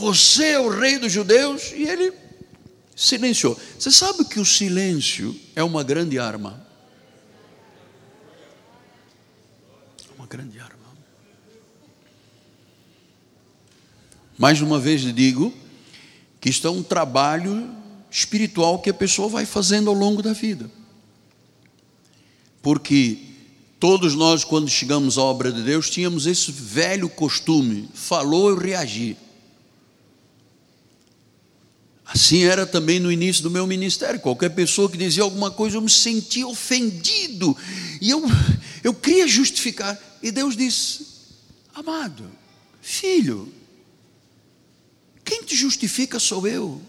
Você 0.00 0.52
é 0.52 0.58
o 0.58 0.70
rei 0.70 0.98
dos 0.98 1.12
judeus? 1.12 1.72
E 1.72 1.82
ele 1.82 2.10
silenciou. 2.96 3.58
Você 3.78 3.90
sabe 3.90 4.24
que 4.24 4.40
o 4.40 4.46
silêncio 4.46 5.38
é 5.54 5.62
uma 5.62 5.84
grande 5.84 6.18
arma. 6.18 6.66
Uma 10.16 10.26
grande 10.26 10.58
arma. 10.58 10.78
Mais 14.38 14.62
uma 14.62 14.80
vez 14.80 15.02
digo 15.14 15.52
que 16.40 16.48
isto 16.48 16.66
é 16.66 16.70
um 16.70 16.82
trabalho 16.82 17.70
espiritual 18.10 18.78
que 18.78 18.88
a 18.88 18.94
pessoa 18.94 19.28
vai 19.28 19.44
fazendo 19.44 19.90
ao 19.90 19.94
longo 19.94 20.22
da 20.22 20.32
vida. 20.32 20.70
Porque 22.62 23.18
todos 23.78 24.14
nós, 24.14 24.44
quando 24.44 24.70
chegamos 24.70 25.18
à 25.18 25.22
obra 25.22 25.52
de 25.52 25.62
Deus, 25.62 25.90
tínhamos 25.90 26.24
esse 26.26 26.50
velho 26.50 27.10
costume: 27.10 27.86
falou, 27.92 28.48
eu 28.48 28.56
reagi. 28.56 29.14
Assim 32.12 32.42
era 32.42 32.66
também 32.66 32.98
no 32.98 33.10
início 33.10 33.40
do 33.40 33.50
meu 33.50 33.68
ministério. 33.68 34.18
Qualquer 34.18 34.50
pessoa 34.50 34.90
que 34.90 34.98
dizia 34.98 35.22
alguma 35.22 35.48
coisa, 35.48 35.76
eu 35.76 35.80
me 35.80 35.88
sentia 35.88 36.46
ofendido. 36.46 37.56
E 38.00 38.10
eu, 38.10 38.20
eu 38.82 38.92
queria 38.92 39.28
justificar. 39.28 39.96
E 40.20 40.32
Deus 40.32 40.56
disse: 40.56 41.06
Amado, 41.72 42.28
filho, 42.82 43.52
quem 45.24 45.44
te 45.44 45.54
justifica 45.54 46.18
sou 46.18 46.48
eu. 46.48 46.82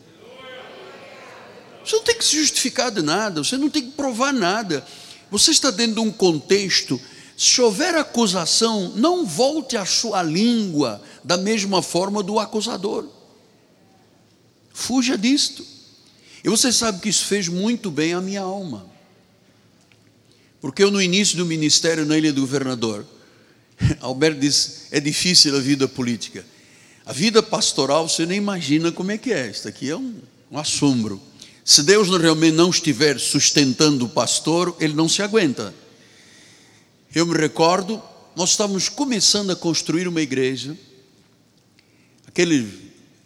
Você 1.86 1.96
não 1.98 2.04
tem 2.04 2.16
que 2.16 2.26
se 2.26 2.38
justificar 2.38 2.90
de 2.90 3.04
nada, 3.04 3.44
você 3.44 3.58
não 3.58 3.70
tem 3.70 3.84
que 3.84 3.92
provar 3.92 4.34
nada. 4.34 4.84
Você 5.30 5.52
está 5.52 5.70
dentro 5.70 5.96
de 5.96 6.00
um 6.02 6.12
contexto. 6.12 7.00
Se 7.38 7.62
houver 7.62 7.96
acusação, 7.96 8.92
não 8.96 9.24
volte 9.24 9.78
a 9.78 9.86
sua 9.86 10.24
língua 10.24 11.00
da 11.24 11.38
mesma 11.38 11.84
forma 11.84 12.24
do 12.24 12.40
acusador. 12.40 13.21
Fuja 14.82 15.16
disto. 15.16 15.64
E 16.44 16.50
você 16.50 16.72
sabe 16.72 17.02
que 17.02 17.10
isso 17.10 17.26
fez 17.26 17.48
muito 17.48 17.92
bem 17.92 18.14
à 18.14 18.20
minha 18.20 18.42
alma. 18.42 18.90
Porque 20.60 20.84
eu, 20.84 20.90
no 20.90 21.00
início 21.00 21.38
do 21.38 21.46
ministério 21.46 22.04
na 22.04 22.18
Ilha 22.18 22.34
do 22.34 22.42
Governador, 22.42 23.06
Alberto 24.02 24.40
disse: 24.40 24.88
é 24.90 25.00
difícil 25.00 25.56
a 25.56 25.60
vida 25.60 25.88
política. 25.88 26.44
A 27.06 27.14
vida 27.14 27.44
pastoral, 27.44 28.10
você 28.10 28.26
nem 28.26 28.40
imagina 28.40 28.92
como 28.92 29.12
é 29.12 29.20
que 29.20 29.32
é. 29.32 29.52
Isso 29.52 29.68
aqui 29.68 29.88
é 29.88 29.96
um, 29.96 30.16
um 30.50 30.58
assombro. 30.58 31.22
Se 31.64 31.84
Deus 31.84 32.10
realmente 32.10 32.56
não 32.56 32.72
estiver 32.72 33.20
sustentando 33.20 34.06
o 34.06 34.10
pastor, 34.10 34.76
ele 34.80 34.96
não 34.96 35.08
se 35.08 35.22
aguenta. 35.22 35.76
Eu 37.14 37.28
me 37.28 37.38
recordo, 37.38 38.02
nós 38.36 38.50
estávamos 38.50 38.90
começando 38.90 39.52
a 39.52 39.56
construir 39.56 40.08
uma 40.08 40.22
igreja. 40.22 40.76
Aquele 42.26 42.81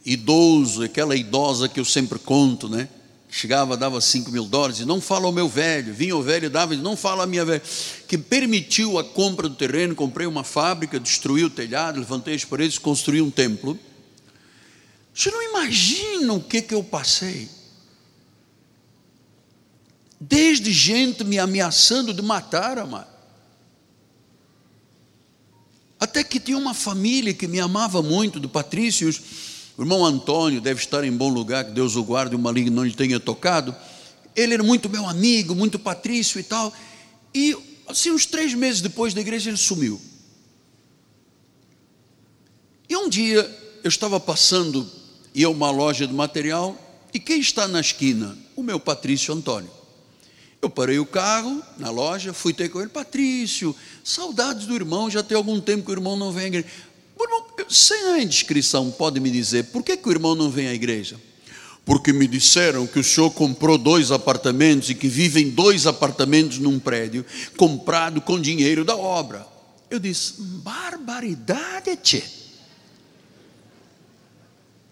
idoso, 0.05 0.83
aquela 0.83 1.15
idosa 1.15 1.67
que 1.67 1.79
eu 1.79 1.85
sempre 1.85 2.19
conto, 2.19 2.69
né? 2.69 2.87
chegava, 3.35 3.75
dava 3.75 3.99
5 3.99 4.31
mil 4.31 4.45
dólares, 4.45 4.79
e 4.79 4.85
não 4.85 5.01
fala 5.01 5.25
ao 5.25 5.31
meu 5.31 5.49
velho, 5.49 5.93
vinha 5.93 6.15
o 6.15 6.23
velho 6.23 6.45
e 6.45 6.49
dava, 6.49 6.73
não 6.75 6.95
fala 6.95 7.25
a 7.25 7.27
minha 7.27 7.43
velha, 7.43 7.61
que 8.07 8.17
permitiu 8.17 8.97
a 8.97 9.03
compra 9.03 9.49
do 9.49 9.55
terreno, 9.55 9.93
comprei 9.93 10.25
uma 10.25 10.43
fábrica, 10.43 10.97
destruí 10.97 11.43
o 11.43 11.49
telhado, 11.49 11.99
levantei 11.99 12.33
as 12.33 12.45
paredes, 12.45 12.77
construí 12.77 13.21
um 13.21 13.29
templo. 13.29 13.77
Você 15.13 15.29
não 15.31 15.43
imagina 15.43 16.33
o 16.33 16.41
que, 16.41 16.61
que 16.61 16.73
eu 16.73 16.81
passei. 16.81 17.49
Desde 20.17 20.71
gente 20.71 21.25
me 21.25 21.37
ameaçando 21.37 22.13
de 22.13 22.21
matar, 22.21 22.79
amado. 22.79 23.13
Até 25.99 26.23
que 26.23 26.39
tinha 26.39 26.57
uma 26.57 26.73
família 26.73 27.33
que 27.33 27.47
me 27.47 27.59
amava 27.59 28.01
muito, 28.01 28.39
do 28.39 28.47
Patrícios, 28.47 29.21
o 29.77 29.81
irmão 29.81 30.05
Antônio 30.05 30.61
deve 30.61 30.79
estar 30.79 31.03
em 31.03 31.11
bom 31.11 31.29
lugar, 31.29 31.65
que 31.65 31.71
Deus 31.71 31.95
o 31.95 32.03
guarde 32.03 32.35
o 32.35 32.39
maligno 32.39 32.77
não 32.77 32.85
lhe 32.85 32.93
tenha 32.93 33.19
tocado. 33.19 33.75
Ele 34.35 34.53
era 34.53 34.63
muito 34.63 34.89
meu 34.89 35.07
amigo, 35.07 35.53
muito 35.53 35.77
patrício 35.77 36.39
e 36.39 36.43
tal. 36.43 36.73
E, 37.33 37.55
assim, 37.87 38.11
uns 38.11 38.25
três 38.25 38.53
meses 38.53 38.81
depois 38.81 39.13
da 39.13 39.19
igreja, 39.19 39.49
ele 39.49 39.57
sumiu. 39.57 39.99
E 42.87 42.95
um 42.95 43.09
dia, 43.09 43.43
eu 43.83 43.89
estava 43.89 44.19
passando, 44.19 44.89
ia 45.33 45.47
a 45.47 45.49
uma 45.49 45.71
loja 45.71 46.07
de 46.07 46.13
material, 46.13 46.77
e 47.13 47.19
quem 47.19 47.39
está 47.39 47.67
na 47.67 47.81
esquina? 47.81 48.37
O 48.55 48.63
meu 48.63 48.79
Patrício 48.79 49.33
Antônio. 49.33 49.71
Eu 50.61 50.69
parei 50.69 50.99
o 50.99 51.05
carro 51.05 51.61
na 51.77 51.89
loja, 51.89 52.33
fui 52.33 52.53
ter 52.53 52.69
com 52.69 52.79
ele, 52.79 52.89
Patrício, 52.89 53.75
saudades 54.03 54.65
do 54.65 54.73
irmão, 54.73 55.09
já 55.09 55.21
tem 55.21 55.35
algum 55.35 55.59
tempo 55.59 55.83
que 55.83 55.91
o 55.91 55.93
irmão 55.93 56.15
não 56.15 56.31
vem 56.31 56.45
à 56.45 56.47
igreja. 56.47 56.67
Irmão, 57.25 57.45
sem 57.67 58.13
a 58.13 58.21
indiscrição, 58.21 58.91
pode 58.91 59.19
me 59.19 59.31
dizer, 59.31 59.65
por 59.65 59.83
que, 59.83 59.97
que 59.97 60.07
o 60.07 60.11
irmão 60.11 60.35
não 60.35 60.49
vem 60.49 60.67
à 60.67 60.73
igreja? 60.73 61.19
Porque 61.83 62.13
me 62.13 62.27
disseram 62.27 62.85
que 62.85 62.99
o 62.99 63.03
senhor 63.03 63.31
comprou 63.31 63.77
dois 63.77 64.11
apartamentos 64.11 64.89
e 64.89 64.95
que 64.95 65.07
vive 65.07 65.41
em 65.41 65.49
dois 65.49 65.87
apartamentos 65.87 66.59
num 66.59 66.79
prédio, 66.79 67.25
comprado 67.57 68.21
com 68.21 68.39
dinheiro 68.39 68.85
da 68.85 68.95
obra. 68.95 69.45
Eu 69.89 69.99
disse, 69.99 70.35
barbaridade, 70.39 71.95
tchê. 71.97 72.23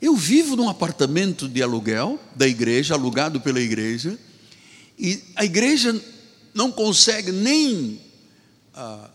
Eu 0.01 0.15
vivo 0.15 0.55
num 0.55 0.69
apartamento 0.69 1.47
de 1.47 1.63
aluguel 1.63 2.19
da 2.35 2.47
igreja, 2.47 2.93
alugado 2.93 3.39
pela 3.41 3.59
igreja, 3.59 4.19
e 4.97 5.23
a 5.35 5.45
igreja 5.45 5.99
não 6.53 6.71
consegue 6.71 7.31
nem 7.31 7.99
ah, 8.75 9.09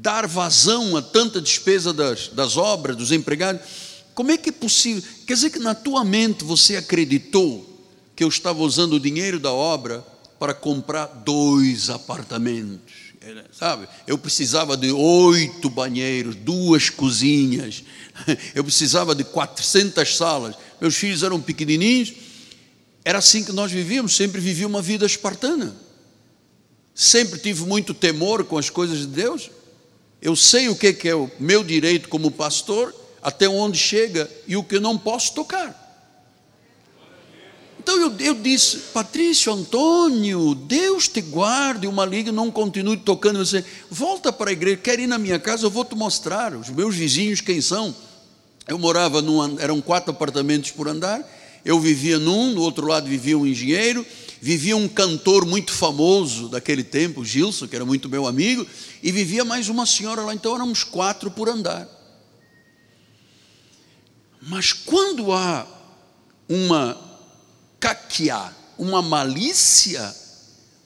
dar 0.00 0.26
vazão 0.26 0.96
a 0.96 1.02
tanta 1.02 1.40
despesa 1.40 1.92
das, 1.92 2.28
das 2.28 2.56
obras, 2.56 2.96
dos 2.96 3.12
empregados. 3.12 3.62
Como 4.14 4.30
é 4.30 4.36
que 4.36 4.50
é 4.50 4.52
possível? 4.52 5.02
Quer 5.26 5.34
dizer 5.34 5.50
que 5.50 5.58
na 5.58 5.74
tua 5.74 6.04
mente 6.04 6.44
você 6.44 6.76
acreditou 6.76 7.64
que 8.14 8.24
eu 8.24 8.28
estava 8.28 8.62
usando 8.62 8.94
o 8.94 9.00
dinheiro 9.00 9.38
da 9.38 9.52
obra 9.52 10.04
para 10.38 10.54
comprar 10.54 11.06
dois 11.06 11.90
apartamentos, 11.90 13.12
sabe? 13.52 13.88
Eu 14.06 14.18
precisava 14.18 14.76
de 14.76 14.90
oito 14.90 15.68
banheiros, 15.68 16.34
duas 16.36 16.90
cozinhas, 16.90 17.84
eu 18.54 18.64
precisava 18.64 19.14
de 19.14 19.24
400 19.24 20.16
salas. 20.16 20.56
Meus 20.80 20.96
filhos 20.96 21.22
eram 21.22 21.40
pequenininhos, 21.40 22.12
era 23.04 23.18
assim 23.18 23.44
que 23.44 23.52
nós 23.52 23.70
vivíamos, 23.70 24.14
sempre 24.14 24.40
vivi 24.40 24.64
uma 24.64 24.82
vida 24.82 25.06
espartana. 25.06 25.74
Sempre 26.94 27.38
tive 27.38 27.64
muito 27.64 27.94
temor 27.94 28.44
com 28.44 28.58
as 28.58 28.68
coisas 28.68 28.98
de 28.98 29.06
Deus. 29.06 29.50
Eu 30.20 30.34
sei 30.34 30.68
o 30.68 30.76
que 30.76 31.08
é 31.08 31.14
o 31.14 31.30
meu 31.38 31.62
direito 31.62 32.08
como 32.08 32.30
pastor, 32.30 32.94
até 33.22 33.48
onde 33.48 33.78
chega 33.78 34.30
e 34.46 34.56
o 34.56 34.64
que 34.64 34.80
não 34.80 34.98
posso 34.98 35.34
tocar. 35.34 35.86
Então 37.78 37.96
eu, 37.98 38.12
eu 38.18 38.34
disse, 38.34 38.76
Patrício 38.92 39.50
Antônio, 39.50 40.54
Deus 40.54 41.08
te 41.08 41.22
guarde, 41.22 41.86
o 41.86 41.92
maligno 41.92 42.32
não 42.32 42.50
continue 42.50 42.98
tocando 42.98 43.38
você. 43.38 43.64
Volta 43.90 44.30
para 44.30 44.50
a 44.50 44.52
igreja, 44.52 44.76
quer 44.76 44.98
ir 44.98 45.06
na 45.06 45.16
minha 45.16 45.38
casa, 45.38 45.64
eu 45.64 45.70
vou 45.70 45.86
te 45.86 45.94
mostrar. 45.94 46.54
Os 46.54 46.68
meus 46.68 46.94
vizinhos 46.94 47.40
quem 47.40 47.62
são? 47.62 47.94
Eu 48.66 48.78
morava 48.78 49.22
num, 49.22 49.58
eram 49.58 49.80
quatro 49.80 50.10
apartamentos 50.10 50.70
por 50.70 50.86
andar. 50.86 51.26
Eu 51.64 51.80
vivia 51.80 52.18
num, 52.18 52.52
no 52.52 52.60
outro 52.60 52.86
lado 52.86 53.08
vivia 53.08 53.38
um 53.38 53.46
engenheiro, 53.46 54.04
vivia 54.40 54.76
um 54.76 54.88
cantor 54.88 55.44
muito 55.44 55.72
famoso 55.72 56.48
daquele 56.48 56.84
tempo, 56.84 57.24
Gilson, 57.24 57.66
que 57.66 57.76
era 57.76 57.84
muito 57.84 58.08
meu 58.08 58.26
amigo, 58.26 58.66
e 59.02 59.12
vivia 59.12 59.44
mais 59.44 59.68
uma 59.68 59.86
senhora 59.86 60.22
lá, 60.22 60.34
então 60.34 60.54
éramos 60.54 60.84
quatro 60.84 61.30
por 61.30 61.48
andar. 61.48 61.88
Mas 64.40 64.72
quando 64.72 65.32
há 65.32 65.66
uma 66.48 66.98
caquear, 67.78 68.56
uma 68.78 69.02
malícia, 69.02 70.14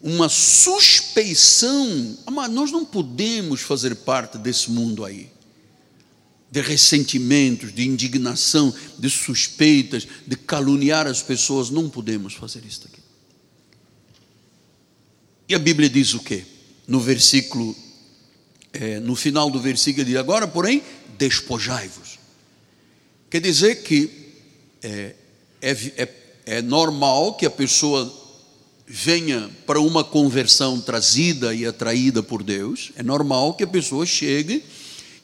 uma 0.03 0.29
suspeição. 0.29 2.19
Nós 2.51 2.73
não 2.73 2.85
podemos 2.85 3.61
fazer 3.61 3.95
parte 3.95 4.37
desse 4.39 4.71
mundo 4.71 5.05
aí. 5.05 5.31
De 6.51 6.61
ressentimentos, 6.61 7.73
de 7.73 7.87
indignação, 7.87 8.75
de 8.99 9.09
suspeitas, 9.09 10.07
de 10.27 10.37
caluniar 10.37 11.07
as 11.07 11.23
pessoas. 11.23 11.71
Não 11.71 11.89
podemos 11.89 12.35
fazer 12.35 12.65
isso. 12.67 12.83
E 15.49 15.55
a 15.55 15.59
Bíblia 15.59 15.89
diz 15.89 16.15
o 16.15 16.21
quê? 16.21 16.45
No 16.87 17.01
versículo, 17.01 17.77
é, 18.73 19.01
no 19.01 19.15
final 19.15 19.51
do 19.51 19.61
versículo, 19.61 20.05
diz: 20.05 20.17
Agora, 20.17 20.47
porém, 20.47 20.83
despojai-vos. 21.19 22.19
Quer 23.31 23.41
dizer 23.41 23.83
que 23.83 24.11
é, 24.83 25.15
é, 25.61 25.71
é 25.97 26.23
é 26.45 26.61
normal 26.61 27.35
que 27.35 27.47
a 27.47 27.51
pessoa 27.51 28.13
venha 28.87 29.51
para 29.67 29.81
uma 29.81 30.03
conversão 30.03 30.81
trazida 30.81 31.55
e 31.55 31.65
atraída 31.65 32.23
por 32.23 32.43
Deus, 32.43 32.93
é 32.97 33.03
normal 33.03 33.55
que 33.55 33.65
a 33.65 33.67
pessoa 33.67 34.05
chegue, 34.05 34.63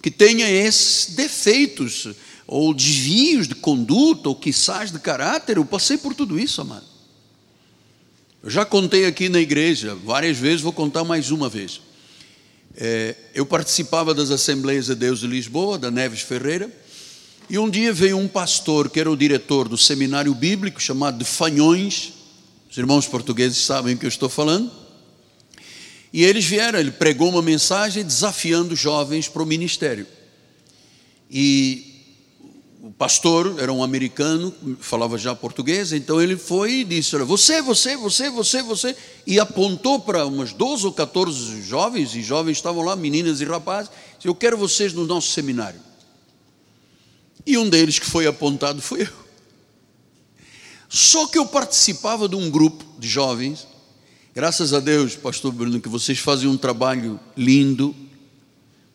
que 0.01 0.11
tenha 0.11 0.49
esses 0.49 1.15
defeitos, 1.15 2.09
ou 2.47 2.73
desvios 2.73 3.47
de 3.47 3.55
conduta, 3.55 4.29
ou 4.29 4.35
quizás 4.35 4.91
de 4.91 4.99
caráter. 4.99 5.57
Eu 5.57 5.65
passei 5.67 5.99
por 5.99 6.15
tudo 6.15 6.39
isso, 6.39 6.61
amado. 6.63 6.87
Eu 8.41 8.51
já 8.51 8.65
contei 8.65 9.05
aqui 9.05 9.29
na 9.29 9.41
igreja 9.41 9.97
várias 9.97 10.39
vezes, 10.39 10.61
vou 10.61 10.73
contar 10.73 11.03
mais 11.03 11.33
uma 11.33 11.49
vez. 11.49 11.81
É, 12.77 13.17
eu 13.35 13.45
participava 13.45 14.15
das 14.15 14.31
Assembleias 14.31 14.87
de 14.87 14.95
Deus 14.95 15.19
de 15.19 15.27
Lisboa, 15.27 15.77
da 15.77 15.91
Neves 15.91 16.21
Ferreira, 16.21 16.71
e 17.51 17.59
um 17.59 17.69
dia 17.69 17.93
veio 17.93 18.17
um 18.17 18.29
pastor, 18.29 18.91
que 18.91 19.01
era 19.01 19.11
o 19.11 19.17
diretor 19.17 19.69
do 19.69 19.77
seminário 19.77 20.33
bíblico, 20.37 20.81
chamado 20.81 21.19
de 21.19 21.25
Fanhões, 21.25 22.13
os 22.71 22.79
irmãos 22.79 23.09
portugueses 23.09 23.59
sabem 23.59 23.97
o 23.97 23.99
que 23.99 24.07
eu 24.07 24.09
estou 24.09 24.29
falando, 24.29 24.71
e 26.13 26.23
eles 26.23 26.45
vieram, 26.45 26.79
ele 26.79 26.93
pregou 26.93 27.31
uma 27.31 27.43
mensagem 27.43 28.05
desafiando 28.05 28.77
jovens 28.77 29.27
para 29.27 29.43
o 29.43 29.47
ministério. 29.47 30.07
E 31.29 31.88
o 32.89 32.93
pastor 32.93 33.57
era 33.59 33.71
um 33.71 33.83
americano, 33.83 34.51
falava 34.81 35.19
já 35.19 35.35
português, 35.35 35.93
então 35.93 36.23
ele 36.23 36.39
foi 36.39 36.77
e 36.77 36.85
disse: 36.85 37.15
Olha, 37.15 37.25
você, 37.27 37.61
você, 37.61 37.95
você, 37.99 38.31
você, 38.31 38.63
você, 38.63 38.97
e 39.27 39.39
apontou 39.39 40.01
para 40.01 40.25
umas 40.25 40.55
12 40.55 40.87
ou 40.87 40.93
14 40.95 41.61
jovens, 41.61 42.15
e 42.15 42.23
jovens 42.23 42.57
estavam 42.57 42.83
lá, 42.83 42.97
meninas 42.97 43.43
e 43.43 43.45
rapazes, 43.45 43.91
disse, 44.17 44.27
Eu 44.27 44.35
quero 44.35 44.57
vocês 44.57 44.95
no 44.95 45.05
nosso 45.05 45.29
seminário. 45.33 45.79
E 47.45 47.59
um 47.59 47.69
deles 47.69 47.99
que 47.99 48.07
foi 48.07 48.27
apontado 48.27 48.81
foi 48.81 49.03
eu. 49.03 49.13
Só 50.89 51.27
que 51.27 51.37
eu 51.37 51.45
participava 51.45 52.27
de 52.27 52.37
um 52.37 52.51
grupo 52.51 52.83
de 52.99 53.07
jovens, 53.07 53.69
graças 54.35 54.73
a 54.73 54.81
Deus, 54.81 55.15
Pastor 55.15 55.53
Bruno, 55.53 55.79
que 55.79 55.91
vocês 55.91 56.19
fazem 56.19 56.49
um 56.49 56.57
trabalho 56.57 57.21
lindo, 57.37 57.95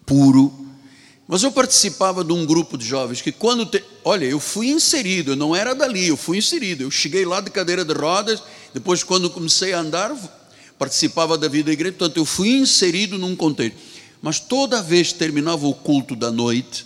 puro, 0.03 0.62
mas 1.27 1.41
eu 1.41 1.51
participava 1.51 2.23
de 2.23 2.33
um 2.33 2.45
grupo 2.45 2.77
de 2.77 2.85
jovens 2.85 3.21
que 3.21 3.31
quando. 3.31 3.65
Te... 3.65 3.83
Olha, 4.03 4.25
eu 4.25 4.39
fui 4.39 4.67
inserido, 4.67 5.31
eu 5.31 5.35
não 5.35 5.55
era 5.55 5.73
dali, 5.73 6.07
eu 6.07 6.17
fui 6.17 6.37
inserido. 6.37 6.83
Eu 6.83 6.91
cheguei 6.91 7.25
lá 7.25 7.39
de 7.39 7.49
cadeira 7.49 7.85
de 7.85 7.93
rodas, 7.93 8.43
depois, 8.73 9.03
quando 9.03 9.29
comecei 9.29 9.73
a 9.73 9.79
andar, 9.79 10.13
participava 10.77 11.37
da 11.37 11.47
vida 11.47 11.67
da 11.67 11.73
igreja, 11.73 11.95
portanto, 11.97 12.17
eu 12.17 12.25
fui 12.25 12.49
inserido 12.49 13.17
num 13.17 13.35
contexto. 13.35 13.77
Mas 14.21 14.39
toda 14.39 14.81
vez 14.81 15.13
que 15.13 15.19
terminava 15.19 15.65
o 15.67 15.73
culto 15.73 16.15
da 16.15 16.31
noite, 16.31 16.85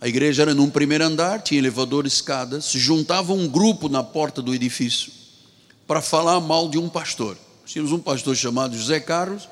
a 0.00 0.08
igreja 0.08 0.42
era 0.42 0.54
num 0.54 0.70
primeiro 0.70 1.04
andar, 1.04 1.42
tinha 1.42 1.58
elevador, 1.58 2.06
escadas. 2.06 2.66
Se 2.66 2.78
juntava 2.78 3.32
um 3.32 3.48
grupo 3.48 3.88
na 3.88 4.02
porta 4.02 4.40
do 4.40 4.54
edifício 4.54 5.10
para 5.86 6.02
falar 6.02 6.40
mal 6.40 6.68
de 6.68 6.78
um 6.78 6.88
pastor. 6.88 7.36
tínhamos 7.64 7.92
um 7.92 7.98
pastor 7.98 8.36
chamado 8.36 8.76
José 8.76 9.00
Carlos, 9.00 9.48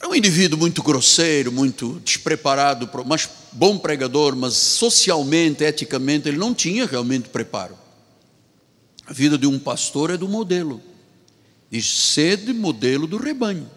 era 0.00 0.08
um 0.08 0.14
indivíduo 0.14 0.58
muito 0.58 0.82
grosseiro, 0.82 1.50
muito 1.50 2.00
despreparado, 2.04 2.88
mas 3.04 3.28
bom 3.52 3.76
pregador, 3.76 4.36
mas 4.36 4.54
socialmente, 4.54 5.64
eticamente, 5.64 6.28
ele 6.28 6.38
não 6.38 6.54
tinha 6.54 6.86
realmente 6.86 7.28
preparo. 7.28 7.76
A 9.06 9.12
vida 9.12 9.36
de 9.36 9.46
um 9.46 9.58
pastor 9.58 10.10
é 10.10 10.16
do 10.16 10.28
modelo. 10.28 10.80
Diz: 11.70 11.86
sede 11.86 12.52
modelo 12.52 13.06
do 13.06 13.16
rebanho. 13.16 13.68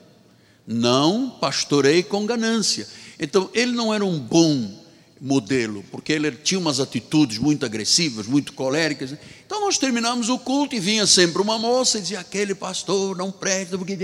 Não 0.67 1.29
pastorei 1.41 2.03
com 2.03 2.25
ganância. 2.25 2.87
Então, 3.19 3.49
ele 3.53 3.71
não 3.71 3.93
era 3.93 4.05
um 4.05 4.19
bom 4.19 4.80
modelo, 5.23 5.85
porque 5.91 6.13
ele 6.13 6.31
tinha 6.31 6.59
umas 6.59 6.79
atitudes 6.79 7.37
muito 7.37 7.63
agressivas, 7.63 8.25
muito 8.25 8.53
coléricas. 8.53 9.13
Então 9.45 9.61
nós 9.61 9.77
terminamos 9.77 10.29
o 10.29 10.39
culto 10.39 10.75
e 10.75 10.79
vinha 10.79 11.05
sempre 11.05 11.39
uma 11.43 11.59
moça 11.59 11.99
e 11.99 12.01
dizia: 12.01 12.19
aquele 12.19 12.55
pastor 12.55 13.15
não 13.15 13.31
presta, 13.31 13.77
porque. 13.77 13.95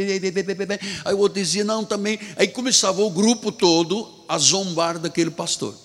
Aí 1.04 1.14
o 1.16 1.18
outro 1.18 1.42
dizia: 1.42 1.64
não, 1.64 1.84
também. 1.84 2.20
Aí 2.36 2.48
começava 2.48 3.02
o 3.02 3.10
grupo 3.10 3.52
todo 3.52 4.08
a 4.30 4.38
zombar 4.38 5.00
daquele 5.00 5.32
pastor. 5.32 5.76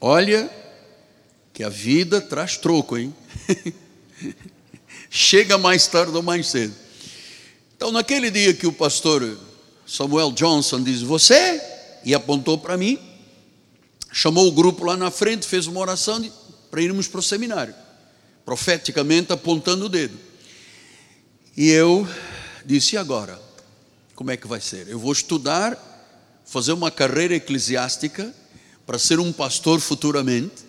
Olha, 0.00 0.50
que 1.52 1.62
a 1.62 1.68
vida 1.68 2.20
traz 2.20 2.56
troco, 2.56 2.96
hein? 2.96 3.14
Chega 5.10 5.58
mais 5.58 5.86
tarde 5.86 6.16
ou 6.16 6.22
mais 6.22 6.46
cedo. 6.46 6.74
Então, 7.76 7.92
naquele 7.92 8.30
dia 8.30 8.54
que 8.54 8.66
o 8.66 8.72
pastor 8.72 9.38
Samuel 9.86 10.32
Johnson 10.32 10.82
diz: 10.82 11.02
Você? 11.02 11.60
E 12.04 12.14
apontou 12.14 12.56
para 12.56 12.76
mim, 12.76 12.98
chamou 14.16 14.48
o 14.48 14.52
grupo 14.52 14.82
lá 14.82 14.96
na 14.96 15.10
frente, 15.10 15.46
fez 15.46 15.66
uma 15.66 15.78
oração 15.78 16.24
para 16.70 16.80
irmos 16.80 17.06
para 17.06 17.20
o 17.20 17.22
seminário, 17.22 17.74
profeticamente 18.46 19.30
apontando 19.30 19.84
o 19.84 19.88
dedo. 19.90 20.18
E 21.54 21.68
eu 21.68 22.08
disse: 22.64 22.94
e 22.94 22.98
agora? 22.98 23.38
Como 24.14 24.30
é 24.30 24.36
que 24.38 24.46
vai 24.46 24.58
ser? 24.58 24.88
Eu 24.88 24.98
vou 24.98 25.12
estudar, 25.12 25.76
fazer 26.46 26.72
uma 26.72 26.90
carreira 26.90 27.34
eclesiástica 27.34 28.34
para 28.86 28.98
ser 28.98 29.20
um 29.20 29.30
pastor 29.30 29.80
futuramente, 29.80 30.64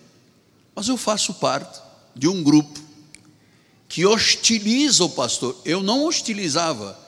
mas 0.76 0.90
eu 0.90 0.98
faço 0.98 1.34
parte 1.36 1.80
de 2.14 2.28
um 2.28 2.44
grupo 2.44 2.78
que 3.88 4.06
hostiliza 4.06 5.06
o 5.06 5.10
pastor. 5.10 5.56
Eu 5.64 5.82
não 5.82 6.06
hostilizava, 6.06 7.00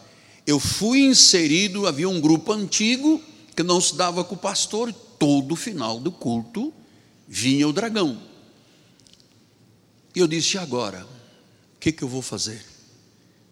eu 0.47 0.57
fui 0.57 1.01
inserido, 1.01 1.85
havia 1.85 2.07
um 2.07 2.21
grupo 2.21 2.53
antigo 2.53 3.21
que 3.53 3.61
não 3.61 3.81
se 3.81 3.93
dava 3.93 4.23
com 4.23 4.35
o 4.35 4.37
pastor, 4.37 4.95
todo 5.19 5.55
final 5.55 5.99
do 5.99 6.11
culto 6.11 6.73
vinha 7.27 7.67
o 7.67 7.73
dragão. 7.73 8.19
E 10.15 10.19
eu 10.19 10.27
disse: 10.27 10.55
e 10.55 10.59
agora? 10.59 11.05
O 11.75 11.79
que, 11.79 11.91
que 11.91 12.03
eu 12.03 12.07
vou 12.07 12.21
fazer? 12.21 12.65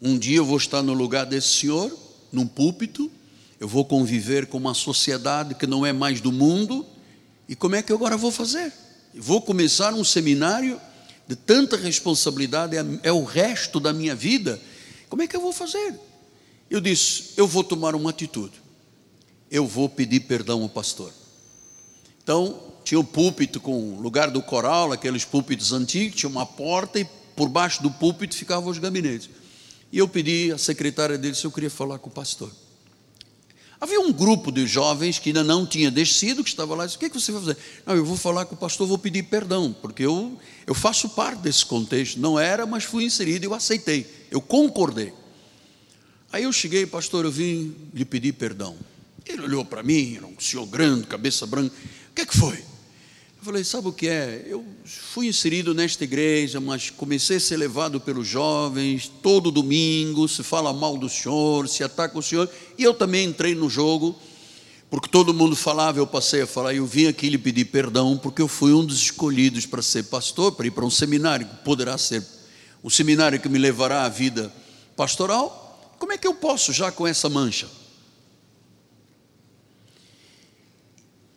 Um 0.01 0.17
dia 0.17 0.37
eu 0.37 0.45
vou 0.45 0.57
estar 0.57 0.81
no 0.81 0.93
lugar 0.93 1.25
desse 1.25 1.47
senhor, 1.47 1.95
num 2.31 2.47
púlpito, 2.47 3.11
eu 3.59 3.67
vou 3.67 3.85
conviver 3.85 4.47
com 4.47 4.57
uma 4.57 4.73
sociedade 4.73 5.55
que 5.55 5.65
não 5.65 5.85
é 5.85 5.91
mais 5.91 6.21
do 6.21 6.31
mundo, 6.31 6.85
e 7.47 7.55
como 7.55 7.75
é 7.75 7.81
que 7.81 7.91
eu 7.91 7.95
agora 7.95 8.17
vou 8.17 8.31
fazer? 8.31 8.71
Vou 9.13 9.41
começar 9.41 9.93
um 9.93 10.03
seminário 10.03 10.79
de 11.27 11.35
tanta 11.35 11.75
responsabilidade, 11.75 12.77
é, 12.77 12.85
é 13.03 13.11
o 13.11 13.23
resto 13.23 13.79
da 13.79 13.91
minha 13.91 14.15
vida, 14.15 14.59
como 15.09 15.21
é 15.21 15.27
que 15.27 15.35
eu 15.35 15.41
vou 15.41 15.53
fazer? 15.53 15.95
Eu 16.69 16.81
disse: 16.81 17.33
eu 17.37 17.47
vou 17.47 17.63
tomar 17.63 17.95
uma 17.95 18.09
atitude, 18.09 18.61
eu 19.49 19.65
vou 19.65 19.89
pedir 19.89 20.21
perdão 20.21 20.61
ao 20.63 20.69
pastor. 20.69 21.13
Então, 22.27 22.59
tinha 22.83 22.99
o 22.99 23.05
púlpito 23.05 23.57
com 23.57 23.93
o 23.93 24.01
lugar 24.01 24.29
do 24.29 24.41
coral, 24.41 24.91
aqueles 24.91 25.23
púlpitos 25.23 25.71
antigos, 25.71 26.19
tinha 26.19 26.29
uma 26.29 26.45
porta 26.45 26.99
e 26.99 27.07
por 27.37 27.47
baixo 27.47 27.81
do 27.81 27.89
púlpito 27.89 28.35
ficavam 28.35 28.69
os 28.69 28.77
gabinetes. 28.77 29.29
E 29.93 29.97
eu 29.97 30.09
pedi 30.09 30.51
à 30.51 30.57
secretária 30.57 31.17
dele 31.17 31.35
se 31.35 31.45
eu 31.45 31.51
queria 31.53 31.69
falar 31.69 31.99
com 31.99 32.09
o 32.09 32.11
pastor. 32.11 32.51
Havia 33.79 34.01
um 34.01 34.11
grupo 34.11 34.51
de 34.51 34.67
jovens 34.67 35.19
que 35.19 35.29
ainda 35.29 35.41
não 35.41 35.65
tinha 35.65 35.89
descido, 35.89 36.43
que 36.43 36.49
estava 36.49 36.75
lá 36.75 36.83
e 36.83 36.87
disse: 36.87 36.97
O 36.97 36.99
que, 36.99 37.05
é 37.05 37.09
que 37.09 37.17
você 37.17 37.31
vai 37.31 37.39
fazer? 37.39 37.57
Não, 37.85 37.95
eu 37.95 38.03
vou 38.03 38.17
falar 38.17 38.43
com 38.43 38.55
o 38.55 38.57
pastor, 38.57 38.85
vou 38.85 38.97
pedir 38.97 39.23
perdão, 39.23 39.73
porque 39.81 40.03
eu, 40.03 40.37
eu 40.65 40.75
faço 40.75 41.07
parte 41.07 41.39
desse 41.39 41.65
contexto. 41.65 42.19
Não 42.19 42.37
era, 42.37 42.65
mas 42.65 42.83
fui 42.83 43.05
inserido 43.05 43.45
eu 43.45 43.53
aceitei, 43.53 44.05
eu 44.29 44.41
concordei. 44.41 45.13
Aí 46.29 46.43
eu 46.43 46.51
cheguei, 46.51 46.85
pastor, 46.85 47.23
eu 47.23 47.31
vim 47.31 47.73
lhe 47.93 48.03
pedir 48.03 48.33
perdão. 48.33 48.75
Ele 49.25 49.43
olhou 49.43 49.65
para 49.65 49.83
mim, 49.83 50.15
era 50.15 50.25
um 50.25 50.39
senhor 50.39 50.65
grande, 50.65 51.05
cabeça 51.05 51.45
branca 51.45 51.73
que 52.17 52.21
é 52.21 52.25
que 52.25 52.35
foi? 52.35 52.63
falei, 53.39 53.63
sabe 53.63 53.87
o 53.87 53.93
que 53.93 54.07
é? 54.07 54.43
Eu 54.47 54.65
fui 54.83 55.27
inserido 55.27 55.71
nesta 55.71 56.03
igreja, 56.03 56.59
mas 56.59 56.89
comecei 56.89 57.37
a 57.37 57.39
ser 57.39 57.55
levado 57.55 58.01
pelos 58.01 58.27
jovens, 58.27 59.09
todo 59.21 59.51
domingo 59.51 60.27
se 60.27 60.41
fala 60.41 60.73
mal 60.73 60.97
do 60.97 61.07
senhor, 61.07 61.69
se 61.69 61.83
ataca 61.83 62.17
o 62.17 62.23
senhor, 62.23 62.49
e 62.75 62.83
eu 62.83 62.93
também 62.93 63.25
entrei 63.25 63.53
no 63.53 63.69
jogo, 63.69 64.19
porque 64.89 65.07
todo 65.07 65.33
mundo 65.33 65.55
falava, 65.55 65.99
eu 65.99 66.07
passei 66.07 66.41
a 66.41 66.47
falar, 66.47 66.73
e 66.73 66.77
eu 66.77 66.87
vim 66.87 67.05
aqui 67.05 67.29
lhe 67.29 67.37
pedir 67.37 67.65
perdão, 67.65 68.17
porque 68.17 68.41
eu 68.41 68.47
fui 68.47 68.73
um 68.73 68.83
dos 68.83 68.99
escolhidos 68.99 69.67
para 69.67 69.83
ser 69.83 70.05
pastor, 70.05 70.53
para 70.53 70.65
ir 70.65 70.71
para 70.71 70.85
um 70.85 70.89
seminário, 70.89 71.47
que 71.47 71.55
poderá 71.57 71.97
ser 71.99 72.25
o 72.81 72.89
seminário 72.89 73.39
que 73.39 73.47
me 73.47 73.59
levará 73.59 74.03
à 74.03 74.09
vida 74.09 74.51
pastoral. 74.95 75.95
Como 75.99 76.11
é 76.11 76.17
que 76.17 76.27
eu 76.27 76.33
posso 76.33 76.73
já 76.73 76.91
com 76.91 77.07
essa 77.07 77.29
mancha? 77.29 77.69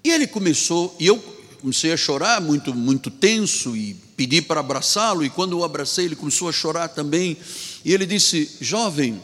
E 0.03 0.11
ele 0.11 0.26
começou, 0.26 0.94
e 0.98 1.07
eu 1.07 1.18
comecei 1.61 1.92
a 1.92 1.96
chorar, 1.96 2.40
muito, 2.40 2.74
muito 2.74 3.11
tenso, 3.11 3.76
e 3.76 3.94
pedi 4.16 4.40
para 4.40 4.61
abraçá-lo, 4.61 5.24
e 5.24 5.30
quando 5.30 5.53
eu 5.53 5.64
abracei, 5.64 6.07
ele 6.07 6.16
começou 6.16 6.48
a 6.48 6.53
chorar 6.53 6.88
também, 6.88 7.36
e 7.84 7.92
ele 7.92 8.07
disse: 8.07 8.57
Jovem, 8.61 9.20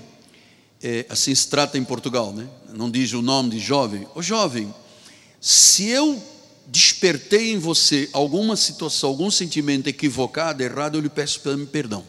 é, 0.82 1.06
assim 1.08 1.34
se 1.34 1.48
trata 1.48 1.78
em 1.78 1.84
Portugal, 1.84 2.32
né? 2.32 2.48
não 2.76 2.90
diz 2.90 3.12
o 3.12 3.22
nome 3.22 3.50
de 3.50 3.58
jovem, 3.58 4.06
ô 4.14 4.22
jovem, 4.22 4.72
se 5.40 5.88
eu 5.88 6.22
despertei 6.66 7.52
em 7.52 7.58
você 7.58 8.08
alguma 8.12 8.56
situação, 8.56 9.10
algum 9.10 9.30
sentimento 9.30 9.88
equivocado, 9.88 10.62
errado, 10.62 10.96
eu 10.96 11.00
lhe 11.00 11.08
peço 11.08 11.40
perdão. 11.70 12.04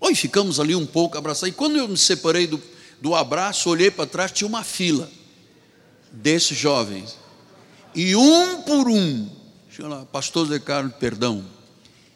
Oi, 0.00 0.14
ficamos 0.14 0.60
ali 0.60 0.74
um 0.74 0.86
pouco 0.86 1.18
abraçados, 1.18 1.54
e 1.54 1.56
quando 1.56 1.76
eu 1.76 1.88
me 1.88 1.96
separei 1.96 2.46
do, 2.46 2.62
do 3.00 3.14
abraço, 3.14 3.68
olhei 3.70 3.90
para 3.90 4.06
trás, 4.06 4.30
tinha 4.30 4.46
uma 4.46 4.62
fila 4.62 5.10
desses 6.12 6.56
jovens, 6.56 7.16
e 7.96 8.14
um 8.14 8.60
por 8.60 8.88
um, 8.88 9.26
lá, 9.78 10.04
pastor 10.04 10.46
Zé 10.48 10.58
Carlos, 10.58 10.92
perdão, 11.00 11.42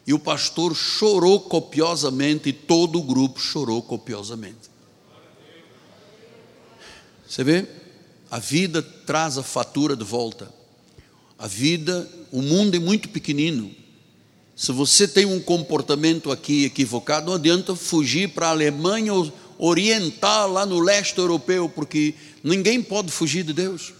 e 0.05 0.13
o 0.13 0.19
pastor 0.19 0.75
chorou 0.75 1.39
copiosamente, 1.39 2.49
e 2.49 2.53
todo 2.53 2.99
o 2.99 3.03
grupo 3.03 3.39
chorou 3.39 3.81
copiosamente. 3.81 4.69
Você 7.27 7.43
vê? 7.43 7.65
A 8.29 8.37
vida 8.37 8.83
traz 8.83 9.39
a 9.39 9.43
fatura 9.43 9.95
de 9.95 10.03
volta. 10.03 10.53
A 11.37 11.47
vida, 11.47 12.07
o 12.31 12.41
mundo 12.41 12.75
é 12.75 12.79
muito 12.79 13.09
pequenino. 13.09 13.71
Se 14.55 14.71
você 14.71 15.07
tem 15.07 15.25
um 15.25 15.39
comportamento 15.39 16.31
aqui 16.31 16.65
equivocado, 16.65 17.25
não 17.25 17.33
adianta 17.33 17.75
fugir 17.75 18.29
para 18.29 18.47
a 18.47 18.51
Alemanha 18.51 19.13
oriental, 19.57 20.51
lá 20.51 20.63
no 20.63 20.79
leste 20.79 21.17
europeu, 21.17 21.67
porque 21.67 22.13
ninguém 22.43 22.83
pode 22.83 23.11
fugir 23.11 23.43
de 23.43 23.53
Deus. 23.53 23.93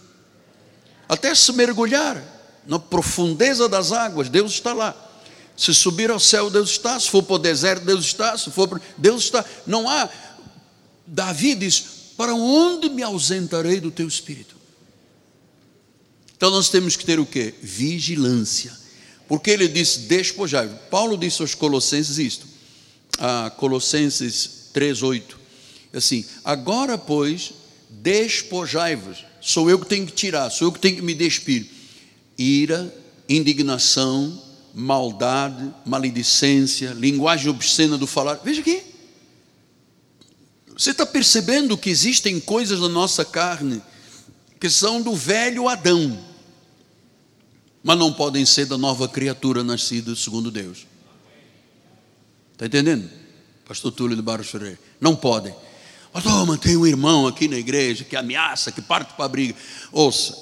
Até 1.12 1.34
se 1.34 1.52
mergulhar 1.52 2.24
na 2.66 2.78
profundeza 2.78 3.68
das 3.68 3.92
águas, 3.92 4.30
Deus 4.30 4.52
está 4.52 4.72
lá. 4.72 4.96
Se 5.54 5.74
subir 5.74 6.10
ao 6.10 6.18
céu, 6.18 6.48
Deus 6.48 6.70
está. 6.70 6.98
Se 6.98 7.10
for 7.10 7.22
para 7.22 7.34
o 7.34 7.38
deserto, 7.38 7.84
Deus 7.84 8.06
está. 8.06 8.38
Se 8.38 8.50
for 8.50 8.66
para... 8.66 8.80
Deus 8.96 9.24
está. 9.24 9.44
Não 9.66 9.86
há. 9.86 10.08
Davi 11.06 11.54
diz: 11.54 11.84
para 12.16 12.34
onde 12.34 12.88
me 12.88 13.02
ausentarei 13.02 13.78
do 13.78 13.90
teu 13.90 14.08
espírito? 14.08 14.56
Então 16.34 16.50
nós 16.50 16.70
temos 16.70 16.96
que 16.96 17.04
ter 17.04 17.20
o 17.20 17.26
que? 17.26 17.52
Vigilância. 17.60 18.72
Porque 19.28 19.50
ele 19.50 19.68
disse 19.68 19.98
despojai. 19.98 20.66
Paulo 20.90 21.18
disse 21.18 21.42
aos 21.42 21.54
Colossenses 21.54 22.16
isto. 22.16 22.46
A 23.18 23.50
Colossenses 23.50 24.70
3:8. 24.72 25.36
Assim, 25.92 26.24
agora 26.42 26.96
pois 26.96 27.52
despojai-vos. 28.00 29.24
Sou 29.40 29.68
eu 29.68 29.78
que 29.78 29.86
tenho 29.86 30.06
que 30.06 30.12
tirar, 30.12 30.50
sou 30.50 30.68
eu 30.68 30.72
que 30.72 30.78
tenho 30.78 30.96
que 30.96 31.02
me 31.02 31.14
despir. 31.14 31.66
Ira, 32.38 32.92
indignação, 33.28 34.40
maldade, 34.74 35.72
maledicência, 35.84 36.90
linguagem 36.90 37.50
obscena 37.50 37.98
do 37.98 38.06
falar. 38.06 38.36
Veja 38.36 38.60
aqui. 38.60 38.82
Você 40.76 40.90
está 40.90 41.04
percebendo 41.04 41.76
que 41.76 41.90
existem 41.90 42.40
coisas 42.40 42.80
na 42.80 42.88
nossa 42.88 43.24
carne 43.24 43.82
que 44.58 44.70
são 44.70 45.02
do 45.02 45.14
velho 45.14 45.68
Adão, 45.68 46.18
mas 47.82 47.98
não 47.98 48.12
podem 48.12 48.46
ser 48.46 48.64
da 48.66 48.78
nova 48.78 49.08
criatura 49.08 49.62
nascida 49.62 50.16
segundo 50.16 50.50
Deus. 50.50 50.86
Está 52.52 52.66
entendendo? 52.66 53.10
Pastor 53.66 53.92
Túlio 53.92 54.16
de 54.16 54.22
Barros 54.22 54.48
Ferreira. 54.48 54.78
Não 55.00 55.14
podem. 55.14 55.54
Pastor, 56.12 56.46
mas 56.46 56.60
tem 56.60 56.76
um 56.76 56.86
irmão 56.86 57.26
aqui 57.26 57.48
na 57.48 57.56
igreja 57.56 58.04
que 58.04 58.14
ameaça, 58.14 58.70
que 58.70 58.82
parte 58.82 59.14
para 59.14 59.24
a 59.24 59.28
briga. 59.28 59.56
Ouça, 59.90 60.36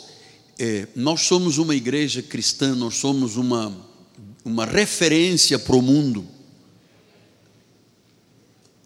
é, 0.59 0.89
nós 0.97 1.21
somos 1.23 1.59
uma 1.59 1.77
igreja 1.77 2.21
cristã, 2.23 2.75
nós 2.75 2.97
somos 2.97 3.37
uma, 3.37 3.73
uma 4.45 4.67
referência 4.67 5.61
para 5.61 5.77
o 5.77 5.81
mundo. 5.81 6.27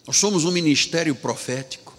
Nós 0.06 0.18
somos 0.18 0.44
um 0.44 0.50
ministério 0.50 1.14
profético. 1.14 1.94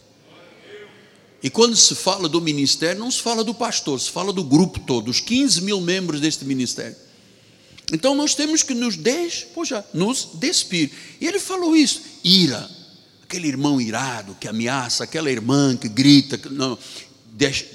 E 1.42 1.50
quando 1.50 1.76
se 1.76 1.96
fala 1.96 2.30
do 2.30 2.40
ministério, 2.40 3.00
não 3.00 3.10
se 3.10 3.22
fala 3.22 3.44
do 3.44 3.56
pastor, 3.56 4.00
se 4.00 4.12
fala 4.12 4.32
do 4.32 4.44
grupo 4.44 4.80
todo, 4.82 5.10
os 5.10 5.20
15 5.20 5.62
mil 5.64 5.82
membros 5.82 6.22
deste 6.22 6.46
ministério. 6.46 6.96
Então 7.92 8.14
nós 8.16 8.36
temos 8.36 8.62
que 8.62 8.74
nos 8.74 8.96
despojar, 8.96 9.84
nos 9.94 10.30
despir. 10.36 10.92
E 11.20 11.28
ele 11.28 11.40
falou 11.40 11.76
isso: 11.76 12.02
ira, 12.24 12.70
aquele 13.36 13.50
irmão 13.50 13.82
irado 13.82 14.36
que 14.40 14.48
ameaça, 14.48 15.04
aquela 15.04 15.30
irmã 15.30 15.76
que 15.76 15.90
grita, 15.90 16.40
não, 16.50 16.78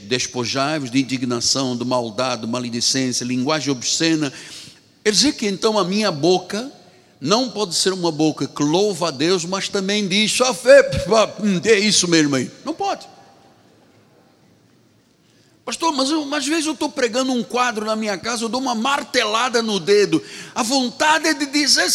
despojai-vos 0.04 0.90
de 0.90 1.00
indignação, 1.00 1.76
de 1.76 1.84
maldade, 1.84 2.42
de 2.42 2.48
maledicência, 2.48 3.24
linguagem 3.24 3.70
obscena. 3.70 4.32
Ele 5.04 5.14
dizer 5.14 5.34
que 5.34 5.46
então 5.46 5.78
a 5.78 5.84
minha 5.84 6.10
boca 6.10 6.72
não 7.20 7.50
pode 7.50 7.74
ser 7.74 7.92
uma 7.92 8.10
boca 8.10 8.46
que 8.46 8.62
louva 8.62 9.08
a 9.08 9.10
Deus, 9.10 9.44
mas 9.44 9.68
também 9.68 10.08
diz 10.08 10.32
só 10.32 10.54
fé, 10.54 10.90
é 11.66 11.78
isso 11.78 12.08
mesmo 12.08 12.36
aí. 12.36 12.50
Não 12.64 12.72
pode. 12.72 13.06
Pastor, 15.62 15.92
mas, 15.92 16.10
mas 16.10 16.44
às 16.44 16.48
vezes 16.48 16.66
eu 16.66 16.72
estou 16.72 16.88
pregando 16.88 17.32
um 17.32 17.44
quadro 17.44 17.84
na 17.84 17.94
minha 17.94 18.16
casa, 18.16 18.44
eu 18.44 18.48
dou 18.48 18.62
uma 18.62 18.74
martelada 18.74 19.60
no 19.60 19.78
dedo. 19.78 20.22
A 20.54 20.62
vontade 20.62 21.28
é 21.28 21.34
de 21.34 21.44
dizer, 21.44 21.90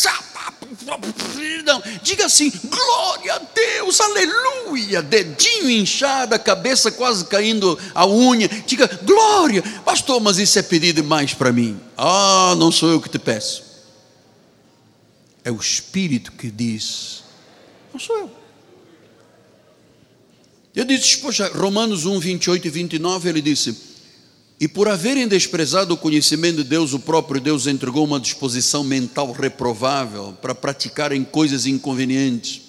não, 1.65 1.83
diga 2.01 2.25
assim, 2.25 2.51
glória 2.65 3.33
a 3.33 3.39
Deus, 3.39 3.99
aleluia, 3.99 5.01
dedinho 5.01 5.69
inchado, 5.69 6.35
a 6.35 6.39
cabeça 6.39 6.91
quase 6.91 7.25
caindo 7.25 7.77
a 7.93 8.05
unha. 8.05 8.47
Diga, 8.47 8.87
glória, 9.03 9.61
pastor, 9.83 10.19
mas 10.19 10.37
isso 10.37 10.57
é 10.59 10.61
pedir 10.61 10.93
demais 10.93 11.33
para 11.33 11.51
mim. 11.51 11.79
Ah, 11.97 12.55
não 12.57 12.71
sou 12.71 12.89
eu 12.89 13.01
que 13.01 13.09
te 13.09 13.19
peço. 13.19 13.63
É 15.43 15.51
o 15.51 15.57
Espírito 15.57 16.31
que 16.31 16.49
diz, 16.49 17.23
não 17.93 17.99
sou 17.99 18.17
eu. 18.17 18.31
Eu 20.75 20.83
disse, 20.83 21.19
poxa, 21.19 21.49
Romanos 21.55 22.05
1, 22.05 22.19
28 22.19 22.67
e 22.67 22.69
29, 22.69 23.29
ele 23.29 23.41
disse: 23.41 23.94
E 24.59 24.67
por 24.69 24.87
haverem 24.87 25.27
desprezado 25.27 25.93
o 25.93 25.97
conhecimento 25.97 26.57
de 26.57 26.63
Deus, 26.63 26.93
o 26.93 26.99
próprio 26.99 27.41
Deus 27.41 27.67
entregou 27.67 28.05
uma 28.05 28.19
disposição 28.19 28.83
mental 28.83 29.31
reprovável 29.33 30.33
para 30.41 30.55
praticarem 30.55 31.25
coisas 31.25 31.65
inconvenientes, 31.65 32.61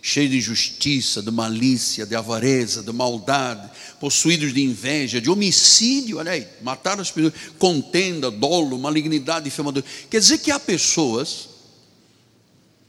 cheios 0.00 0.30
de 0.30 0.38
injustiça, 0.38 1.22
de 1.22 1.30
malícia, 1.30 2.06
de 2.06 2.16
avareza, 2.16 2.82
de 2.82 2.90
maldade, 2.90 3.68
possuídos 4.00 4.54
de 4.54 4.62
inveja, 4.62 5.20
de 5.20 5.28
homicídio, 5.28 6.16
olha 6.18 6.32
aí, 6.32 6.46
mataram 6.62 7.02
as 7.02 7.10
pessoas, 7.10 7.34
contenda, 7.58 8.30
dolo, 8.30 8.78
malignidade, 8.78 9.44
difamador. 9.44 9.84
Quer 10.08 10.20
dizer 10.20 10.38
que 10.38 10.50
há 10.50 10.58
pessoas 10.58 11.50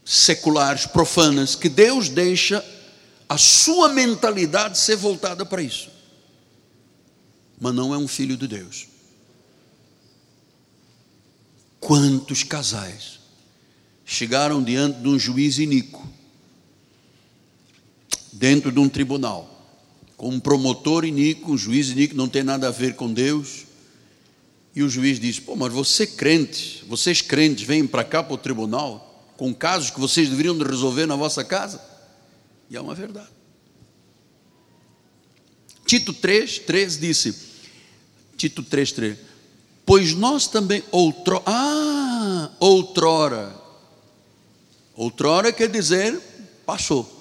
seculares, 0.06 0.86
profanas, 0.86 1.54
que 1.54 1.68
Deus 1.68 2.08
deixa 2.08 2.64
a 3.28 3.38
sua 3.38 3.90
mentalidade 3.90 4.78
ser 4.78 4.96
voltada 4.96 5.46
para 5.46 5.62
isso. 5.62 5.99
Mas 7.60 7.74
não 7.74 7.94
é 7.94 7.98
um 7.98 8.08
filho 8.08 8.38
de 8.38 8.48
Deus. 8.48 8.88
Quantos 11.80 12.44
casais 12.44 13.20
chegaram 14.06 14.64
diante 14.64 15.00
de 15.00 15.08
um 15.08 15.20
juiz 15.20 15.60
iníquo, 15.60 16.08
dentro 18.32 18.72
de 18.72 18.80
um 18.80 18.88
tribunal, 18.90 19.56
com 20.16 20.30
um 20.30 20.40
promotor 20.40 21.06
iníquo, 21.06 21.54
um 21.54 21.58
juiz 21.58 21.90
iníquo, 21.90 22.16
não 22.16 22.28
tem 22.28 22.44
nada 22.44 22.68
a 22.68 22.72
ver 22.72 22.96
com 22.96 23.12
Deus, 23.12 23.66
e 24.76 24.84
o 24.84 24.90
juiz 24.90 25.20
diz: 25.20 25.40
Pô, 25.40 25.56
mas 25.56 25.74
você 25.74 26.06
crente, 26.06 26.84
vocês 26.88 27.22
crentes 27.22 27.66
vêm 27.66 27.86
para 27.86 28.04
cá 28.04 28.24
para 28.24 28.34
o 28.34 28.38
tribunal, 28.38 29.34
com 29.38 29.54
casos 29.54 29.90
que 29.90 30.00
vocês 30.00 30.30
deveriam 30.30 30.58
resolver 30.58 31.06
na 31.06 31.16
vossa 31.16 31.44
casa. 31.44 31.82
E 32.70 32.76
é 32.76 32.82
uma 32.82 32.94
verdade. 32.94 33.30
Tito 35.86 36.14
3, 36.14 36.60
3 36.60 37.00
disse, 37.00 37.49
Tito 38.40 38.64
3, 38.64 38.92
3, 38.94 39.18
pois 39.86 40.14
nós 40.14 40.48
também 40.48 40.82
outrora, 40.92 41.44
ah, 41.46 42.50
outrora, 42.58 43.54
outrora 44.96 45.52
quer 45.52 45.68
dizer 45.68 46.18
passou. 46.66 47.18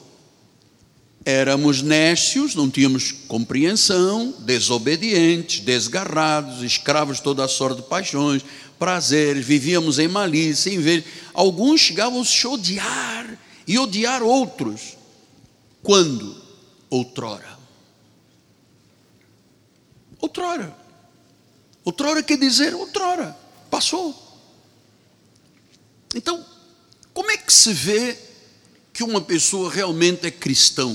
éramos 1.24 1.82
nécios, 1.82 2.54
não 2.54 2.70
tínhamos 2.70 3.10
compreensão, 3.10 4.32
desobedientes, 4.38 5.58
desgarrados, 5.58 6.62
escravos 6.62 7.16
de 7.16 7.24
toda 7.24 7.44
a 7.44 7.48
sorte 7.48 7.82
de 7.82 7.88
paixões, 7.88 8.44
prazeres, 8.78 9.44
vivíamos 9.44 9.98
em 9.98 10.06
malícia, 10.06 10.70
em 10.70 10.78
vez. 10.78 11.04
Alguns 11.34 11.80
chegavam 11.80 12.20
a 12.20 12.24
se 12.24 12.46
odiar 12.46 13.36
e 13.66 13.76
odiar 13.76 14.22
outros. 14.22 14.96
Quando? 15.82 16.40
Outrora. 16.88 17.58
Outrora. 20.20 20.77
Outrora 21.88 22.22
quer 22.22 22.36
dizer 22.36 22.74
outrora. 22.74 23.34
Passou. 23.70 24.14
Então, 26.14 26.44
como 27.14 27.30
é 27.30 27.36
que 27.38 27.50
se 27.50 27.72
vê 27.72 28.14
que 28.92 29.02
uma 29.02 29.22
pessoa 29.22 29.72
realmente 29.72 30.26
é 30.26 30.30
cristão? 30.30 30.94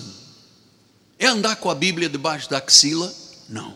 É 1.17 1.25
andar 1.25 1.55
com 1.55 1.71
a 1.71 1.73
Bíblia 1.73 2.07
debaixo 2.07 2.47
da 2.47 2.59
axila? 2.59 3.11
Não. 3.49 3.75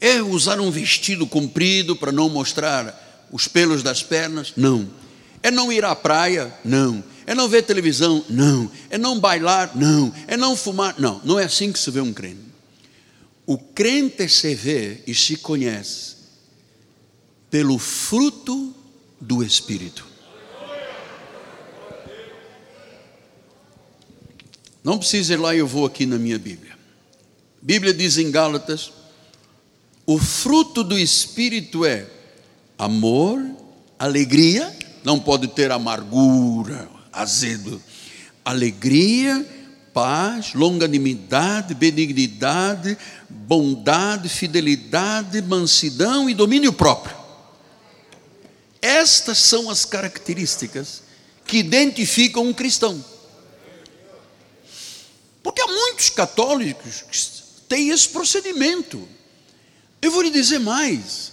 É 0.00 0.22
usar 0.22 0.58
um 0.58 0.70
vestido 0.70 1.26
comprido 1.26 1.94
para 1.94 2.10
não 2.10 2.30
mostrar 2.30 3.28
os 3.30 3.46
pelos 3.46 3.82
das 3.82 4.02
pernas? 4.02 4.54
Não. 4.56 4.88
É 5.42 5.50
não 5.50 5.70
ir 5.70 5.84
à 5.84 5.94
praia? 5.94 6.50
Não. 6.64 7.04
É 7.26 7.34
não 7.34 7.46
ver 7.46 7.64
televisão? 7.64 8.24
Não. 8.26 8.70
É 8.88 8.96
não 8.96 9.20
bailar? 9.20 9.72
Não. 9.74 10.14
É 10.26 10.34
não 10.34 10.56
fumar? 10.56 10.94
Não. 10.98 11.20
Não 11.22 11.38
é 11.38 11.44
assim 11.44 11.70
que 11.70 11.78
se 11.78 11.90
vê 11.90 12.00
um 12.00 12.14
crente. 12.14 12.45
O 13.46 13.56
crente 13.56 14.28
se 14.28 14.54
vê 14.54 15.02
e 15.06 15.14
se 15.14 15.36
conhece 15.36 16.16
pelo 17.48 17.78
fruto 17.78 18.74
do 19.20 19.42
Espírito. 19.42 20.04
Não 24.82 24.98
precisa 24.98 25.34
ir 25.34 25.36
lá, 25.36 25.54
eu 25.54 25.66
vou 25.66 25.86
aqui 25.86 26.06
na 26.06 26.18
minha 26.18 26.38
Bíblia. 26.38 26.76
Bíblia 27.62 27.94
diz 27.94 28.18
em 28.18 28.30
Gálatas: 28.30 28.92
o 30.06 30.18
fruto 30.18 30.84
do 30.84 30.98
Espírito 30.98 31.84
é 31.84 32.06
amor, 32.78 33.44
alegria, 33.98 34.76
não 35.02 35.18
pode 35.18 35.48
ter 35.48 35.70
amargura, 35.72 36.88
azedo, 37.12 37.82
alegria, 38.44 39.44
paz, 39.96 40.52
longanimidade, 40.52 41.72
benignidade, 41.72 42.98
bondade, 43.30 44.28
fidelidade, 44.28 45.40
mansidão 45.40 46.28
e 46.28 46.34
domínio 46.34 46.70
próprio. 46.70 47.16
Estas 48.82 49.38
são 49.38 49.70
as 49.70 49.86
características 49.86 51.00
que 51.46 51.56
identificam 51.56 52.46
um 52.46 52.52
cristão. 52.52 53.02
Porque 55.42 55.62
há 55.62 55.66
muitos 55.66 56.10
católicos 56.10 57.02
que 57.10 57.66
têm 57.66 57.88
esse 57.88 58.10
procedimento. 58.10 59.08
Eu 60.02 60.10
vou 60.10 60.20
lhe 60.20 60.30
dizer 60.30 60.58
mais: 60.58 61.32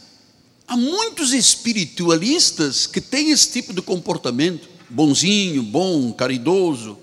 há 0.65 0.77
muitos 0.77 1.33
espiritualistas 1.33 2.87
que 2.87 3.01
têm 3.01 3.31
esse 3.31 3.51
tipo 3.51 3.73
de 3.73 3.81
comportamento, 3.81 4.69
bonzinho, 4.89 5.61
bom, 5.63 6.13
caridoso. 6.13 7.02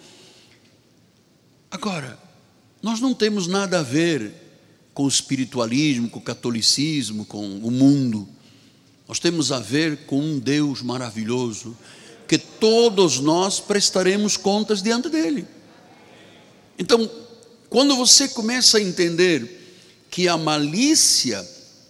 Agora, 1.71 2.19
nós 2.83 3.01
não 3.01 3.15
temos 3.15 3.47
nada 3.47 3.81
a 3.81 3.83
ver 3.83 4.33
com 4.93 5.05
o 5.05 5.09
espiritualismo, 5.09 6.11
com 6.11 6.19
o 6.19 6.23
catolicismo, 6.23 7.25
com 7.25 7.47
o 7.47 7.71
mundo. 7.71 8.29
Nós 9.07 9.19
temos 9.19 9.53
a 9.53 9.59
ver 9.59 10.07
com 10.07 10.21
um 10.21 10.39
Deus 10.39 10.83
maravilhoso, 10.83 11.77
que 12.27 12.39
todos 12.39 13.21
nós 13.21 13.61
prestaremos 13.61 14.37
contas 14.37 14.83
diante 14.83 15.09
dele. 15.09 15.47
Então, 16.79 17.11
quando 17.69 17.95
você 17.97 18.29
começa 18.29 18.79
a 18.79 18.83
entender 18.83 19.59
que 20.11 20.27
a 20.27 20.37
malícia 20.37 21.49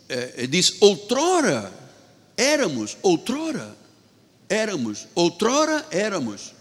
é, 0.09 0.47
diz 0.47 0.75
outrora 0.81 1.73
éramos, 2.37 2.97
outrora 3.03 3.77
éramos, 4.49 5.07
outrora 5.15 5.87
éramos. 5.91 6.53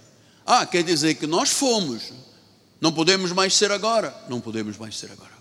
Ah, 0.46 0.66
quer 0.66 0.84
dizer 0.84 1.16
que 1.16 1.28
nós 1.28 1.50
fomos, 1.50 2.14
não 2.80 2.92
podemos 2.92 3.32
mais 3.32 3.56
ser 3.56 3.72
agora, 3.72 4.16
não 4.30 4.40
podemos 4.40 4.78
mais 4.78 4.98
ser 4.98 5.12
agora. 5.12 5.40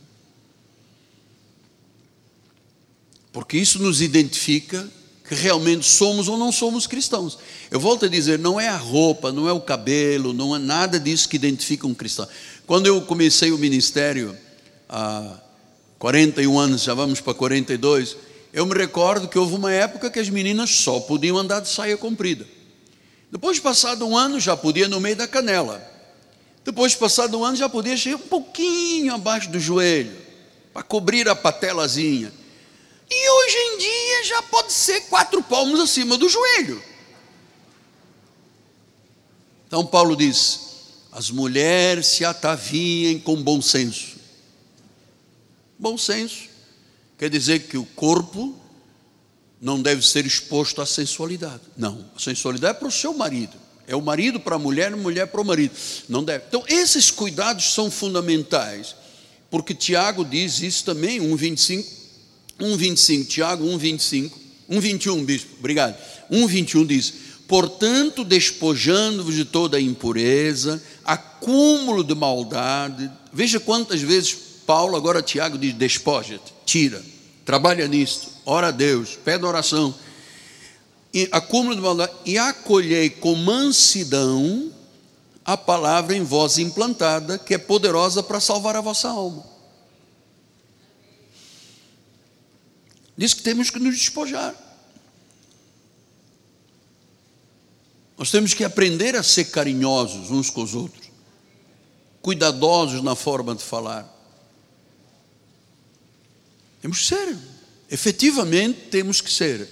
Porque 3.33 3.57
isso 3.57 3.79
nos 3.81 4.01
identifica 4.01 4.89
que 5.29 5.35
realmente 5.35 5.87
somos 5.87 6.27
ou 6.27 6.39
não 6.39 6.51
somos 6.51 6.87
cristãos. 6.87 7.39
Eu 7.71 7.79
volto 7.79 8.07
a 8.07 8.09
dizer, 8.09 8.39
não 8.39 8.59
é 8.59 8.67
a 8.67 8.77
roupa, 8.77 9.31
não 9.31 9.47
é 9.47 9.53
o 9.53 9.61
cabelo, 9.61 10.33
não 10.33 10.57
é 10.57 10.59
nada 10.59 10.99
disso 10.99 11.29
que 11.29 11.37
identifica 11.37 11.87
um 11.87 11.95
cristão. 11.95 12.27
Quando 12.67 12.87
eu 12.87 13.01
comecei 13.03 13.53
o 13.53 13.59
ministério, 13.59 14.37
há 14.89 15.39
41 15.99 16.59
anos, 16.59 16.83
já 16.83 16.95
vamos 16.95 17.21
para 17.21 17.35
42, 17.35 18.17
eu 18.53 18.65
me 18.65 18.75
recordo 18.75 19.29
que 19.29 19.39
houve 19.39 19.55
uma 19.55 19.71
época 19.71 20.11
que 20.11 20.19
as 20.19 20.31
meninas 20.31 20.71
só 20.71 20.99
podiam 21.01 21.37
andar 21.37 21.61
de 21.61 21.69
saia 21.69 21.97
comprida. 21.97 22.47
Depois 23.31 23.57
de 23.57 23.63
passado 23.63 24.07
um 24.07 24.17
ano, 24.17 24.41
já 24.41 24.57
podia 24.57 24.89
no 24.89 24.99
meio 24.99 25.17
da 25.17 25.29
canela. 25.29 25.98
Depois 26.69 26.93
de 26.93 26.99
passado 26.99 27.39
um 27.39 27.47
ano, 27.47 27.57
já 27.57 27.67
podia 27.67 27.97
chegar 27.97 28.17
um 28.17 28.29
pouquinho 28.29 29.15
abaixo 29.15 29.49
do 29.49 29.59
joelho, 29.59 30.15
para 30.71 30.83
cobrir 30.83 31.27
a 31.27 31.35
patelazinha. 31.35 32.31
E 33.11 33.31
hoje 33.31 33.57
em 33.57 33.79
dia 33.79 34.25
já 34.25 34.43
pode 34.43 34.71
ser 34.71 35.01
quatro 35.09 35.43
palmos 35.43 35.81
acima 35.81 36.19
do 36.19 36.29
joelho. 36.29 36.83
Então 39.67 39.87
Paulo 39.87 40.15
diz: 40.15 40.61
as 41.11 41.31
mulheres 41.31 42.07
se 42.09 42.23
ataviem 42.23 43.19
com 43.19 43.43
bom 43.43 43.63
senso. 43.63 44.19
Bom 45.79 45.97
senso 45.97 46.51
quer 47.17 47.31
dizer 47.31 47.61
que 47.61 47.79
o 47.79 47.87
corpo 47.87 48.55
não 49.59 49.81
deve 49.81 50.07
ser 50.07 50.27
exposto 50.27 50.83
à 50.83 50.87
sensualidade. 50.87 51.63
Não, 51.79 52.11
a 52.15 52.19
sensualidade 52.19 52.77
é 52.77 52.79
para 52.79 52.89
o 52.89 52.93
seu 52.93 53.15
marido. 53.15 53.68
É 53.89 53.97
o 53.97 54.03
marido 54.03 54.39
para 54.39 54.55
a 54.55 54.59
mulher, 54.59 54.93
a 54.93 54.97
mulher 54.97 55.27
para 55.27 55.41
o 55.41 55.45
marido. 55.45 55.75
Não 56.09 56.23
deve. 56.23 56.45
Então, 56.47 56.63
esses 56.69 57.11
cuidados 57.11 57.73
são 57.73 57.91
fundamentais, 57.91 58.95
porque 59.51 59.75
Tiago 59.75 60.25
diz 60.25 60.61
isso 60.61 60.85
também, 60.85 61.19
1,25 61.19 61.99
1,25, 62.61 63.27
Tiago 63.27 63.65
1,25, 63.65 64.33
1,21, 64.71 65.25
bispo, 65.25 65.51
obrigado. 65.59 65.97
1,21 66.31 66.87
diz: 66.87 67.15
Portanto, 67.47 68.25
despojando-vos 68.25 69.35
de 69.35 69.45
toda 69.45 69.77
a 69.77 69.81
impureza, 69.81 70.83
acúmulo 71.05 72.03
de 72.03 72.15
maldade. 72.15 73.11
Veja 73.33 73.61
quantas 73.61 74.01
vezes 74.01 74.37
Paulo, 74.67 74.97
agora 74.97 75.23
Tiago, 75.23 75.57
diz: 75.57 75.73
despoja-te, 75.73 76.53
tira, 76.67 77.03
trabalha 77.45 77.87
nisto, 77.87 78.29
ora 78.45 78.69
a 78.69 78.73
Deus, 78.73 79.17
pede 79.25 79.45
oração. 79.45 79.95
Acúmulo 81.33 81.75
de 81.75 81.81
maldade, 81.81 82.13
e 82.25 82.37
acolhei 82.37 83.09
com 83.09 83.35
mansidão 83.35 84.71
a 85.45 85.57
palavra 85.57 86.15
em 86.15 86.23
vós 86.23 86.59
implantada, 86.59 87.39
que 87.39 87.55
é 87.55 87.59
poderosa 87.59 88.23
para 88.23 88.39
salvar 88.39 88.77
a 88.77 88.81
vossa 88.83 89.09
alma. 89.09 89.59
diz 93.19 93.35
que 93.35 93.43
temos 93.43 93.69
que 93.69 93.81
nos 93.81 93.99
despojar. 93.99 94.55
Nós 98.17 98.31
temos 98.31 98.55
que 98.55 98.63
aprender 98.63 99.17
a 99.17 99.25
ser 99.25 99.47
carinhosos 99.47 100.31
uns 100.31 100.49
com 100.49 100.63
os 100.63 100.75
outros, 100.75 101.11
cuidadosos 102.23 103.03
na 103.03 103.17
forma 103.17 103.57
de 103.57 103.63
falar. 103.63 104.09
Temos 106.81 107.01
que 107.01 107.07
ser, 107.07 107.37
efetivamente 107.91 108.89
temos 108.89 109.21
que 109.21 109.33
ser. 109.33 109.69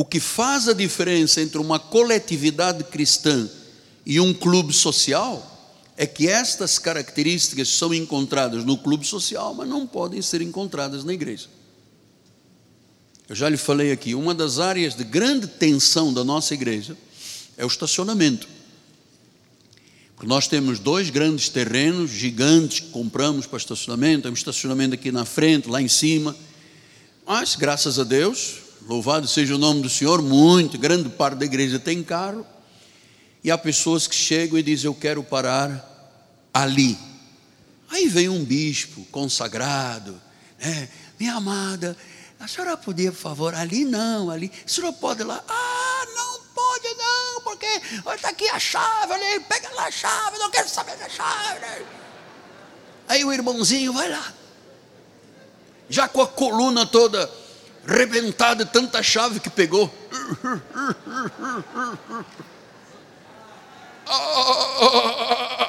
O 0.00 0.04
que 0.06 0.18
faz 0.18 0.66
a 0.66 0.72
diferença 0.72 1.42
entre 1.42 1.58
uma 1.58 1.78
coletividade 1.78 2.84
cristã 2.84 3.46
e 4.06 4.18
um 4.18 4.32
clube 4.32 4.72
social 4.72 5.46
é 5.94 6.06
que 6.06 6.26
estas 6.26 6.78
características 6.78 7.68
são 7.68 7.92
encontradas 7.92 8.64
no 8.64 8.78
clube 8.78 9.06
social, 9.06 9.52
mas 9.52 9.68
não 9.68 9.86
podem 9.86 10.22
ser 10.22 10.40
encontradas 10.40 11.04
na 11.04 11.12
igreja. 11.12 11.48
Eu 13.28 13.36
já 13.36 13.46
lhe 13.46 13.58
falei 13.58 13.92
aqui, 13.92 14.14
uma 14.14 14.34
das 14.34 14.58
áreas 14.58 14.94
de 14.94 15.04
grande 15.04 15.46
tensão 15.46 16.14
da 16.14 16.24
nossa 16.24 16.54
igreja 16.54 16.96
é 17.58 17.64
o 17.66 17.68
estacionamento. 17.68 18.48
Porque 20.16 20.26
nós 20.26 20.48
temos 20.48 20.78
dois 20.78 21.10
grandes 21.10 21.50
terrenos 21.50 22.10
gigantes 22.10 22.80
que 22.80 22.88
compramos 22.88 23.46
para 23.46 23.58
estacionamento, 23.58 24.22
temos 24.22 24.40
estacionamento 24.40 24.94
aqui 24.94 25.12
na 25.12 25.26
frente, 25.26 25.68
lá 25.68 25.82
em 25.82 25.88
cima. 25.88 26.34
Mas, 27.26 27.54
graças 27.54 27.98
a 27.98 28.02
Deus, 28.04 28.69
louvado 28.86 29.26
seja 29.28 29.54
o 29.54 29.58
nome 29.58 29.82
do 29.82 29.88
Senhor, 29.88 30.22
muito, 30.22 30.78
grande 30.78 31.08
parte 31.08 31.38
da 31.38 31.44
igreja 31.44 31.78
tem 31.78 32.02
carro. 32.02 32.46
E 33.42 33.50
há 33.50 33.56
pessoas 33.56 34.06
que 34.06 34.14
chegam 34.14 34.58
e 34.58 34.62
dizem: 34.62 34.86
Eu 34.86 34.94
quero 34.94 35.22
parar 35.22 35.86
ali. 36.52 36.98
Aí 37.90 38.08
vem 38.08 38.28
um 38.28 38.44
bispo 38.44 39.04
consagrado, 39.10 40.20
né? 40.58 40.88
minha 41.18 41.34
amada, 41.34 41.96
a 42.38 42.46
senhora 42.46 42.76
podia, 42.76 43.10
por 43.10 43.18
favor, 43.18 43.54
ali 43.54 43.84
não, 43.84 44.30
ali. 44.30 44.50
A 44.64 44.68
senhora 44.68 44.92
pode 44.92 45.22
lá. 45.22 45.42
Ah, 45.48 46.06
não 46.14 46.40
pode 46.54 46.88
não, 46.94 47.40
porque 47.42 47.66
está 48.14 48.28
aqui 48.28 48.48
a 48.48 48.58
chave 48.58 49.12
ali, 49.12 49.40
pega 49.40 49.68
lá 49.74 49.86
a 49.86 49.90
chave, 49.90 50.38
não 50.38 50.50
quero 50.50 50.68
saber 50.68 50.96
da 50.96 51.08
chave. 51.08 51.84
Aí 53.08 53.24
o 53.24 53.32
irmãozinho 53.32 53.92
vai 53.92 54.08
lá, 54.08 54.32
já 55.88 56.06
com 56.06 56.22
a 56.22 56.28
coluna 56.28 56.86
toda 56.86 57.39
rebentada, 57.86 58.64
tanta 58.66 59.02
chave 59.02 59.40
que 59.40 59.50
pegou. 59.50 59.92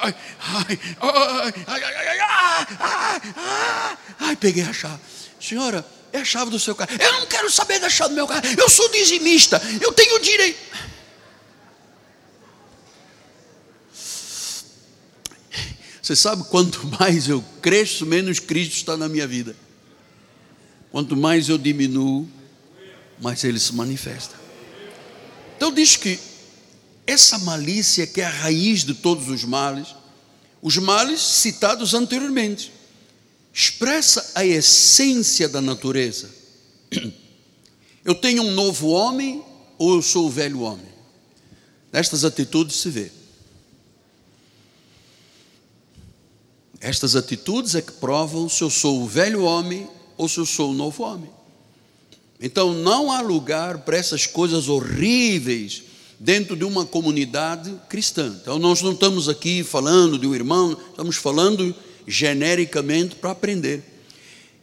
Ai, 0.00 0.16
ai, 4.20 4.36
peguei 4.36 4.64
a 4.64 4.72
chave. 4.72 4.98
Senhora, 5.40 5.86
é 6.12 6.18
a 6.20 6.24
chave 6.24 6.50
do 6.50 6.58
seu 6.58 6.74
carro. 6.74 6.90
Eu 6.98 7.12
não 7.12 7.26
quero 7.26 7.50
saber 7.50 7.78
da 7.78 7.88
chave 7.88 8.10
do 8.10 8.16
meu 8.16 8.26
carro. 8.26 8.42
Eu 8.58 8.68
sou 8.68 8.88
dizimista. 8.90 9.60
Eu 9.80 9.92
tenho 9.92 10.20
direito. 10.20 10.58
Você 16.02 16.16
sabe, 16.16 16.42
quanto 16.44 16.84
mais 16.98 17.28
eu 17.28 17.44
cresço, 17.62 18.04
menos 18.04 18.40
Cristo 18.40 18.74
está 18.74 18.96
na 18.96 19.08
minha 19.08 19.26
vida. 19.26 19.54
Quanto 20.92 21.16
mais 21.16 21.48
eu 21.48 21.56
diminuo, 21.56 22.28
mais 23.18 23.42
ele 23.44 23.58
se 23.58 23.74
manifesta. 23.74 24.36
Então 25.56 25.72
diz 25.72 25.96
que 25.96 26.18
essa 27.06 27.38
malícia 27.38 28.06
que 28.06 28.20
é 28.20 28.26
a 28.26 28.30
raiz 28.30 28.84
de 28.84 28.94
todos 28.94 29.28
os 29.28 29.42
males, 29.42 29.88
os 30.60 30.76
males 30.76 31.20
citados 31.20 31.94
anteriormente, 31.94 32.70
expressa 33.52 34.32
a 34.34 34.44
essência 34.44 35.48
da 35.48 35.62
natureza. 35.62 36.30
Eu 38.04 38.14
tenho 38.14 38.42
um 38.42 38.50
novo 38.50 38.88
homem 38.88 39.42
ou 39.78 39.94
eu 39.94 40.02
sou 40.02 40.26
o 40.26 40.30
velho 40.30 40.62
homem? 40.62 40.88
Nestas 41.92 42.24
atitudes 42.24 42.74
se 42.76 42.90
vê. 42.90 43.12
Estas 46.80 47.14
atitudes 47.14 47.76
é 47.76 47.80
que 47.80 47.92
provam 47.92 48.48
se 48.48 48.62
eu 48.64 48.68
sou 48.68 49.00
o 49.02 49.06
velho 49.06 49.44
homem 49.44 49.88
ou 50.22 50.28
se 50.28 50.38
eu 50.38 50.46
sou 50.46 50.70
o 50.70 50.74
novo 50.74 51.02
homem. 51.02 51.28
Então 52.40 52.72
não 52.72 53.10
há 53.10 53.20
lugar 53.20 53.78
para 53.78 53.96
essas 53.96 54.26
coisas 54.26 54.68
horríveis 54.68 55.82
dentro 56.18 56.56
de 56.56 56.64
uma 56.64 56.86
comunidade 56.86 57.74
cristã. 57.88 58.36
Então 58.40 58.58
nós 58.58 58.80
não 58.82 58.92
estamos 58.92 59.28
aqui 59.28 59.64
falando 59.64 60.18
de 60.18 60.26
um 60.26 60.34
irmão, 60.34 60.76
estamos 60.90 61.16
falando 61.16 61.74
genericamente 62.06 63.16
para 63.16 63.32
aprender. 63.32 63.82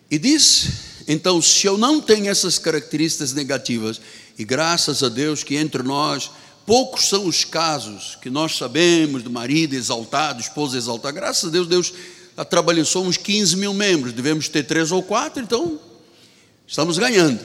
E 0.09 0.17
diz, 0.17 0.69
então, 1.07 1.41
se 1.41 1.67
eu 1.67 1.77
não 1.77 1.99
tenho 2.01 2.29
essas 2.29 2.57
características 2.57 3.33
negativas, 3.33 3.99
e 4.37 4.45
graças 4.45 5.03
a 5.03 5.09
Deus 5.09 5.43
que 5.43 5.55
entre 5.55 5.83
nós, 5.83 6.31
poucos 6.65 7.09
são 7.09 7.25
os 7.25 7.43
casos 7.43 8.17
que 8.21 8.29
nós 8.29 8.55
sabemos 8.55 9.23
do 9.23 9.29
marido 9.29 9.73
exaltado, 9.73 10.39
esposa 10.39 10.77
exaltada, 10.77 11.11
graças 11.11 11.49
a 11.49 11.51
Deus, 11.51 11.67
Deus 11.67 11.93
trabalhando, 12.45 12.85
somos 12.85 13.17
15 13.17 13.57
mil 13.57 13.73
membros, 13.73 14.13
devemos 14.13 14.47
ter 14.47 14.63
três 14.63 14.91
ou 14.91 15.03
quatro, 15.03 15.43
então 15.43 15.79
estamos 16.67 16.97
ganhando. 16.97 17.39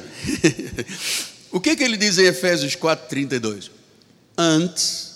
o 1.51 1.61
que, 1.61 1.77
que 1.77 1.83
ele 1.83 1.97
diz 1.97 2.19
em 2.19 2.25
Efésios 2.25 2.75
4, 2.75 3.09
32? 3.09 3.71
Antes, 4.37 5.13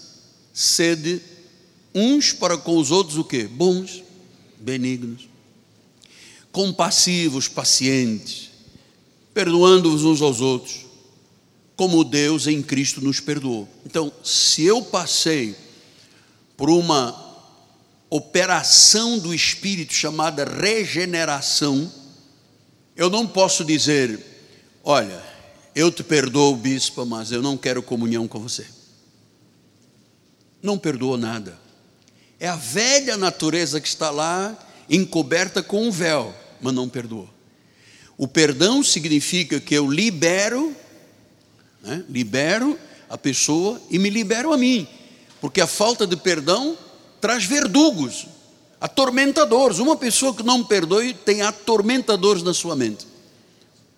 sede 0.53 1.21
uns 1.95 2.33
para 2.33 2.57
com 2.57 2.77
os 2.77 2.91
outros 2.91 3.19
o 3.19 3.25
que? 3.25 3.45
Bons 3.45 4.03
benignos, 4.59 5.29
compassivos, 6.51 7.49
pacientes, 7.49 8.51
perdoando-vos 9.33 10.05
uns 10.05 10.21
aos 10.21 10.41
outros, 10.41 10.87
como 11.77 12.03
Deus 12.03 12.47
em 12.47 12.61
Cristo 12.61 13.01
nos 13.01 13.21
perdoou. 13.21 13.69
Então, 13.87 14.13
se 14.25 14.65
eu 14.65 14.83
passei 14.83 15.55
por 16.57 16.69
uma 16.69 17.28
operação 18.11 19.19
do 19.19 19.35
Espírito 19.35 19.93
chamada 19.93 20.45
regeneração, 20.45 21.93
eu 22.97 23.11
não 23.11 23.27
posso 23.27 23.65
dizer, 23.65 24.19
olha, 24.83 25.23
eu 25.75 25.91
te 25.93 26.03
perdoo, 26.03 26.57
bispo, 26.57 27.05
mas 27.05 27.31
eu 27.31 27.43
não 27.43 27.57
quero 27.57 27.83
comunhão 27.83 28.27
com 28.27 28.41
você. 28.41 28.67
Não 30.63 30.79
perdoou 30.79 31.17
nada. 31.17 31.59
É 32.41 32.49
a 32.49 32.57
velha 32.57 33.17
natureza 33.17 33.81
que 33.81 33.89
está 33.89 34.11
lá, 34.11 34.57
encoberta 34.89 35.63
com 35.63 35.87
um 35.87 35.91
véu, 35.91 36.35
mas 36.61 36.75
não 36.75 36.89
perdoou. 36.89 37.29
O 38.17 38.27
perdão 38.27 38.83
significa 38.83 39.61
que 39.61 39.75
eu 39.75 39.89
libero, 39.89 40.75
né, 41.83 42.05
libero 42.09 42.79
a 43.09 43.17
pessoa 43.17 43.81
e 43.91 43.99
me 43.99 44.11
libero 44.11 44.53
a 44.53 44.57
mim, 44.57 44.89
porque 45.41 45.61
a 45.61 45.67
falta 45.67 46.07
de 46.07 46.17
perdão 46.17 46.77
traz 47.21 47.45
verdugos, 47.45 48.27
atormentadores. 48.81 49.79
Uma 49.79 49.97
pessoa 49.97 50.35
que 50.35 50.43
não 50.43 50.65
perdoe 50.65 51.15
tem 51.15 51.43
atormentadores 51.43 52.43
na 52.43 52.55
sua 52.55 52.77
mente. 52.77 53.07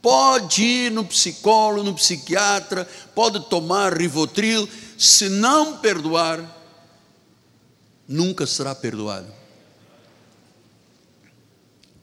Pode 0.02 0.62
ir 0.62 0.90
no 0.90 1.04
psicólogo, 1.04 1.84
no 1.84 1.94
psiquiatra, 1.94 2.88
pode 3.14 3.40
tomar 3.48 3.92
rivotril, 3.92 4.66
se 4.96 5.28
não 5.28 5.76
perdoar, 5.76 6.40
nunca 8.08 8.46
será 8.46 8.74
perdoado. 8.74 9.40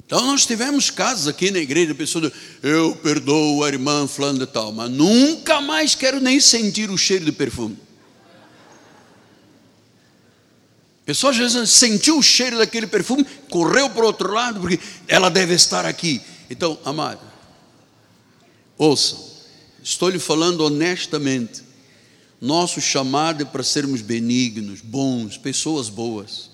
Então 0.05 0.25
nós 0.25 0.45
tivemos 0.45 0.89
casos 0.89 1.27
aqui 1.27 1.51
na 1.51 1.59
igreja, 1.59 1.93
pessoas, 1.93 2.31
eu 2.63 2.95
perdoo 3.03 3.63
a 3.63 3.67
irmã 3.67 4.07
falando 4.07 4.39
de 4.39 4.47
tal, 4.51 4.71
mas 4.71 4.89
nunca 4.89 5.59
mais 5.59 5.95
quero 5.95 6.21
nem 6.21 6.39
sentir 6.39 6.89
o 6.89 6.97
cheiro 6.97 7.25
de 7.25 7.31
perfume. 7.33 7.77
Pessoa 11.07 11.31
às 11.31 11.37
vezes 11.37 11.69
sentiu 11.69 12.17
o 12.17 12.21
cheiro 12.21 12.57
daquele 12.57 12.85
perfume, 12.85 13.25
correu 13.49 13.89
para 13.89 14.03
o 14.03 14.07
outro 14.07 14.33
lado, 14.33 14.59
porque 14.59 14.77
ela 15.07 15.29
deve 15.29 15.53
estar 15.53 15.85
aqui. 15.85 16.21
Então, 16.49 16.77
amado, 16.83 17.21
ouçam, 18.77 19.17
estou 19.81 20.09
lhe 20.09 20.19
falando 20.19 20.65
honestamente. 20.65 21.63
Nosso 22.41 22.81
chamado 22.81 23.41
é 23.41 23.45
para 23.45 23.63
sermos 23.63 24.01
benignos, 24.01 24.81
bons, 24.81 25.37
pessoas 25.37 25.87
boas, 25.87 26.49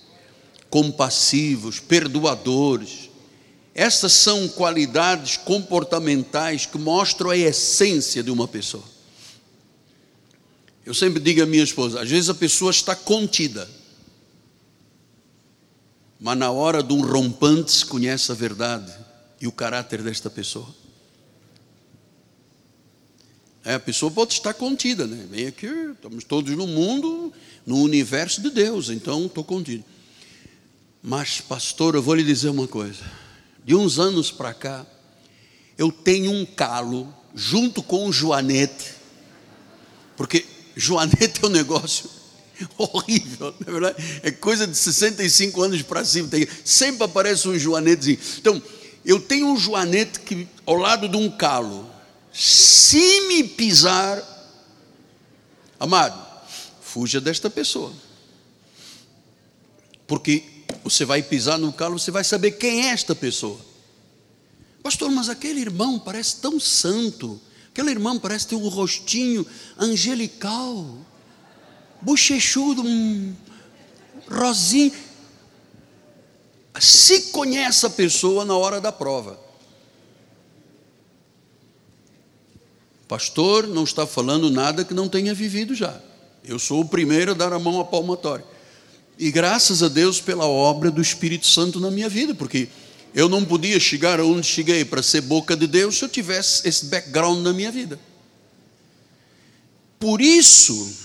compassivos, 0.70 1.80
perdoadores. 1.80 3.10
Essas 3.74 4.14
são 4.14 4.48
qualidades 4.48 5.36
comportamentais 5.36 6.68
que 6.68 6.78
mostram 6.78 7.32
a 7.32 7.38
essência 7.38 8.22
de 8.22 8.30
uma 8.30 8.48
pessoa. 8.48 8.84
Eu 10.86 10.94
sempre 10.94 11.20
digo 11.20 11.42
à 11.42 11.46
minha 11.48 11.64
esposa: 11.64 12.04
às 12.04 12.10
vezes 12.12 12.30
a 12.30 12.36
pessoa 12.36 12.70
está 12.70 12.96
contida, 12.96 13.68
mas 16.24 16.38
na 16.38 16.50
hora 16.50 16.82
de 16.82 16.94
um 16.94 17.02
rompante 17.02 17.70
se 17.70 17.86
conhece 17.86 18.32
a 18.32 18.36
verdade 18.36 18.90
e 19.42 19.46
o 19.46 19.52
caráter 19.52 20.02
desta 20.02 20.30
pessoa. 20.30 20.74
É, 23.66 23.74
a 23.74 23.80
pessoa 23.80 24.10
pode 24.10 24.32
estar 24.32 24.54
contida, 24.54 25.06
né? 25.06 25.28
Vem 25.30 25.48
aqui, 25.48 25.66
estamos 25.66 26.24
todos 26.24 26.56
no 26.56 26.66
mundo, 26.66 27.34
no 27.66 27.76
universo 27.82 28.42
de 28.42 28.50
Deus, 28.52 28.90
então 28.90 29.26
estou 29.26 29.44
contido. 29.44 29.84
Mas, 31.02 31.42
pastor, 31.42 31.94
eu 31.94 32.02
vou 32.02 32.16
lhe 32.16 32.24
dizer 32.24 32.48
uma 32.48 32.70
coisa. 32.70 33.04
De 33.66 33.76
uns 33.76 34.00
anos 34.00 34.32
para 34.32 34.54
cá, 34.54 34.86
eu 35.78 35.92
tenho 35.92 36.32
um 36.32 36.46
calo 36.46 37.14
junto 37.36 37.84
com 37.84 38.08
o 38.08 38.14
Joanete, 38.14 38.94
porque 40.16 40.46
Joanete 40.74 41.42
é 41.44 41.48
um 41.48 41.50
negócio 41.50 42.10
horrível, 42.78 43.54
na 43.60 43.68
é 43.68 43.72
verdade, 43.72 44.20
é 44.24 44.32
coisa 44.32 44.68
de 44.68 44.76
65 44.76 45.62
anos 45.62 45.82
para 45.82 46.04
cima, 46.06 46.28
tem, 46.28 46.48
sempre 46.64 47.04
aparece 47.04 47.48
um 47.48 47.58
Joanetezinho. 47.58 48.20
Então, 48.38 48.62
eu 49.06 49.20
tenho 49.20 49.48
um 49.48 49.58
Joanete 49.58 50.20
que, 50.20 50.48
ao 50.66 50.76
lado 50.76 51.10
de 51.10 51.18
um 51.18 51.30
calo, 51.30 51.90
se 52.32 53.22
me 53.28 53.44
pisar, 53.44 54.22
amado, 55.80 56.24
fuja 56.82 57.20
desta 57.20 57.50
pessoa. 57.50 57.92
Porque 60.08 60.44
você 60.84 61.06
vai 61.06 61.22
pisar 61.22 61.58
no 61.58 61.74
calo, 61.74 62.00
você 62.00 62.12
vai 62.12 62.24
saber 62.24 62.52
quem 62.52 62.88
é 62.88 62.90
esta 62.90 63.14
pessoa. 63.14 63.60
Pastor, 64.82 65.10
mas 65.12 65.30
aquele 65.30 65.62
irmão 65.62 65.98
parece 65.98 66.38
tão 66.38 66.60
santo. 66.60 67.40
Aquele 67.70 67.92
irmão 67.92 68.20
parece 68.20 68.48
ter 68.48 68.56
um 68.56 68.68
rostinho 68.68 69.46
angelical, 69.78 70.98
bochechudo, 72.04 72.84
um 72.84 73.34
rosinho. 74.30 74.94
Se 76.80 77.32
conhece 77.32 77.86
a 77.86 77.90
pessoa 77.90 78.46
na 78.46 78.56
hora 78.56 78.82
da 78.82 78.92
prova. 78.92 79.40
Pastor 83.08 83.68
não 83.68 83.84
está 83.84 84.08
falando 84.08 84.50
nada 84.50 84.84
que 84.84 84.94
não 84.94 85.08
tenha 85.08 85.34
vivido 85.34 85.76
já. 85.76 86.02
Eu 86.44 86.58
sou 86.58 86.82
o 86.82 86.88
primeiro 86.88 87.32
a 87.32 87.34
dar 87.34 87.54
a 87.54 87.60
mão 87.60 87.80
à 87.80 87.86
palmatória. 87.86 88.46
E 89.18 89.32
graças 89.32 89.84
a 89.84 89.88
Deus 89.88 90.20
pela 90.20 90.48
obra 90.48 90.90
do 90.90 91.02
Espírito 91.02 91.46
Santo 91.46 91.80
na 91.80 91.92
minha 91.92 92.10
vida, 92.10 92.34
porque 92.34 92.68
eu 93.14 93.30
não 93.30 93.46
podia 93.46 93.80
chegar 93.80 94.20
onde 94.20 94.48
cheguei 94.48 94.84
para 94.84 95.04
ser 95.04 95.22
boca 95.22 95.56
de 95.56 95.68
Deus 95.68 95.98
se 95.98 96.04
eu 96.04 96.10
tivesse 96.10 96.68
esse 96.68 96.88
background 96.88 97.44
na 97.44 97.54
minha 97.54 97.72
vida. 97.72 98.00
Por 100.00 100.20
isso, 100.20 101.03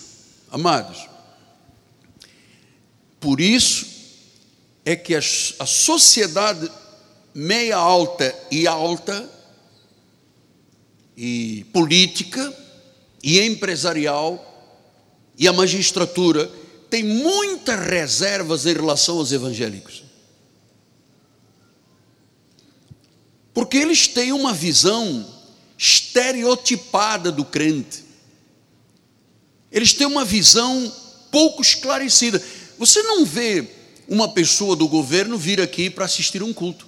amados, 0.51 1.09
por 3.21 3.41
isso 3.41 3.87
é 4.85 4.97
que 4.97 5.15
a, 5.15 5.19
a 5.19 5.67
sociedade 5.67 6.71
meia 7.35 7.77
alta 7.77 8.35
e 8.51 8.67
alta, 8.67 9.29
e 11.17 11.65
política, 11.73 12.57
e 13.23 13.41
empresarial, 13.41 14.45
e 15.37 15.47
a 15.47 15.53
magistratura, 15.53 16.51
tem 16.89 17.05
muitas 17.05 17.79
reservas 17.87 18.67
em 18.67 18.73
relação 18.73 19.19
aos 19.19 19.31
evangélicos. 19.31 20.05
Porque 23.53 23.77
eles 23.77 24.07
têm 24.09 24.33
uma 24.33 24.53
visão 24.53 25.27
estereotipada 25.77 27.31
do 27.31 27.45
crente. 27.45 28.05
Eles 29.71 29.93
têm 29.93 30.07
uma 30.07 30.25
visão 30.25 30.93
pouco 31.31 31.63
esclarecida. 31.63 32.43
Você 32.79 33.03
não 33.03 33.25
vê 33.25 33.65
uma 34.09 34.29
pessoa 34.29 34.75
do 34.75 34.89
governo 34.89 35.37
vir 35.37 35.61
aqui 35.61 35.91
para 35.91 36.05
assistir 36.07 36.43
um 36.43 36.53
culto. 36.53 36.87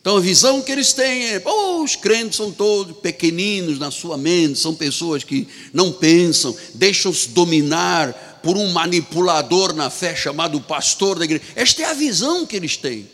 Então 0.00 0.18
a 0.18 0.20
visão 0.20 0.60
que 0.60 0.70
eles 0.70 0.92
têm 0.92 1.28
é: 1.28 1.42
oh, 1.44 1.82
os 1.82 1.96
crentes 1.96 2.36
são 2.36 2.52
todos 2.52 2.98
pequeninos 2.98 3.78
na 3.78 3.90
sua 3.90 4.18
mente, 4.18 4.58
são 4.58 4.74
pessoas 4.74 5.24
que 5.24 5.48
não 5.72 5.90
pensam, 5.90 6.54
deixam-se 6.74 7.30
dominar 7.30 8.12
por 8.42 8.58
um 8.58 8.70
manipulador 8.70 9.72
na 9.72 9.88
fé 9.88 10.14
chamado 10.14 10.60
pastor 10.60 11.18
da 11.18 11.24
igreja. 11.24 11.42
Esta 11.56 11.82
é 11.82 11.84
a 11.86 11.94
visão 11.94 12.44
que 12.44 12.54
eles 12.54 12.76
têm. 12.76 13.08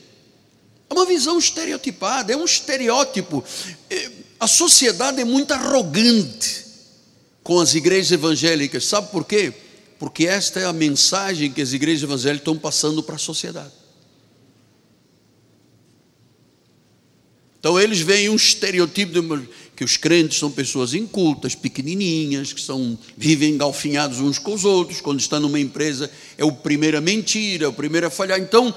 É 0.89 0.93
uma 0.93 1.07
visão 1.07 1.39
estereotipada, 1.39 2.33
é 2.33 2.37
um 2.37 2.45
estereótipo. 2.45 3.45
É, 3.89 4.11
a 4.41 4.49
sociedade 4.49 5.21
é 5.21 5.25
muito 5.25 5.53
arrogante 5.53 6.70
com 7.51 7.59
as 7.59 7.75
igrejas 7.75 8.13
evangélicas. 8.13 8.87
Sabe 8.87 9.11
por 9.11 9.25
quê? 9.25 9.53
Porque 9.99 10.25
esta 10.25 10.61
é 10.61 10.67
a 10.67 10.73
mensagem 10.73 11.51
que 11.51 11.61
as 11.61 11.73
igrejas 11.73 12.05
evangélicas 12.05 12.43
estão 12.43 12.57
passando 12.57 13.03
para 13.03 13.17
a 13.17 13.19
sociedade. 13.19 13.73
Então 17.59 17.79
eles 17.81 17.99
veem 17.99 18.29
um 18.29 18.37
estereotipo 18.37 19.15
de 19.21 19.49
que 19.75 19.83
os 19.83 19.97
crentes 19.97 20.39
são 20.39 20.49
pessoas 20.49 20.95
incultas, 20.95 21.57
pequenininhas, 21.57 22.53
que 22.53 22.61
são, 22.61 22.97
vivem 23.17 23.55
engalfinhados 23.55 24.21
uns 24.21 24.39
com 24.39 24.55
os 24.55 24.65
outros, 24.65 25.01
quando 25.01 25.19
está 25.19 25.41
numa 25.41 25.59
empresa 25.59 26.09
é 26.39 26.45
o 26.45 26.53
primeiro 26.53 26.99
a 26.99 27.01
mentir, 27.01 27.65
é 27.65 27.67
o 27.67 27.73
primeiro 27.73 28.07
a 28.07 28.11
falhar. 28.11 28.39
Então, 28.39 28.73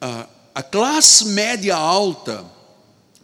a, 0.00 0.26
a 0.54 0.62
classe 0.62 1.26
média 1.26 1.76
alta, 1.76 2.42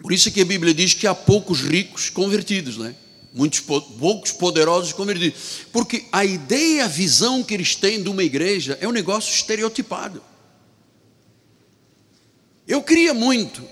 por 0.02 0.12
isso 0.12 0.30
que 0.30 0.42
a 0.42 0.44
Bíblia 0.44 0.74
diz 0.74 0.92
que 0.92 1.06
há 1.06 1.14
poucos 1.14 1.62
ricos 1.62 2.10
convertidos, 2.10 2.76
né? 2.76 2.94
Muitos 3.32 3.60
poucos 3.60 4.32
poderosos 4.32 4.92
convertidos, 4.92 5.66
porque 5.72 6.04
a 6.10 6.24
ideia, 6.24 6.84
a 6.84 6.88
visão 6.88 7.42
que 7.42 7.54
eles 7.54 7.74
têm 7.74 8.02
de 8.02 8.08
uma 8.08 8.24
igreja 8.24 8.76
é 8.80 8.88
um 8.88 8.92
negócio 8.92 9.32
estereotipado. 9.32 10.22
Eu 12.66 12.82
queria 12.82 13.14
muito 13.14 13.62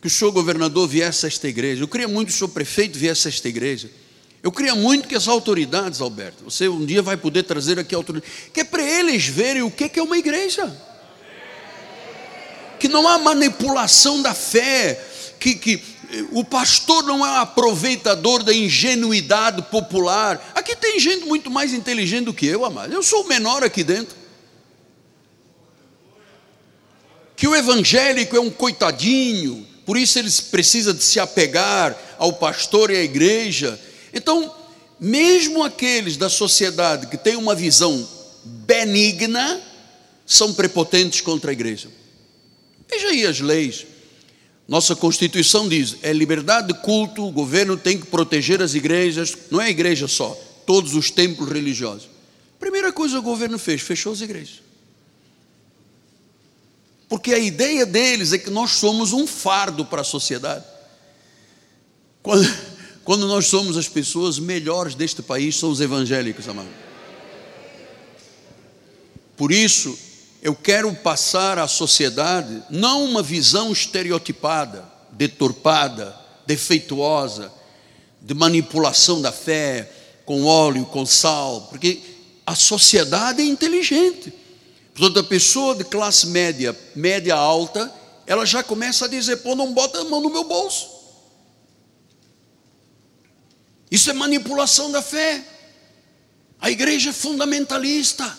que 0.00 0.06
o 0.06 0.10
senhor 0.10 0.32
governador 0.32 0.88
viesse 0.88 1.26
a 1.26 1.28
esta 1.28 1.48
igreja, 1.48 1.82
eu 1.82 1.88
queria 1.88 2.08
muito 2.08 2.28
que 2.28 2.34
o 2.34 2.36
senhor 2.36 2.48
prefeito 2.48 2.98
viesse 2.98 3.28
a 3.28 3.30
esta 3.30 3.48
igreja. 3.48 3.90
Eu 4.42 4.50
queria 4.50 4.74
muito 4.74 5.06
que 5.06 5.14
as 5.14 5.28
autoridades, 5.28 6.00
Alberto, 6.00 6.44
você 6.44 6.66
um 6.66 6.86
dia 6.86 7.02
vai 7.02 7.16
poder 7.16 7.42
trazer 7.42 7.78
aqui 7.78 7.94
a 7.94 7.98
autoridade, 7.98 8.32
que 8.54 8.60
é 8.60 8.64
para 8.64 8.82
eles 8.82 9.26
verem 9.26 9.62
o 9.62 9.70
que 9.70 9.90
é 9.98 10.02
uma 10.02 10.16
igreja. 10.16 10.74
Que 12.78 12.88
não 12.88 13.06
há 13.06 13.18
manipulação 13.18 14.22
da 14.22 14.32
fé, 14.32 14.98
que, 15.38 15.54
que 15.54 15.82
o 16.32 16.44
pastor 16.44 17.04
não 17.04 17.24
é 17.24 17.30
um 17.30 17.34
aproveitador 17.36 18.42
da 18.42 18.52
ingenuidade 18.52 19.62
popular. 19.62 20.52
Aqui 20.54 20.74
tem 20.74 20.98
gente 20.98 21.24
muito 21.24 21.50
mais 21.50 21.72
inteligente 21.72 22.24
do 22.24 22.34
que 22.34 22.46
eu, 22.46 22.64
amado. 22.64 22.92
Eu 22.92 23.02
sou 23.02 23.22
o 23.22 23.28
menor 23.28 23.62
aqui 23.62 23.84
dentro. 23.84 24.16
Que 27.36 27.46
o 27.46 27.54
evangélico 27.54 28.36
é 28.36 28.40
um 28.40 28.50
coitadinho, 28.50 29.66
por 29.86 29.96
isso 29.96 30.18
eles 30.18 30.40
precisam 30.40 30.92
de 30.92 31.02
se 31.02 31.18
apegar 31.18 31.96
ao 32.18 32.32
pastor 32.34 32.90
e 32.90 32.96
à 32.96 33.02
igreja. 33.02 33.80
Então, 34.12 34.54
mesmo 34.98 35.62
aqueles 35.62 36.16
da 36.16 36.28
sociedade 36.28 37.06
que 37.06 37.16
têm 37.16 37.36
uma 37.36 37.54
visão 37.54 38.06
benigna, 38.44 39.62
são 40.26 40.52
prepotentes 40.52 41.20
contra 41.20 41.50
a 41.50 41.52
igreja. 41.52 41.88
Veja 42.88 43.08
aí 43.08 43.24
as 43.24 43.40
leis. 43.40 43.86
Nossa 44.70 44.94
Constituição 44.94 45.68
diz: 45.68 45.96
é 46.00 46.12
liberdade 46.12 46.68
de 46.68 46.74
culto, 46.74 47.26
o 47.26 47.32
governo 47.32 47.76
tem 47.76 47.98
que 47.98 48.06
proteger 48.06 48.62
as 48.62 48.72
igrejas, 48.72 49.36
não 49.50 49.60
é 49.60 49.64
a 49.64 49.70
igreja 49.70 50.06
só, 50.06 50.40
todos 50.64 50.94
os 50.94 51.10
templos 51.10 51.50
religiosos. 51.50 52.08
Primeira 52.60 52.92
coisa 52.92 53.14
que 53.14 53.18
o 53.18 53.22
governo 53.22 53.58
fez, 53.58 53.82
fechou 53.82 54.12
as 54.12 54.20
igrejas. 54.20 54.62
Porque 57.08 57.34
a 57.34 57.38
ideia 57.40 57.84
deles 57.84 58.32
é 58.32 58.38
que 58.38 58.48
nós 58.48 58.70
somos 58.70 59.12
um 59.12 59.26
fardo 59.26 59.84
para 59.84 60.02
a 60.02 60.04
sociedade. 60.04 60.64
Quando, 62.22 62.48
quando 63.02 63.26
nós 63.26 63.48
somos 63.48 63.76
as 63.76 63.88
pessoas 63.88 64.38
melhores 64.38 64.94
deste 64.94 65.20
país, 65.20 65.56
são 65.56 65.70
os 65.70 65.80
evangélicos, 65.80 66.46
amado. 66.46 66.68
Por 69.36 69.50
isso, 69.50 69.98
eu 70.42 70.54
quero 70.54 70.92
passar 70.94 71.58
à 71.58 71.68
sociedade 71.68 72.62
não 72.70 73.04
uma 73.04 73.22
visão 73.22 73.70
estereotipada, 73.72 74.84
deturpada, 75.12 76.18
defeituosa, 76.46 77.52
de 78.20 78.34
manipulação 78.34 79.20
da 79.20 79.32
fé, 79.32 79.90
com 80.24 80.44
óleo, 80.44 80.86
com 80.86 81.04
sal, 81.04 81.62
porque 81.68 82.00
a 82.46 82.54
sociedade 82.54 83.42
é 83.42 83.44
inteligente. 83.44 84.32
Portanto, 84.94 85.20
a 85.20 85.24
pessoa 85.24 85.74
de 85.74 85.84
classe 85.84 86.26
média, 86.26 86.76
média 86.94 87.34
alta, 87.34 87.92
ela 88.26 88.44
já 88.44 88.62
começa 88.62 89.04
a 89.04 89.08
dizer: 89.08 89.38
pô, 89.38 89.54
não 89.54 89.72
bota 89.72 90.00
a 90.00 90.04
mão 90.04 90.20
no 90.20 90.30
meu 90.30 90.44
bolso. 90.44 90.88
Isso 93.90 94.10
é 94.10 94.12
manipulação 94.12 94.90
da 94.90 95.02
fé. 95.02 95.44
A 96.60 96.70
igreja 96.70 97.10
é 97.10 97.12
fundamentalista. 97.12 98.38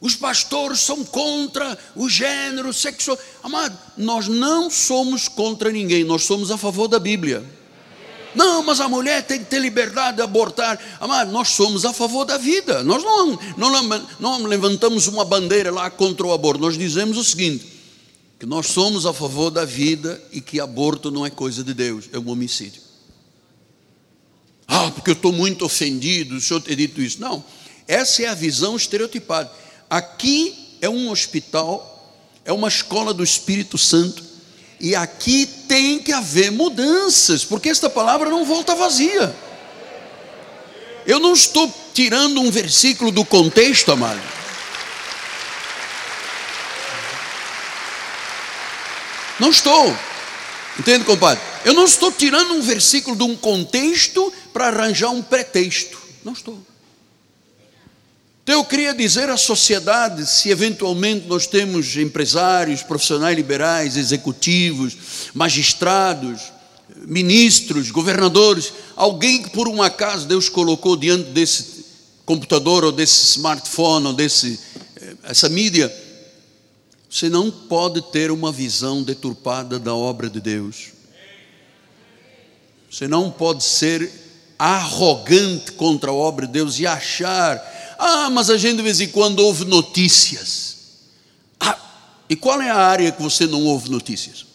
Os 0.00 0.14
pastores 0.14 0.80
são 0.80 1.04
contra 1.04 1.76
o 1.96 2.08
gênero 2.08 2.72
sexual. 2.72 3.18
Amado, 3.42 3.76
nós 3.96 4.28
não 4.28 4.70
somos 4.70 5.26
contra 5.26 5.72
ninguém, 5.72 6.04
nós 6.04 6.24
somos 6.24 6.50
a 6.50 6.56
favor 6.56 6.86
da 6.86 7.00
Bíblia. 7.00 7.44
Não, 8.34 8.62
mas 8.62 8.80
a 8.80 8.88
mulher 8.88 9.26
tem 9.26 9.40
que 9.40 9.46
ter 9.46 9.58
liberdade 9.58 10.18
de 10.18 10.22
abortar. 10.22 10.78
Amado, 11.00 11.32
nós 11.32 11.48
somos 11.48 11.84
a 11.84 11.92
favor 11.92 12.24
da 12.24 12.38
vida. 12.38 12.84
Nós 12.84 13.02
não, 13.02 13.38
não, 13.56 14.06
não 14.20 14.46
levantamos 14.46 15.08
uma 15.08 15.24
bandeira 15.24 15.72
lá 15.72 15.90
contra 15.90 16.26
o 16.26 16.32
aborto. 16.32 16.60
Nós 16.60 16.78
dizemos 16.78 17.16
o 17.16 17.24
seguinte: 17.24 17.66
que 18.38 18.46
nós 18.46 18.68
somos 18.68 19.04
a 19.04 19.12
favor 19.12 19.50
da 19.50 19.64
vida 19.64 20.22
e 20.30 20.40
que 20.40 20.60
aborto 20.60 21.10
não 21.10 21.26
é 21.26 21.30
coisa 21.30 21.64
de 21.64 21.74
Deus, 21.74 22.04
é 22.12 22.18
um 22.18 22.28
homicídio. 22.28 22.80
Ah, 24.68 24.90
porque 24.92 25.10
eu 25.10 25.14
estou 25.14 25.32
muito 25.32 25.64
ofendido, 25.64 26.36
o 26.36 26.40
senhor 26.40 26.60
ter 26.60 26.76
dito 26.76 27.00
isso. 27.02 27.20
Não, 27.20 27.42
essa 27.88 28.22
é 28.22 28.26
a 28.26 28.34
visão 28.34 28.76
estereotipada. 28.76 29.50
Aqui 29.90 30.76
é 30.80 30.88
um 30.88 31.10
hospital, 31.10 32.14
é 32.44 32.52
uma 32.52 32.68
escola 32.68 33.14
do 33.14 33.24
Espírito 33.24 33.78
Santo, 33.78 34.22
e 34.80 34.94
aqui 34.94 35.46
tem 35.66 35.98
que 35.98 36.12
haver 36.12 36.52
mudanças, 36.52 37.44
porque 37.44 37.68
esta 37.68 37.88
palavra 37.90 38.28
não 38.30 38.44
volta 38.44 38.74
vazia. 38.74 39.34
Eu 41.06 41.18
não 41.18 41.32
estou 41.32 41.72
tirando 41.94 42.40
um 42.40 42.50
versículo 42.50 43.10
do 43.10 43.24
contexto, 43.24 43.90
amado. 43.90 44.20
Não 49.40 49.50
estou. 49.50 49.96
Entende, 50.78 51.04
compadre? 51.04 51.42
Eu 51.64 51.72
não 51.72 51.84
estou 51.84 52.12
tirando 52.12 52.52
um 52.52 52.62
versículo 52.62 53.16
de 53.16 53.22
um 53.22 53.36
contexto 53.36 54.32
para 54.52 54.68
arranjar 54.68 55.10
um 55.10 55.22
pretexto. 55.22 55.98
Não 56.24 56.32
estou. 56.32 56.60
Então 58.48 58.60
eu 58.60 58.64
queria 58.64 58.94
dizer 58.94 59.28
à 59.28 59.36
sociedade, 59.36 60.24
se 60.24 60.48
eventualmente 60.48 61.26
nós 61.26 61.46
temos 61.46 61.94
empresários, 61.98 62.82
profissionais 62.82 63.36
liberais, 63.36 63.94
executivos, 63.94 64.96
magistrados, 65.34 66.50
ministros, 66.96 67.90
governadores, 67.90 68.72
alguém 68.96 69.42
que 69.42 69.50
por 69.50 69.68
um 69.68 69.82
acaso 69.82 70.26
Deus 70.26 70.48
colocou 70.48 70.96
diante 70.96 71.28
desse 71.28 71.84
computador 72.24 72.86
ou 72.86 72.90
desse 72.90 73.36
smartphone 73.36 74.06
ou 74.06 74.12
desse 74.14 74.58
eh, 74.96 75.14
essa 75.24 75.50
mídia, 75.50 75.94
você 77.10 77.28
não 77.28 77.50
pode 77.50 78.00
ter 78.10 78.30
uma 78.30 78.50
visão 78.50 79.02
deturpada 79.02 79.78
da 79.78 79.94
obra 79.94 80.30
de 80.30 80.40
Deus. 80.40 80.86
Você 82.90 83.06
não 83.06 83.30
pode 83.30 83.62
ser 83.62 84.10
arrogante 84.58 85.72
contra 85.72 86.10
a 86.10 86.14
obra 86.14 86.46
de 86.46 86.54
Deus 86.54 86.78
e 86.78 86.86
achar 86.86 87.76
ah, 87.98 88.30
mas 88.30 88.48
a 88.48 88.56
gente 88.56 88.76
de 88.76 88.82
vez 88.82 89.00
em 89.00 89.08
quando 89.08 89.40
ouve 89.40 89.64
notícias. 89.64 90.76
Ah, 91.58 91.76
e 92.30 92.36
qual 92.36 92.62
é 92.62 92.70
a 92.70 92.76
área 92.76 93.10
que 93.10 93.20
você 93.20 93.44
não 93.44 93.64
ouve 93.64 93.90
notícias? 93.90 94.46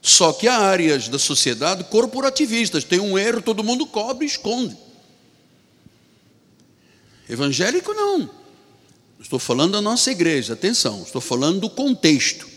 Só 0.00 0.32
que 0.32 0.46
há 0.46 0.56
áreas 0.56 1.08
da 1.08 1.18
sociedade 1.18 1.84
corporativistas, 1.84 2.84
tem 2.84 3.00
um 3.00 3.18
erro, 3.18 3.42
todo 3.42 3.64
mundo 3.64 3.84
cobre 3.86 4.24
e 4.24 4.28
esconde. 4.28 4.76
Evangélico 7.28 7.92
não. 7.92 8.30
Estou 9.20 9.38
falando 9.38 9.72
da 9.72 9.80
nossa 9.82 10.10
igreja, 10.10 10.54
atenção, 10.54 11.02
estou 11.02 11.20
falando 11.20 11.60
do 11.60 11.70
contexto. 11.70 12.48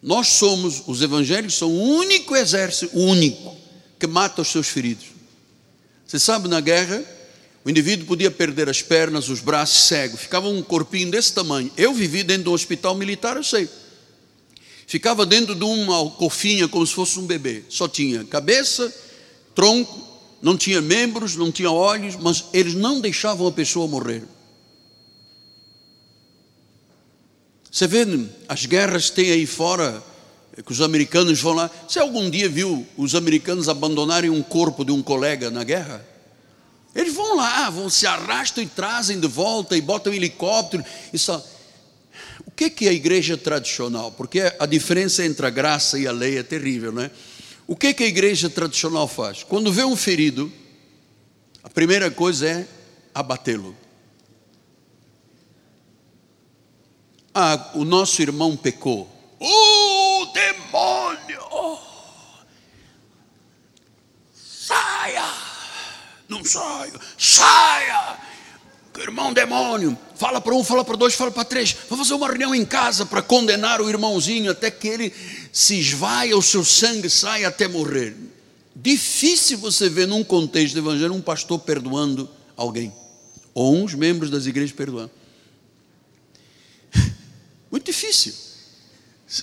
Nós 0.00 0.28
somos, 0.28 0.84
os 0.86 1.02
evangélicos 1.02 1.56
são 1.56 1.68
o 1.68 1.96
único 1.96 2.36
exército, 2.36 2.96
o 2.96 3.02
único, 3.02 3.56
que 3.98 4.06
mata 4.06 4.40
os 4.40 4.48
seus 4.48 4.68
feridos. 4.68 5.15
Você 6.06 6.18
sabe, 6.18 6.48
na 6.48 6.60
guerra, 6.60 7.04
o 7.64 7.70
indivíduo 7.70 8.06
podia 8.06 8.30
perder 8.30 8.68
as 8.68 8.80
pernas, 8.80 9.28
os 9.28 9.40
braços, 9.40 9.88
cego, 9.88 10.16
ficava 10.16 10.48
um 10.48 10.62
corpinho 10.62 11.10
desse 11.10 11.32
tamanho. 11.32 11.70
Eu 11.76 11.92
vivi 11.92 12.22
dentro 12.22 12.44
de 12.44 12.48
um 12.50 12.52
hospital 12.52 12.94
militar, 12.94 13.36
eu 13.36 13.42
sei. 13.42 13.68
Ficava 14.86 15.26
dentro 15.26 15.52
de 15.54 15.64
uma 15.64 16.08
cofinha 16.10 16.68
como 16.68 16.86
se 16.86 16.94
fosse 16.94 17.18
um 17.18 17.26
bebê. 17.26 17.64
Só 17.68 17.88
tinha 17.88 18.24
cabeça, 18.24 18.94
tronco, 19.52 20.06
não 20.40 20.56
tinha 20.56 20.80
membros, 20.80 21.34
não 21.34 21.50
tinha 21.50 21.70
olhos, 21.70 22.14
mas 22.14 22.44
eles 22.52 22.74
não 22.74 23.00
deixavam 23.00 23.48
a 23.48 23.52
pessoa 23.52 23.88
morrer. 23.88 24.22
Você 27.68 27.88
vê 27.88 28.06
as 28.48 28.64
guerras 28.64 29.10
tem 29.10 29.32
aí 29.32 29.44
fora, 29.44 30.02
que 30.64 30.72
os 30.72 30.80
americanos 30.80 31.40
vão 31.40 31.52
lá. 31.52 31.70
Você 31.86 31.98
algum 31.98 32.30
dia 32.30 32.48
viu 32.48 32.86
os 32.96 33.14
americanos 33.14 33.68
abandonarem 33.68 34.30
um 34.30 34.42
corpo 34.42 34.84
de 34.84 34.92
um 34.92 35.02
colega 35.02 35.50
na 35.50 35.64
guerra? 35.64 36.06
Eles 36.94 37.12
vão 37.12 37.36
lá, 37.36 37.68
vão 37.68 37.90
se 37.90 38.06
arrastam 38.06 38.64
e 38.64 38.66
trazem 38.66 39.20
de 39.20 39.28
volta 39.28 39.76
e 39.76 39.80
botam 39.80 40.12
um 40.12 40.16
helicóptero. 40.16 40.84
Só... 41.14 41.44
O 42.46 42.50
que 42.50 42.86
é 42.86 42.88
a 42.88 42.92
igreja 42.92 43.36
tradicional? 43.36 44.12
Porque 44.12 44.40
a 44.58 44.64
diferença 44.64 45.24
entre 45.24 45.44
a 45.46 45.50
graça 45.50 45.98
e 45.98 46.06
a 46.06 46.12
lei 46.12 46.38
é 46.38 46.42
terrível, 46.42 46.90
não 46.90 47.02
é? 47.02 47.10
O 47.66 47.76
que, 47.76 47.92
que 47.92 48.04
a 48.04 48.06
igreja 48.06 48.48
tradicional 48.48 49.06
faz? 49.06 49.42
Quando 49.42 49.70
vê 49.70 49.84
um 49.84 49.96
ferido, 49.96 50.50
a 51.62 51.68
primeira 51.68 52.10
coisa 52.10 52.48
é 52.48 52.66
abatê-lo. 53.12 53.76
Ah, 57.34 57.72
o 57.74 57.84
nosso 57.84 58.22
irmão 58.22 58.56
pecou. 58.56 59.10
O 59.38 59.95
demônio! 60.32 61.78
Saia! 64.34 65.24
Não 66.28 66.44
saio! 66.44 67.00
Saia! 67.18 68.18
Irmão 68.98 69.32
demônio, 69.32 69.96
fala 70.14 70.40
para 70.40 70.54
um, 70.54 70.64
fala 70.64 70.84
para 70.84 70.96
dois, 70.96 71.14
fala 71.14 71.30
para 71.30 71.44
três. 71.44 71.76
Vamos 71.88 72.08
fazer 72.08 72.18
uma 72.18 72.28
reunião 72.28 72.54
em 72.54 72.64
casa 72.64 73.04
para 73.04 73.20
condenar 73.20 73.80
o 73.80 73.88
irmãozinho 73.88 74.50
até 74.50 74.70
que 74.70 74.88
ele 74.88 75.12
se 75.52 75.78
esvaia, 75.78 76.36
o 76.36 76.42
seu 76.42 76.64
sangue 76.64 77.10
saia 77.10 77.48
até 77.48 77.68
morrer. 77.68 78.16
Difícil 78.74 79.58
você 79.58 79.88
ver 79.88 80.06
num 80.06 80.24
contexto 80.24 80.74
do 80.74 80.80
evangelho 80.80 81.12
um 81.12 81.20
pastor 81.20 81.58
perdoando 81.58 82.28
alguém, 82.56 82.92
ou 83.54 83.76
uns 83.76 83.94
membros 83.94 84.30
das 84.30 84.46
igrejas 84.46 84.72
perdoando. 84.74 85.10
Muito 87.70 87.86
difícil. 87.86 88.34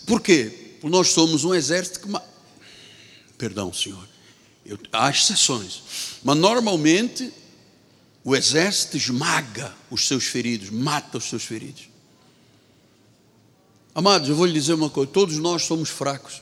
Por 0.06 0.22
quê? 0.22 0.62
Nós 0.90 1.10
somos 1.10 1.44
um 1.44 1.54
exército 1.54 2.02
que. 2.02 2.22
Perdão, 3.38 3.72
senhor. 3.74 4.08
Eu, 4.66 4.78
há 4.92 5.10
exceções. 5.10 5.82
Mas 6.24 6.38
normalmente 6.38 7.34
o 8.24 8.36
exército 8.36 8.98
esmaga 8.98 9.74
os 9.90 10.08
seus 10.08 10.26
feridos, 10.26 10.70
mata 10.70 11.18
os 11.18 11.26
seus 11.26 11.44
feridos. 11.44 11.90
Amados, 13.96 14.30
eu 14.30 14.36
vou 14.36 14.46
lhe 14.46 14.54
dizer 14.54 14.74
uma 14.74 14.90
coisa: 14.90 15.12
todos 15.12 15.38
nós 15.38 15.64
somos 15.64 15.90
fracos. 15.90 16.42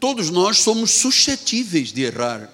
Todos 0.00 0.30
nós 0.30 0.58
somos 0.58 0.92
suscetíveis 0.92 1.92
de 1.92 2.02
errar. 2.02 2.52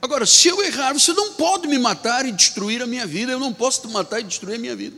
Agora, 0.00 0.24
se 0.24 0.46
eu 0.46 0.62
errar, 0.62 0.92
você 0.92 1.12
não 1.12 1.34
pode 1.34 1.66
me 1.66 1.76
matar 1.76 2.24
e 2.24 2.30
destruir 2.30 2.80
a 2.80 2.86
minha 2.86 3.06
vida. 3.06 3.32
Eu 3.32 3.40
não 3.40 3.52
posso 3.52 3.82
te 3.82 3.88
matar 3.88 4.20
e 4.20 4.24
destruir 4.24 4.54
a 4.54 4.58
minha 4.58 4.76
vida. 4.76 4.96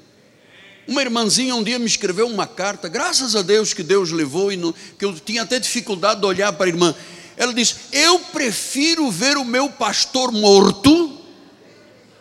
Uma 0.87 1.03
irmãzinha 1.03 1.55
um 1.55 1.63
dia 1.63 1.79
me 1.79 1.87
escreveu 1.87 2.27
uma 2.27 2.47
carta, 2.47 2.89
graças 2.89 3.37
a 3.37 3.43
Deus 3.43 3.73
que 3.73 3.83
Deus 3.83 4.11
levou, 4.11 4.51
e 4.51 4.57
não, 4.57 4.75
que 4.99 5.05
eu 5.05 5.15
tinha 5.15 5.43
até 5.43 5.59
dificuldade 5.59 6.21
de 6.21 6.27
olhar 6.27 6.53
para 6.53 6.67
a 6.67 6.69
irmã. 6.69 6.95
Ela 7.37 7.55
disse: 7.55 7.77
Eu 7.93 8.19
prefiro 8.19 9.11
ver 9.11 9.37
o 9.37 9.45
meu 9.45 9.69
pastor 9.71 10.33
morto, 10.33 11.19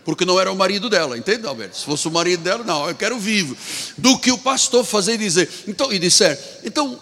porque 0.05 0.26
não 0.26 0.39
era 0.39 0.51
o 0.51 0.55
marido 0.55 0.89
dela, 0.89 1.18
entende, 1.18 1.45
Alberto? 1.45 1.78
Se 1.78 1.86
fosse 1.86 2.07
o 2.07 2.12
marido 2.12 2.43
dela, 2.43 2.64
não, 2.64 2.88
eu 2.88 2.95
quero 2.95 3.18
vivo, 3.20 3.55
do 3.97 4.18
que 4.18 4.32
o 4.32 4.38
pastor 4.38 4.86
fazer 4.86 5.14
e 5.14 5.18
dizer. 5.18 5.49
Então, 5.68 5.91
e 5.91 5.99
disser: 5.99 6.39
Então, 6.64 6.99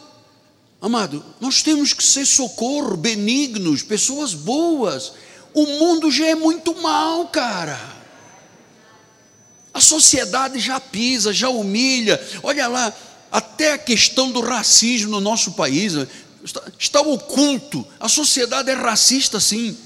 amado, 0.82 1.24
nós 1.40 1.62
temos 1.62 1.94
que 1.94 2.04
ser 2.04 2.26
socorro, 2.26 2.96
benignos, 2.96 3.84
pessoas 3.84 4.34
boas. 4.34 5.14
O 5.54 5.66
mundo 5.66 6.12
já 6.12 6.28
é 6.28 6.36
muito 6.36 6.80
mal, 6.82 7.28
cara. 7.28 7.97
A 9.78 9.80
sociedade 9.80 10.60
já 10.60 10.80
pisa, 10.80 11.32
já 11.32 11.50
humilha. 11.50 12.20
Olha 12.42 12.68
lá, 12.68 12.92
até 13.32 13.74
a 13.74 13.78
questão 13.78 14.32
do 14.32 14.42
racismo 14.42 15.12
no 15.12 15.22
nosso 15.22 15.52
país 15.52 15.94
né, 15.94 16.08
está, 16.44 16.64
está 16.80 17.02
oculto. 17.02 17.88
A 18.00 18.10
sociedade 18.10 18.72
é 18.72 18.74
racista, 18.74 19.40
sim. 19.40 19.78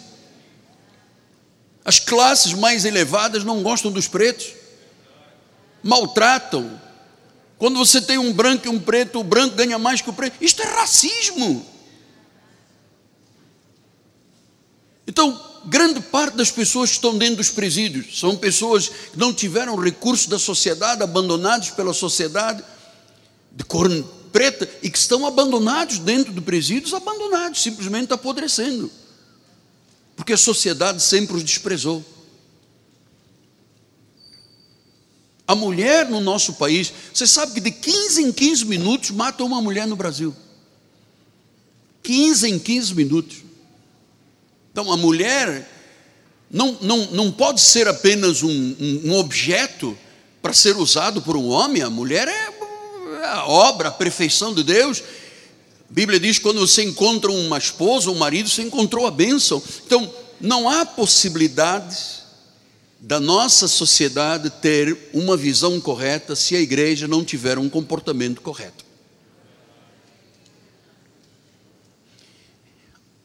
As 1.83 1.99
classes 1.99 2.53
mais 2.53 2.85
elevadas 2.85 3.43
não 3.43 3.61
gostam 3.61 3.91
dos 3.91 4.07
pretos, 4.07 4.53
maltratam. 5.83 6.79
Quando 7.57 7.77
você 7.77 8.01
tem 8.01 8.17
um 8.17 8.31
branco 8.31 8.67
e 8.67 8.69
um 8.69 8.79
preto, 8.79 9.19
o 9.19 9.25
branco 9.25 9.57
ganha 9.57 9.77
mais 9.77 9.99
que 9.99 10.09
o 10.09 10.13
preto. 10.13 10.37
Isto 10.39 10.61
é 10.61 10.67
racismo. 10.67 11.65
Então, 15.05 15.50
grande 15.66 16.01
parte 16.01 16.36
das 16.36 16.51
pessoas 16.51 16.89
que 16.89 16.95
estão 16.95 17.18
dentro 17.18 17.38
dos 17.38 17.49
presídios 17.49 18.20
são 18.20 18.36
pessoas 18.36 18.89
que 18.89 19.18
não 19.18 19.34
tiveram 19.34 19.76
recursos 19.76 20.28
da 20.28 20.39
sociedade, 20.39 21.03
abandonados 21.03 21.70
pela 21.72 21.93
sociedade, 21.93 22.64
de 23.51 23.64
cor 23.64 23.89
preta, 24.32 24.68
e 24.82 24.89
que 24.89 24.97
estão 24.97 25.26
abandonados 25.26 25.99
dentro 25.99 26.32
do 26.32 26.41
presídios, 26.41 26.93
abandonados, 26.93 27.62
simplesmente 27.62 28.14
apodrecendo. 28.14 28.89
Porque 30.16 30.34
a 30.34 30.38
sociedade 30.38 31.01
sempre 31.01 31.36
os 31.36 31.43
desprezou. 31.43 32.03
A 35.47 35.55
mulher 35.55 36.09
no 36.09 36.22
nosso 36.22 36.53
país, 36.53 36.93
você 37.14 37.28
sabe 37.28 37.53
que 37.53 37.59
de 37.59 37.72
15 37.72 38.22
em 38.24 38.32
15 38.32 38.66
minutos 38.66 39.12
matam 39.12 39.45
uma 39.45 39.62
mulher 39.62 39.86
no 39.86 39.97
Brasil. 39.97 40.34
15 42.03 42.49
em 42.49 42.57
15 42.57 42.95
minutos. 42.95 43.50
Então 44.72 44.91
a 44.91 44.97
mulher 44.97 45.67
não, 46.49 46.78
não, 46.82 46.97
não 47.11 47.32
pode 47.32 47.61
ser 47.61 47.88
apenas 47.88 48.43
um, 48.43 48.76
um, 49.05 49.13
objeto 49.13 49.97
para 50.41 50.53
ser 50.53 50.76
usado 50.76 51.22
por 51.22 51.38
um 51.38 51.47
homem, 51.49 51.82
a 51.82 51.89
mulher 51.89 52.28
é 52.28 52.51
a 53.26 53.45
obra, 53.47 53.89
a 53.89 53.91
perfeição 53.91 54.53
de 54.53 54.63
Deus. 54.63 55.01
A 55.89 55.93
Bíblia 55.93 56.19
diz 56.19 56.38
que 56.38 56.43
quando 56.43 56.59
você 56.59 56.84
encontra 56.84 57.32
uma 57.32 57.57
esposa, 57.57 58.09
um 58.09 58.15
marido, 58.15 58.49
você 58.49 58.61
encontrou 58.61 59.05
a 59.05 59.11
bênção. 59.11 59.61
Então, 59.86 60.11
não 60.39 60.67
há 60.67 60.86
possibilidade 60.86 62.22
da 62.99 63.19
nossa 63.19 63.67
sociedade 63.67 64.49
ter 64.49 65.09
uma 65.13 65.36
visão 65.36 65.80
correta 65.82 66.36
se 66.36 66.55
a 66.55 66.61
igreja 66.61 67.07
não 67.07 67.24
tiver 67.24 67.57
um 67.57 67.69
comportamento 67.69 68.41
correto. 68.41 68.86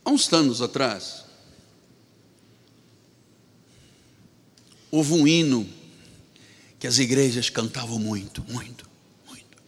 Há 0.05 0.11
uns 0.11 0.33
anos 0.33 0.63
atrás, 0.63 1.26
houve 4.97 5.13
um 5.13 5.27
hino 5.27 5.69
que 6.79 6.87
as 6.87 6.99
igrejas 6.99 7.51
cantavam 7.51 7.99
muito, 7.99 8.45
muito, 8.49 8.89
muito. 9.27 9.63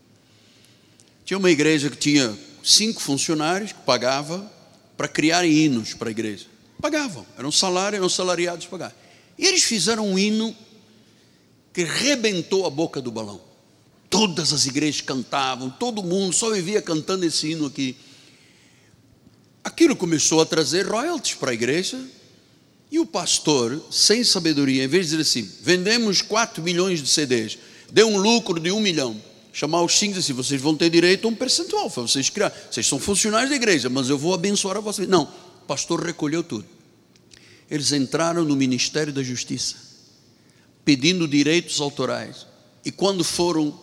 Tinha 1.25 1.39
uma 1.39 1.51
igreja 1.51 1.91
que 1.91 1.97
tinha 1.97 2.37
cinco 2.63 3.01
funcionários 3.01 3.73
que 3.73 3.81
pagava 3.81 4.51
para 4.97 5.09
criar 5.09 5.45
hinos 5.47 5.95
para 5.95 6.09
a 6.09 6.11
igreja. 6.11 6.47
Pagavam, 6.81 7.27
eram 7.37 7.51
salários, 7.51 7.99
eram 7.99 8.09
salariados 8.09 8.67
pagar. 8.67 8.95
E 9.39 9.47
eles 9.47 9.63
fizeram 9.63 10.07
um 10.09 10.19
hino 10.19 10.55
que 11.73 11.85
rebentou 11.85 12.67
a 12.67 12.71
boca 12.71 13.01
do 13.01 13.11
balão. 13.11 13.41
Todas 14.11 14.53
as 14.53 14.67
igrejas 14.67 15.01
cantavam, 15.01 15.71
todo 15.71 16.03
mundo 16.03 16.33
só 16.33 16.51
vivia 16.51 16.81
cantando 16.81 17.25
esse 17.25 17.53
hino 17.53 17.67
aqui. 17.67 17.97
Aquilo 19.63 19.95
começou 19.95 20.41
a 20.41 20.47
trazer 20.47 20.87
royalties 20.87 21.35
para 21.35 21.51
a 21.51 21.55
igreja, 21.55 22.03
e 22.91 22.99
o 22.99 23.07
pastor, 23.07 23.83
sem 23.91 24.25
sabedoria, 24.25 24.85
em 24.85 24.89
vez 24.89 25.07
de 25.07 25.17
dizer 25.17 25.23
assim, 25.23 25.51
vendemos 25.63 26.23
4 26.23 26.63
milhões 26.63 27.03
de 27.03 27.09
CDs, 27.09 27.59
deu 27.93 28.09
um 28.09 28.17
lucro 28.17 28.59
de 28.59 28.71
1 28.71 28.81
milhão, 28.81 29.21
chamar 29.53 29.83
os 29.83 29.99
cinco 29.99 30.17
e 30.17 30.19
assim, 30.21 30.33
vocês 30.33 30.61
vão 30.61 30.75
ter 30.75 30.89
direito 30.89 31.27
a 31.27 31.31
um 31.31 31.35
percentual, 31.35 31.91
vocês 31.91 32.31
criar. 32.31 32.53
Vocês 32.71 32.87
são 32.87 32.99
funcionários 32.99 33.51
da 33.51 33.57
igreja, 33.57 33.91
mas 33.91 34.09
eu 34.09 34.17
vou 34.17 34.33
abençoar 34.33 34.77
a 34.77 34.81
vocês. 34.81 35.09
Não, 35.09 35.25
o 35.25 35.67
pastor 35.67 36.01
recolheu 36.01 36.43
tudo. 36.43 36.65
Eles 37.71 37.93
entraram 37.93 38.45
no 38.45 38.57
Ministério 38.57 39.13
da 39.13 39.23
Justiça, 39.23 39.77
pedindo 40.85 41.29
direitos 41.29 41.81
autorais. 41.81 42.47
E 42.85 42.91
quando 42.91 43.23
foram 43.23 43.79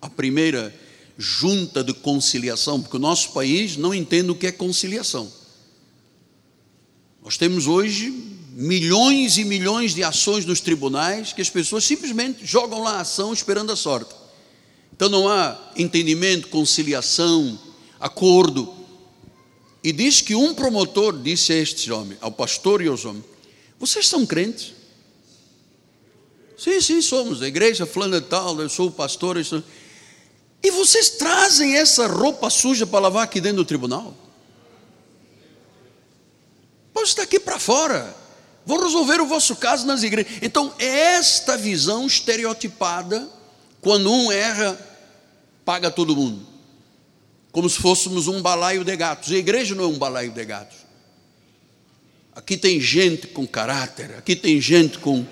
a 0.00 0.10
primeira 0.10 0.74
junta 1.16 1.84
de 1.84 1.92
conciliação, 1.92 2.80
porque 2.80 2.96
o 2.96 3.00
nosso 3.00 3.32
país 3.32 3.76
não 3.76 3.94
entende 3.94 4.30
o 4.30 4.34
que 4.34 4.46
é 4.46 4.52
conciliação. 4.52 5.30
Nós 7.22 7.36
temos 7.36 7.66
hoje 7.66 8.37
milhões 8.60 9.38
e 9.38 9.44
milhões 9.44 9.94
de 9.94 10.02
ações 10.02 10.44
nos 10.44 10.60
tribunais 10.60 11.32
que 11.32 11.40
as 11.40 11.48
pessoas 11.48 11.84
simplesmente 11.84 12.44
jogam 12.44 12.82
lá 12.82 12.94
a 12.94 13.00
ação 13.02 13.32
esperando 13.32 13.70
a 13.70 13.76
sorte. 13.76 14.12
Então 14.92 15.08
não 15.08 15.28
há 15.28 15.56
entendimento, 15.76 16.48
conciliação, 16.48 17.56
acordo. 18.00 18.74
E 19.84 19.92
diz 19.92 20.20
que 20.20 20.34
um 20.34 20.52
promotor 20.54 21.16
disse 21.16 21.52
a 21.52 21.56
este 21.56 21.92
homem, 21.92 22.18
ao 22.20 22.32
pastor 22.32 22.82
e 22.82 22.88
aos 22.88 23.04
homens: 23.04 23.24
Vocês 23.78 24.08
são 24.08 24.26
crentes? 24.26 24.72
Sim, 26.58 26.80
sim, 26.80 27.00
somos. 27.00 27.40
A 27.40 27.46
igreja 27.46 27.86
fulana 27.86 28.20
tal, 28.20 28.60
eu 28.60 28.68
sou 28.68 28.88
o 28.88 28.92
pastor. 28.92 29.36
Eu 29.36 29.44
sou... 29.44 29.62
E 30.64 30.72
vocês 30.72 31.10
trazem 31.10 31.76
essa 31.76 32.08
roupa 32.08 32.50
suja 32.50 32.84
para 32.84 32.98
lavar 32.98 33.22
aqui 33.22 33.40
dentro 33.40 33.58
do 33.58 33.64
tribunal? 33.64 34.12
Pode 36.92 37.10
estar 37.10 37.22
aqui 37.22 37.38
para 37.38 37.60
fora. 37.60 38.17
Vou 38.68 38.82
resolver 38.82 39.18
o 39.18 39.24
vosso 39.24 39.56
caso 39.56 39.86
nas 39.86 40.02
igrejas. 40.02 40.30
Então, 40.42 40.74
é 40.78 41.14
esta 41.14 41.56
visão 41.56 42.06
estereotipada, 42.06 43.26
quando 43.80 44.12
um 44.12 44.30
erra, 44.30 44.78
paga 45.64 45.90
todo 45.90 46.14
mundo. 46.14 46.46
Como 47.50 47.66
se 47.66 47.78
fôssemos 47.78 48.28
um 48.28 48.42
balaio 48.42 48.84
de 48.84 48.94
gatos. 48.94 49.32
A 49.32 49.36
igreja 49.36 49.74
não 49.74 49.84
é 49.84 49.86
um 49.86 49.96
balaio 49.96 50.32
de 50.32 50.44
gatos. 50.44 50.76
Aqui 52.36 52.58
tem 52.58 52.78
gente 52.78 53.28
com 53.28 53.46
caráter, 53.46 54.14
aqui 54.18 54.36
tem 54.36 54.60
gente 54.60 54.98
com 54.98 55.24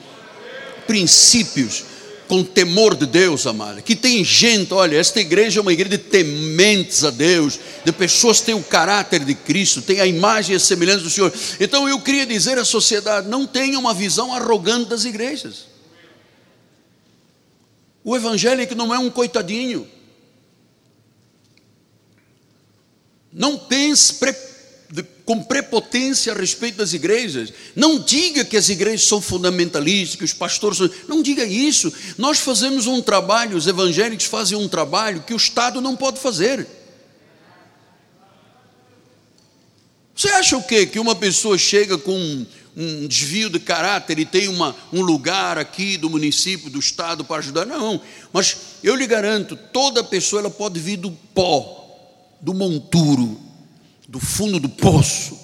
princípios, 0.86 1.84
com 2.26 2.42
temor 2.42 2.94
de 2.94 3.06
Deus, 3.06 3.46
amada. 3.46 3.80
Que 3.80 3.94
tem 3.94 4.24
gente, 4.24 4.72
olha, 4.74 4.96
esta 4.96 5.20
igreja 5.20 5.60
é 5.60 5.62
uma 5.62 5.72
igreja 5.72 5.96
de 5.96 6.04
tementes 6.04 7.04
a 7.04 7.10
Deus, 7.10 7.58
de 7.84 7.92
pessoas 7.92 8.40
que 8.40 8.46
têm 8.46 8.54
o 8.54 8.62
caráter 8.62 9.24
de 9.24 9.34
Cristo, 9.34 9.82
têm 9.82 10.00
a 10.00 10.06
imagem 10.06 10.54
e 10.54 10.56
a 10.56 10.60
semelhança 10.60 11.04
do 11.04 11.10
Senhor. 11.10 11.32
Então 11.60 11.88
eu 11.88 12.00
queria 12.00 12.26
dizer 12.26 12.58
à 12.58 12.64
sociedade: 12.64 13.28
não 13.28 13.46
tenha 13.46 13.78
uma 13.78 13.94
visão 13.94 14.34
arrogante 14.34 14.90
das 14.90 15.04
igrejas. 15.04 15.66
O 18.02 18.16
evangélico 18.16 18.74
não 18.74 18.94
é 18.94 18.98
um 18.98 19.10
coitadinho. 19.10 19.88
Não 23.32 23.58
pense 23.58 24.14
com 25.24 25.42
prepotência 25.42 26.32
a 26.32 26.36
respeito 26.36 26.78
das 26.78 26.92
igrejas. 26.92 27.52
Não 27.74 27.98
diga 27.98 28.44
que 28.44 28.56
as 28.56 28.68
igrejas 28.68 29.06
são 29.06 29.20
fundamentalistas, 29.20 30.16
que 30.16 30.24
os 30.24 30.32
pastores 30.32 30.78
são. 30.78 30.90
Não 31.08 31.22
diga 31.22 31.44
isso. 31.44 31.92
Nós 32.16 32.38
fazemos 32.38 32.86
um 32.86 33.02
trabalho, 33.02 33.56
os 33.56 33.66
evangélicos 33.66 34.26
fazem 34.26 34.56
um 34.56 34.68
trabalho 34.68 35.22
que 35.26 35.34
o 35.34 35.36
Estado 35.36 35.80
não 35.80 35.96
pode 35.96 36.20
fazer. 36.20 36.66
Você 40.14 40.28
acha 40.28 40.56
o 40.56 40.62
quê? 40.62 40.86
Que 40.86 40.98
uma 40.98 41.14
pessoa 41.14 41.58
chega 41.58 41.98
com 41.98 42.16
um, 42.16 42.46
um 42.76 43.06
desvio 43.06 43.50
de 43.50 43.58
caráter 43.58 44.18
e 44.18 44.24
tem 44.24 44.48
uma, 44.48 44.74
um 44.92 45.02
lugar 45.02 45.58
aqui 45.58 45.98
do 45.98 46.08
município, 46.08 46.70
do 46.70 46.78
Estado 46.78 47.24
para 47.24 47.36
ajudar? 47.36 47.66
Não. 47.66 48.00
Mas 48.32 48.56
eu 48.82 48.94
lhe 48.94 49.06
garanto, 49.06 49.56
toda 49.56 50.02
pessoa 50.04 50.40
ela 50.40 50.50
pode 50.50 50.80
vir 50.80 50.96
do 50.96 51.10
pó, 51.10 51.84
do 52.40 52.54
monturo, 52.54 53.45
do 54.08 54.20
fundo 54.20 54.60
do 54.60 54.68
poço, 54.68 55.38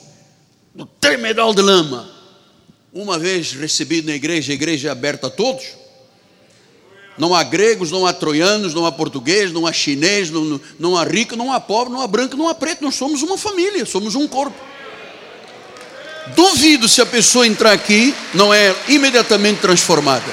do 0.75 0.87
termedal 0.87 1.53
de 1.53 1.63
lama. 1.63 2.09
Uma 2.93 3.19
vez 3.19 3.53
recebido 3.53 4.07
na 4.07 4.15
igreja, 4.15 4.53
a 4.53 4.55
igreja 4.55 4.89
é 4.89 4.91
aberta 4.91 5.27
a 5.27 5.31
todos. 5.31 5.65
Não 7.19 7.35
há 7.35 7.43
gregos, 7.43 7.91
não 7.91 8.07
há 8.07 8.13
troianos, 8.13 8.73
não 8.73 8.87
há 8.87 8.93
português, 8.93 9.53
não 9.53 9.67
há 9.67 9.73
chinês, 9.73 10.31
não, 10.31 10.61
não 10.79 10.97
há 10.97 11.05
rico, 11.05 11.37
não 11.37 11.53
há 11.53 11.61
pobre, 11.61 11.93
não 11.93 12.01
há 12.01 12.07
branco, 12.07 12.37
não 12.37 12.49
há 12.49 12.55
preto. 12.55 12.83
Nós 12.83 12.95
somos 12.95 13.23
uma 13.23 13.37
família, 13.37 13.85
somos 13.85 14.15
um 14.15 14.27
corpo. 14.27 14.57
Duvido 16.35 16.89
se 16.89 17.01
a 17.01 17.07
pessoa 17.07 17.47
entrar 17.47 17.73
aqui 17.73 18.15
não 18.33 18.53
é 18.53 18.75
imediatamente 18.89 19.61
transformada. 19.61 20.33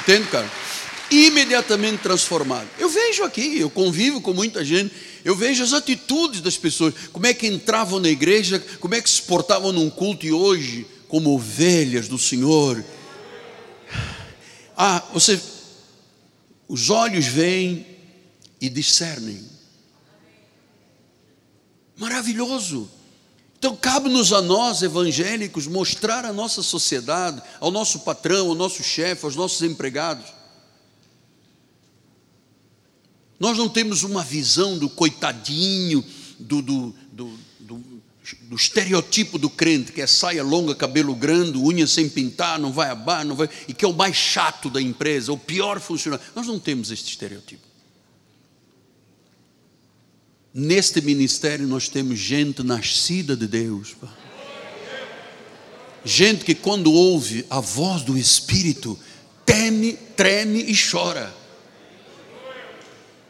Entende, 0.00 0.28
cara? 0.28 0.50
Imediatamente 1.10 1.98
transformada. 1.98 2.66
Eu 2.78 2.88
vejo 2.88 3.22
aqui, 3.24 3.58
eu 3.58 3.70
convivo 3.70 4.20
com 4.20 4.32
muita 4.32 4.64
gente 4.64 4.92
eu 5.24 5.36
vejo 5.36 5.62
as 5.62 5.72
atitudes 5.72 6.40
das 6.40 6.56
pessoas, 6.56 6.94
como 7.12 7.26
é 7.26 7.34
que 7.34 7.46
entravam 7.46 8.00
na 8.00 8.08
igreja, 8.08 8.58
como 8.80 8.94
é 8.94 9.00
que 9.00 9.08
se 9.08 9.22
portavam 9.22 9.72
num 9.72 9.88
culto 9.88 10.26
e 10.26 10.32
hoje, 10.32 10.86
como 11.08 11.34
ovelhas 11.34 12.08
do 12.08 12.18
Senhor. 12.18 12.84
Ah, 14.76 15.02
você, 15.12 15.40
os 16.68 16.90
olhos 16.90 17.26
veem 17.26 17.86
e 18.60 18.68
discernem. 18.68 19.46
Maravilhoso. 21.96 22.90
Então, 23.58 23.76
cabe-nos 23.76 24.32
a 24.32 24.42
nós, 24.42 24.82
evangélicos, 24.82 25.68
mostrar 25.68 26.24
à 26.24 26.32
nossa 26.32 26.62
sociedade, 26.62 27.40
ao 27.60 27.70
nosso 27.70 28.00
patrão, 28.00 28.48
ao 28.48 28.54
nosso 28.56 28.82
chefe, 28.82 29.24
aos 29.24 29.36
nossos 29.36 29.62
empregados, 29.62 30.26
nós 33.42 33.58
não 33.58 33.68
temos 33.68 34.04
uma 34.04 34.22
visão 34.22 34.78
do 34.78 34.88
coitadinho, 34.88 36.04
do, 36.38 36.62
do, 36.62 36.94
do, 37.10 37.38
do, 37.58 38.54
estereotipo 38.54 39.36
do 39.36 39.50
crente, 39.50 39.90
que 39.90 40.00
é 40.00 40.06
saia 40.06 40.44
longa, 40.44 40.76
cabelo 40.76 41.12
grande, 41.12 41.58
unha 41.58 41.84
sem 41.88 42.08
pintar, 42.08 42.56
não 42.56 42.72
vai 42.72 42.88
a 42.88 42.94
bar, 42.94 43.24
não 43.24 43.34
vai, 43.34 43.50
e 43.66 43.74
que 43.74 43.84
é 43.84 43.88
o 43.88 43.92
mais 43.92 44.14
chato 44.14 44.70
da 44.70 44.80
empresa, 44.80 45.32
o 45.32 45.36
pior 45.36 45.80
funcionário. 45.80 46.24
Nós 46.36 46.46
não 46.46 46.56
temos 46.56 46.92
este 46.92 47.10
estereotipo. 47.10 47.66
Neste 50.54 51.00
ministério 51.00 51.66
nós 51.66 51.88
temos 51.88 52.20
gente 52.20 52.62
nascida 52.62 53.36
de 53.36 53.48
Deus. 53.48 53.96
Gente 56.04 56.44
que 56.44 56.54
quando 56.54 56.92
ouve 56.92 57.44
a 57.50 57.58
voz 57.58 58.02
do 58.02 58.16
Espírito, 58.16 58.96
teme, 59.44 59.94
treme 60.14 60.62
e 60.62 60.74
chora 60.76 61.41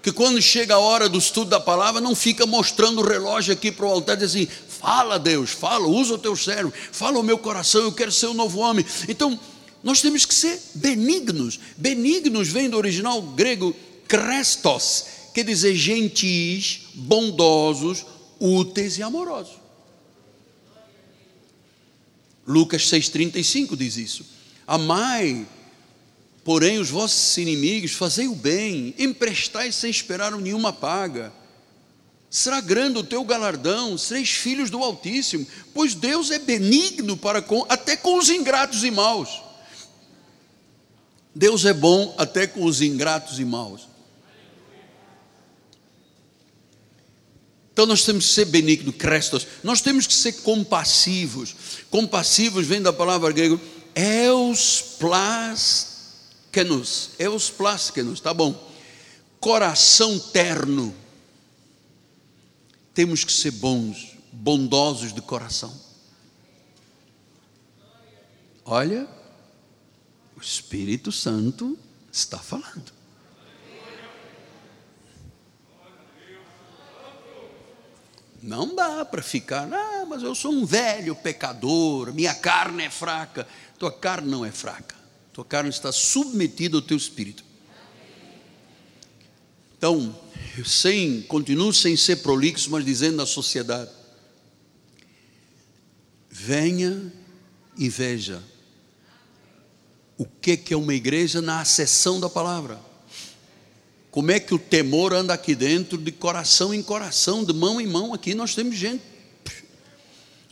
que 0.03 0.11
quando 0.11 0.43
chega 0.43 0.75
a 0.75 0.79
hora 0.79 1.09
do 1.09 1.17
estudo 1.17 1.51
da 1.51 1.61
palavra, 1.61 2.01
não 2.01 2.15
fica 2.15 2.45
mostrando 2.45 3.01
o 3.01 3.07
relógio 3.07 3.53
aqui 3.53 3.71
para 3.71 3.87
o 3.87 3.91
altar, 3.91 4.17
diz 4.17 4.31
assim: 4.31 4.47
fala 4.47 5.19
Deus, 5.19 5.51
fala, 5.51 5.87
usa 5.87 6.15
o 6.15 6.19
teu 6.19 6.35
cérebro, 6.35 6.73
fala 6.91 7.19
o 7.19 7.23
meu 7.23 7.39
coração, 7.39 7.83
eu 7.83 7.93
quero 7.93 8.11
ser 8.11 8.27
um 8.27 8.35
novo 8.35 8.59
homem. 8.59 8.85
Então, 9.09 9.39
nós 9.83 10.03
temos 10.03 10.25
que 10.25 10.35
ser 10.35 10.61
benignos. 10.75 11.59
Benignos 11.77 12.49
vem 12.49 12.69
do 12.69 12.77
original 12.77 13.23
grego 13.23 13.75
krestos, 14.09 15.05
quer 15.33 15.45
dizer 15.45 15.75
gentis, 15.77 16.81
bondosos, 16.95 18.05
úteis 18.41 18.99
e 18.99 19.03
amorosos. 19.03 19.63
Lucas 22.45 22.83
6,35 22.91 23.77
diz 23.77 23.97
isso. 23.97 24.27
Amai 24.67 25.47
Porém, 26.45 26.79
os 26.79 26.91
vossos 26.91 27.37
inimigos, 27.37 27.93
fazei 27.93 28.27
o 28.27 28.35
bem, 28.35 28.95
emprestai 28.99 29.71
sem 29.71 29.91
esperar 29.91 30.33
nenhuma 30.33 30.73
paga. 30.73 31.33
Será 32.29 32.61
grande 32.61 32.99
o 32.99 33.05
teu 33.05 33.25
galardão, 33.25 33.97
sereis 33.97 34.31
filhos 34.31 34.69
do 34.71 34.83
Altíssimo, 34.83 35.47
pois 35.73 35.95
Deus 35.95 36.31
é 36.31 36.39
benigno 36.39 37.17
para 37.17 37.41
com, 37.41 37.65
até 37.69 37.97
com 37.97 38.19
os 38.19 38.29
ingratos 38.29 38.83
e 38.83 38.91
maus. 38.91 39.41
Deus 41.35 41.65
é 41.65 41.73
bom 41.73 42.15
até 42.19 42.47
com 42.47 42.65
os 42.65 42.81
ingratos 42.81 43.39
e 43.39 43.45
maus. 43.45 43.89
Então 47.73 47.87
nós 47.87 48.05
temos 48.05 48.27
que 48.27 48.33
ser 48.33 48.47
benignos, 48.47 48.97
crestos, 48.97 49.47
nós 49.63 49.81
temos 49.81 50.07
que 50.07 50.15
ser 50.15 50.33
compassivos. 50.43 51.55
Compassivos 51.89 52.67
vem 52.67 52.83
da 52.83 52.93
palavra 52.93 53.31
grega 53.33 53.61
eusplas 53.95 55.92
Kenos, 56.53 57.13
eus 57.19 57.49
plásquenos, 57.49 58.21
tá 58.21 58.35
bom. 58.35 58.71
Coração 59.41 60.19
terno. 60.19 60.95
Temos 62.93 63.25
que 63.25 63.33
ser 63.33 63.53
bons, 63.53 64.19
bondosos 64.31 65.15
de 65.15 65.23
coração. 65.23 65.75
Olha, 68.67 69.09
o 70.37 70.41
Espírito 70.41 71.11
Santo 71.11 71.79
está 72.13 72.39
falando. 72.39 72.93
Não 78.43 78.75
dá 78.75 79.05
para 79.07 79.23
ficar, 79.23 79.73
ah, 79.73 80.05
mas 80.07 80.23
eu 80.23 80.35
sou 80.35 80.53
um 80.53 80.67
velho 80.67 81.15
pecador, 81.15 82.13
minha 82.13 82.35
carne 82.35 82.85
é 82.85 82.91
fraca. 82.91 83.49
Tua 83.79 83.91
carne 83.91 84.29
não 84.29 84.45
é 84.45 84.51
fraca. 84.51 85.02
Tua 85.33 85.45
carne 85.45 85.71
está 85.71 85.91
submetida 85.91 86.77
ao 86.77 86.83
teu 86.83 86.97
espírito. 86.97 87.45
Então, 89.77 90.17
sem, 90.65 91.23
continuo 91.23 91.73
sem 91.73 91.97
ser 91.97 92.17
prolixo, 92.17 92.71
mas 92.71 92.85
dizendo 92.85 93.23
à 93.23 93.27
sociedade: 93.27 93.91
venha 96.31 97.13
e 97.77 97.89
veja 97.89 98.43
o 100.19 100.27
que 100.27 100.63
é 100.71 100.77
uma 100.77 100.95
igreja 100.95 101.41
na 101.41 101.61
acessão 101.61 102.21
da 102.21 102.29
palavra. 102.29 102.79
Como 104.11 104.31
é 104.31 104.39
que 104.39 104.55
o 104.55 104.59
temor 104.59 105.15
anda 105.15 105.33
aqui 105.33 105.55
dentro, 105.55 105.97
de 105.97 106.13
coração 106.13 106.75
em 106.75 106.83
coração, 106.83 107.43
de 107.43 107.55
mão 107.55 107.81
em 107.81 107.87
mão. 107.87 108.13
Aqui 108.13 108.35
nós 108.35 108.55
temos 108.55 108.77
gente 108.77 109.03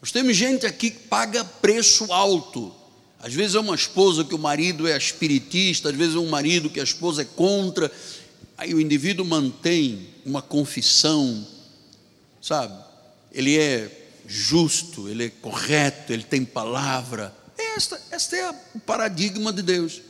Nós 0.00 0.10
temos 0.10 0.34
gente 0.34 0.64
aqui 0.64 0.90
que 0.90 0.98
paga 1.00 1.44
preço 1.44 2.10
alto. 2.10 2.79
Às 3.22 3.34
vezes 3.34 3.54
é 3.54 3.60
uma 3.60 3.74
esposa 3.74 4.24
que 4.24 4.34
o 4.34 4.38
marido 4.38 4.88
é 4.88 4.96
espiritista, 4.96 5.90
às 5.90 5.96
vezes 5.96 6.14
é 6.16 6.18
um 6.18 6.28
marido 6.28 6.70
que 6.70 6.80
a 6.80 6.84
esposa 6.84 7.22
é 7.22 7.24
contra. 7.24 7.92
Aí 8.56 8.74
o 8.74 8.80
indivíduo 8.80 9.26
mantém 9.26 10.08
uma 10.24 10.40
confissão, 10.40 11.46
sabe? 12.40 12.74
Ele 13.32 13.58
é 13.58 13.90
justo, 14.26 15.08
ele 15.08 15.26
é 15.26 15.28
correto, 15.28 16.12
ele 16.12 16.22
tem 16.22 16.44
palavra. 16.44 17.34
Esta, 17.76 18.00
esta 18.10 18.36
é 18.36 18.50
o 18.74 18.80
paradigma 18.80 19.52
de 19.52 19.62
Deus. 19.62 20.00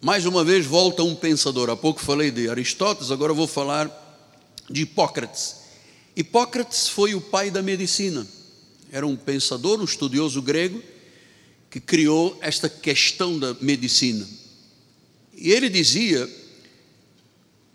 Mais 0.00 0.24
uma 0.24 0.42
vez 0.42 0.64
volta 0.64 1.02
um 1.02 1.14
pensador. 1.14 1.68
Há 1.68 1.76
pouco 1.76 2.00
falei 2.00 2.30
de 2.30 2.48
Aristóteles, 2.48 3.10
agora 3.10 3.34
vou 3.34 3.46
falar 3.46 3.90
de 4.70 4.82
Hipócrates. 4.82 5.56
Hipócrates 6.16 6.88
foi 6.88 7.14
o 7.14 7.20
pai 7.20 7.50
da 7.50 7.62
medicina. 7.62 8.26
Era 8.90 9.06
um 9.06 9.16
pensador, 9.16 9.80
um 9.80 9.84
estudioso 9.84 10.40
grego, 10.40 10.82
que 11.70 11.80
criou 11.80 12.36
esta 12.40 12.68
questão 12.68 13.38
da 13.38 13.54
medicina. 13.60 14.28
E 15.34 15.52
ele 15.52 15.68
dizia: 15.68 16.28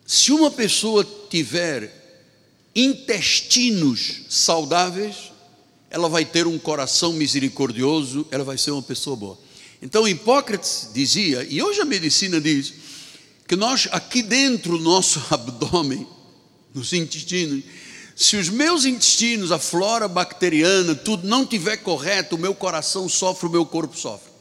se 0.05 0.31
uma 0.31 0.51
pessoa 0.51 1.07
tiver 1.29 2.03
intestinos 2.75 4.23
saudáveis, 4.29 5.31
ela 5.89 6.09
vai 6.09 6.25
ter 6.25 6.45
um 6.45 6.59
coração 6.59 7.13
misericordioso, 7.13 8.27
ela 8.29 8.43
vai 8.43 8.57
ser 8.57 8.71
uma 8.71 8.83
pessoa 8.83 9.15
boa. 9.15 9.39
Então 9.81 10.07
Hipócrates 10.07 10.89
dizia, 10.93 11.45
e 11.49 11.61
hoje 11.61 11.79
a 11.79 11.85
medicina 11.85 12.41
diz, 12.41 12.73
que 13.47 13.55
nós 13.55 13.87
aqui 13.91 14.21
dentro 14.21 14.77
do 14.77 14.83
nosso 14.83 15.23
abdômen, 15.31 16.05
nos 16.73 16.91
intestinos, 16.91 17.63
se 18.15 18.37
os 18.37 18.47
meus 18.47 18.85
intestinos, 18.85 19.51
a 19.51 19.59
flora 19.59 20.07
bacteriana, 20.07 20.95
tudo 20.95 21.27
não 21.27 21.45
tiver 21.45 21.77
correto, 21.77 22.37
o 22.37 22.39
meu 22.39 22.55
coração 22.55 23.09
sofre, 23.09 23.47
o 23.47 23.51
meu 23.51 23.65
corpo 23.65 23.97
sofre. 23.97 24.31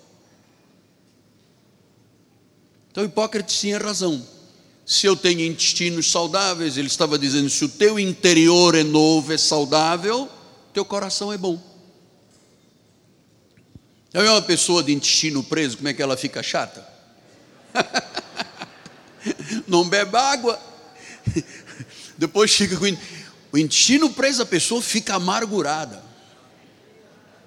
Então 2.92 3.04
Hipócrates 3.04 3.58
tinha 3.58 3.76
razão. 3.76 4.24
Se 4.86 5.06
eu 5.06 5.16
tenho 5.16 5.40
intestinos 5.40 6.08
saudáveis, 6.08 6.76
ele 6.76 6.86
estava 6.86 7.18
dizendo: 7.18 7.50
se 7.50 7.64
o 7.64 7.68
teu 7.68 7.98
interior 7.98 8.76
é 8.76 8.84
novo, 8.84 9.32
é 9.32 9.38
saudável, 9.38 10.28
teu 10.72 10.84
coração 10.84 11.32
é 11.32 11.36
bom. 11.36 11.60
Então, 14.08 14.22
é 14.22 14.30
uma 14.30 14.42
pessoa 14.42 14.80
de 14.80 14.92
intestino 14.92 15.42
preso, 15.42 15.78
como 15.78 15.88
é 15.88 15.92
que 15.92 16.00
ela 16.00 16.16
fica 16.16 16.40
chata? 16.40 16.86
Não 19.66 19.88
bebe 19.88 20.16
água. 20.16 20.60
Depois 22.16 22.54
fica 22.54 22.76
com 22.76 22.86
o 23.55 23.59
intestino 23.59 24.11
preso, 24.11 24.42
a 24.42 24.46
pessoa 24.46 24.82
fica 24.82 25.14
amargurada. 25.14 26.02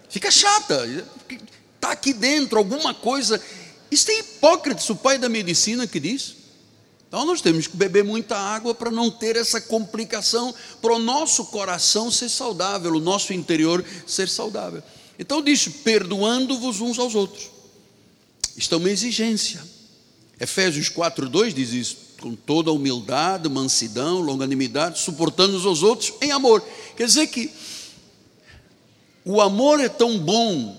Fica 0.10 0.32
chata. 0.32 0.88
Está 1.76 1.92
aqui 1.92 2.14
dentro 2.14 2.58
alguma 2.58 2.94
coisa. 2.94 3.44
Isso 3.92 4.10
é 4.10 4.20
Hipócrates, 4.20 4.90
o 4.90 4.96
pai 4.96 5.18
da 5.18 5.28
medicina, 5.28 5.86
que 5.86 6.00
diz. 6.00 6.38
Então 7.10 7.26
nós 7.26 7.42
temos 7.42 7.68
que 7.68 7.76
beber 7.76 8.06
muita 8.06 8.38
água 8.38 8.74
para 8.74 8.90
não 8.90 9.12
ter 9.12 9.36
essa 9.36 9.60
complicação, 9.60 10.56
para 10.82 10.94
o 10.94 11.00
nosso 11.00 11.44
coração 11.48 12.10
ser 12.10 12.30
saudável, 12.30 12.94
o 12.94 13.02
nosso 13.02 13.34
interior 13.34 13.84
ser 14.08 14.30
saudável. 14.30 14.82
Então 15.20 15.42
diz: 15.42 15.68
perdoando-vos 15.68 16.80
uns 16.80 16.98
aos 16.98 17.16
outros. 17.16 17.50
Isto 18.56 18.76
é 18.76 18.78
uma 18.78 18.90
exigência. 18.90 19.62
Efésios 20.40 20.90
4,2 20.90 21.52
diz 21.52 21.74
isso, 21.74 21.98
com 22.20 22.36
toda 22.36 22.72
humildade, 22.72 23.48
mansidão, 23.50 24.20
longanimidade, 24.20 25.00
suportando 25.00 25.56
aos 25.68 25.84
outros 25.84 26.14
em 26.22 26.32
amor. 26.32 26.64
Quer 26.96 27.06
dizer 27.06 27.28
que 27.28 27.52
o 29.24 29.40
amor 29.42 29.80
é 29.80 29.90
tão 29.90 30.18
bom, 30.18 30.76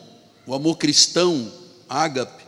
o 0.46 0.54
amor 0.54 0.76
cristão, 0.76 1.52
ágape, 1.88 2.44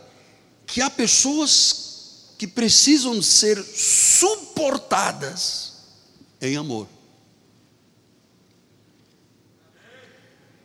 que 0.65 0.81
há 0.81 0.89
pessoas 0.89 2.33
que 2.37 2.47
precisam 2.47 3.21
ser 3.21 3.63
suportadas 3.63 5.73
em 6.41 6.57
amor. 6.57 6.87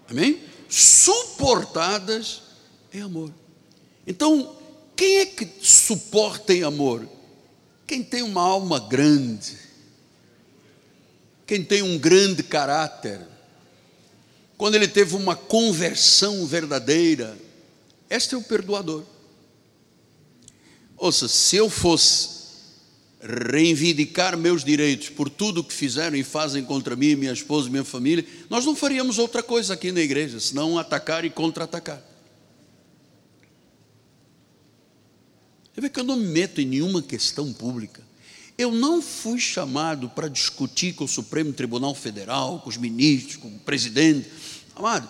Amém? 0.09 0.43
Suportadas 0.68 2.43
em 2.93 3.03
amor. 3.03 3.33
Então, 4.07 4.57
quem 4.97 5.18
é 5.18 5.27
que 5.27 5.47
suporta 5.61 6.55
em 6.55 6.62
amor? 6.62 7.07
Quem 7.87 8.03
tem 8.03 8.22
uma 8.22 8.43
alma 8.43 8.80
grande, 8.80 9.57
quem 11.47 11.62
tem 11.62 11.82
um 11.82 11.99
grande 11.99 12.43
caráter, 12.43 13.20
quando 14.59 14.74
ele 14.74 14.89
teve 14.89 15.14
uma 15.14 15.37
conversão 15.37 16.47
verdadeira, 16.47 17.37
este 18.11 18.34
é 18.34 18.39
o 18.39 18.43
perdoador. 18.43 19.05
Ouça, 20.97 21.28
se 21.28 21.57
eu 21.57 21.68
fosse 21.68 22.37
reivindicar 23.20 24.37
meus 24.37 24.64
direitos 24.64 25.09
por 25.11 25.28
tudo 25.28 25.61
o 25.61 25.64
que 25.64 25.72
fizeram 25.72 26.16
e 26.16 26.24
fazem 26.24 26.64
contra 26.64 26.97
mim, 26.97 27.14
minha 27.16 27.32
esposa 27.32 27.68
minha 27.68 27.84
família, 27.84 28.24
nós 28.49 28.64
não 28.64 28.74
faríamos 28.74 29.18
outra 29.18 29.43
coisa 29.43 29.74
aqui 29.74 29.93
na 29.93 30.01
igreja, 30.01 30.41
senão 30.41 30.78
atacar 30.78 31.24
e 31.24 31.30
contra-atacar. 31.30 32.03
Você 35.77 35.83
vê 35.83 35.91
que 35.91 36.01
eu 36.01 36.05
não 36.05 36.16
me 36.16 36.27
meto 36.27 36.59
em 36.59 36.64
nenhuma 36.64 37.03
questão 37.03 37.53
pública. 37.53 38.03
Eu 38.57 38.72
não 38.72 39.03
fui 39.03 39.39
chamado 39.39 40.09
para 40.09 40.27
discutir 40.27 40.95
com 40.95 41.05
o 41.05 41.09
Supremo 41.09 41.53
Tribunal 41.53 41.95
Federal, 41.95 42.61
com 42.61 42.70
os 42.70 42.79
ministros, 42.79 43.37
com 43.37 43.49
o 43.49 43.59
presidente. 43.59 44.27
Amado, 44.74 45.07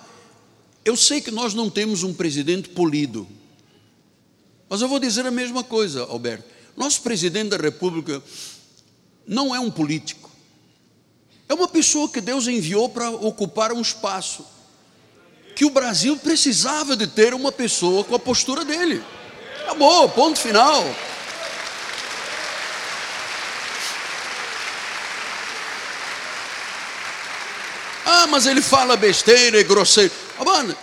eu 0.85 0.97
sei 0.97 1.21
que 1.21 1.31
nós 1.31 1.55
não 1.55 1.71
temos 1.71 2.03
um 2.03 2.13
presidente 2.13 2.69
polido. 2.71 3.29
Mas 4.69 4.83
eu 4.83 4.89
vou 4.89 4.99
dizer 4.99 5.25
a 5.25 5.31
mesma 5.31 5.63
coisa, 5.63 6.03
Alberto. 6.03 6.51
Nosso 6.77 7.01
presidente 7.03 7.51
da 7.51 7.57
República 7.57 8.21
não 9.25 9.55
é 9.55 9.61
um 9.61 9.71
político. 9.71 10.29
É 11.49 11.55
uma 11.55 11.69
pessoa 11.69 12.09
que 12.09 12.21
Deus 12.21 12.49
enviou 12.49 12.89
para 12.89 13.09
ocupar 13.09 13.73
um 13.73 13.81
espaço. 13.81 14.45
Que 15.55 15.65
o 15.65 15.71
Brasil 15.71 16.17
precisava 16.17 16.97
de 16.97 17.07
ter 17.07 17.35
uma 17.35 17.53
pessoa 17.53 18.03
com 18.03 18.17
a 18.17 18.19
postura 18.19 18.65
dele. 18.65 19.01
Acabou, 19.67 20.09
ponto 20.09 20.39
final. 20.39 20.85
Ah, 28.05 28.29
mas 28.29 28.47
ele 28.47 28.63
fala 28.63 28.97
besteira 28.97 29.59
e 29.59 29.65
grosseiro. 29.65 30.13
mano, 30.39 30.77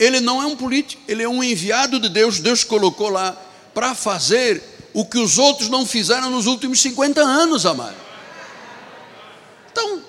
ele 0.00 0.18
não 0.18 0.42
é 0.42 0.46
um 0.46 0.56
político, 0.56 1.00
ele 1.06 1.22
é 1.22 1.28
um 1.28 1.44
enviado 1.44 2.00
de 2.00 2.08
Deus. 2.08 2.40
Deus 2.40 2.64
colocou 2.64 3.08
lá 3.08 3.40
para 3.72 3.94
fazer 3.94 4.60
o 4.92 5.04
que 5.04 5.18
os 5.18 5.38
outros 5.38 5.68
não 5.68 5.86
fizeram 5.86 6.28
nos 6.28 6.46
últimos 6.46 6.80
50 6.80 7.20
anos, 7.20 7.64
amado. 7.64 7.94
Então, 9.70 10.02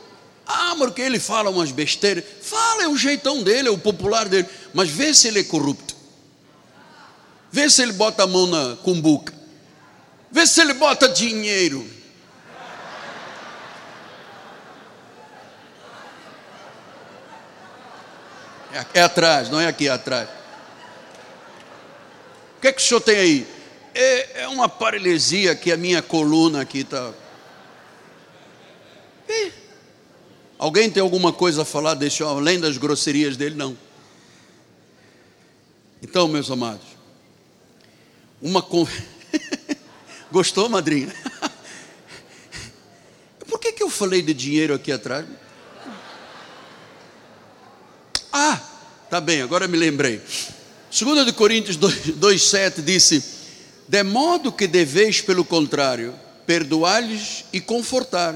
ah, 0.48 0.74
porque 0.80 1.04
ele 1.04 1.20
fala 1.20 1.52
umas 1.52 1.72
besteiras. 1.72 2.24
Fala, 2.42 2.86
é 2.86 2.88
o 2.88 2.98
jeitão 2.98 3.44
dele, 3.44 3.68
é 3.68 3.72
o 3.72 3.78
popular 3.78 4.28
dele. 4.28 4.50
Mas 4.74 4.90
vê 4.90 5.14
se 5.14 5.28
ele 5.28 5.42
é 5.42 5.44
corrupto. 5.44 5.85
Vê 7.56 7.70
se 7.70 7.82
ele 7.82 7.94
bota 7.94 8.24
a 8.24 8.28
mão 8.28 8.48
na 8.48 8.76
cumbuca. 8.76 9.34
Vê 10.30 10.46
se 10.46 10.60
ele 10.60 10.74
bota 10.74 11.08
dinheiro. 11.08 11.90
É, 18.74 19.00
é 19.00 19.02
atrás, 19.04 19.50
não 19.50 19.58
é 19.58 19.68
aqui 19.68 19.88
atrás. 19.88 20.28
O 22.58 22.60
que 22.60 22.68
é 22.68 22.74
que 22.74 22.82
o 22.82 22.84
senhor 22.84 23.00
tem 23.00 23.16
aí? 23.16 23.48
É, 23.94 24.42
é 24.42 24.48
uma 24.50 24.68
paralisia 24.68 25.56
que 25.56 25.72
a 25.72 25.78
minha 25.78 26.02
coluna 26.02 26.60
aqui 26.60 26.80
está. 26.80 27.14
Alguém 30.60 30.92
tem 30.92 31.02
alguma 31.02 31.32
coisa 31.32 31.62
a 31.62 31.66
falar 31.66 31.94
desse 31.94 32.22
homem, 32.22 32.40
além 32.40 32.60
das 32.60 32.78
grosserias 32.78 33.38
dele? 33.38 33.56
Não. 33.56 33.78
Então, 36.02 36.28
meus 36.28 36.52
amados, 36.52 36.95
uma 38.46 38.62
con... 38.62 38.88
Gostou, 40.32 40.70
madrinha? 40.70 41.12
Por 43.50 43.60
que, 43.60 43.72
que 43.72 43.82
eu 43.82 43.90
falei 43.90 44.22
de 44.22 44.36
dinheiro 44.36 44.76
aqui 44.76 44.92
atrás? 44.92 45.26
Ah, 48.32 48.62
tá 49.10 49.20
bem, 49.20 49.42
agora 49.42 49.68
me 49.68 49.76
lembrei. 49.76 50.22
2 50.92 51.26
de 51.26 51.34
Coríntios 51.34 51.76
2,7 51.76 52.84
disse: 52.84 53.24
De 53.88 54.04
modo 54.04 54.52
que 54.52 54.68
deveis, 54.68 55.22
pelo 55.22 55.44
contrário, 55.44 56.14
perdoar-lhes 56.46 57.46
e 57.52 57.60
confortar, 57.60 58.34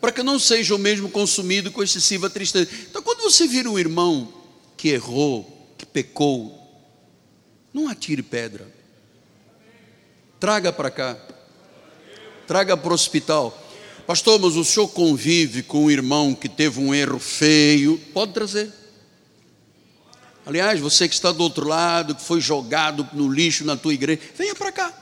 para 0.00 0.12
que 0.12 0.22
não 0.22 0.38
seja 0.38 0.74
o 0.74 0.78
mesmo 0.78 1.08
consumido 1.08 1.72
com 1.72 1.82
excessiva 1.82 2.28
tristeza. 2.28 2.68
Então, 2.90 3.00
quando 3.02 3.22
você 3.22 3.46
vira 3.46 3.70
um 3.70 3.78
irmão 3.78 4.30
que 4.76 4.90
errou, 4.90 5.74
que 5.78 5.86
pecou, 5.86 6.62
não 7.72 7.88
atire 7.88 8.22
pedra. 8.22 8.75
Traga 10.38 10.72
para 10.72 10.90
cá. 10.90 11.16
Traga 12.46 12.76
para 12.76 12.90
o 12.90 12.94
hospital. 12.94 13.56
Pastor, 14.06 14.38
mas 14.38 14.54
o 14.56 14.64
senhor 14.64 14.88
convive 14.88 15.62
com 15.62 15.84
um 15.84 15.90
irmão 15.90 16.34
que 16.34 16.48
teve 16.48 16.80
um 16.80 16.94
erro 16.94 17.18
feio? 17.18 17.98
Pode 18.12 18.32
trazer. 18.32 18.72
Aliás, 20.44 20.78
você 20.78 21.08
que 21.08 21.14
está 21.14 21.32
do 21.32 21.42
outro 21.42 21.66
lado, 21.66 22.14
que 22.14 22.22
foi 22.22 22.40
jogado 22.40 23.08
no 23.12 23.28
lixo 23.28 23.64
na 23.64 23.76
tua 23.76 23.92
igreja, 23.92 24.20
venha 24.36 24.54
para 24.54 24.70
cá. 24.70 24.92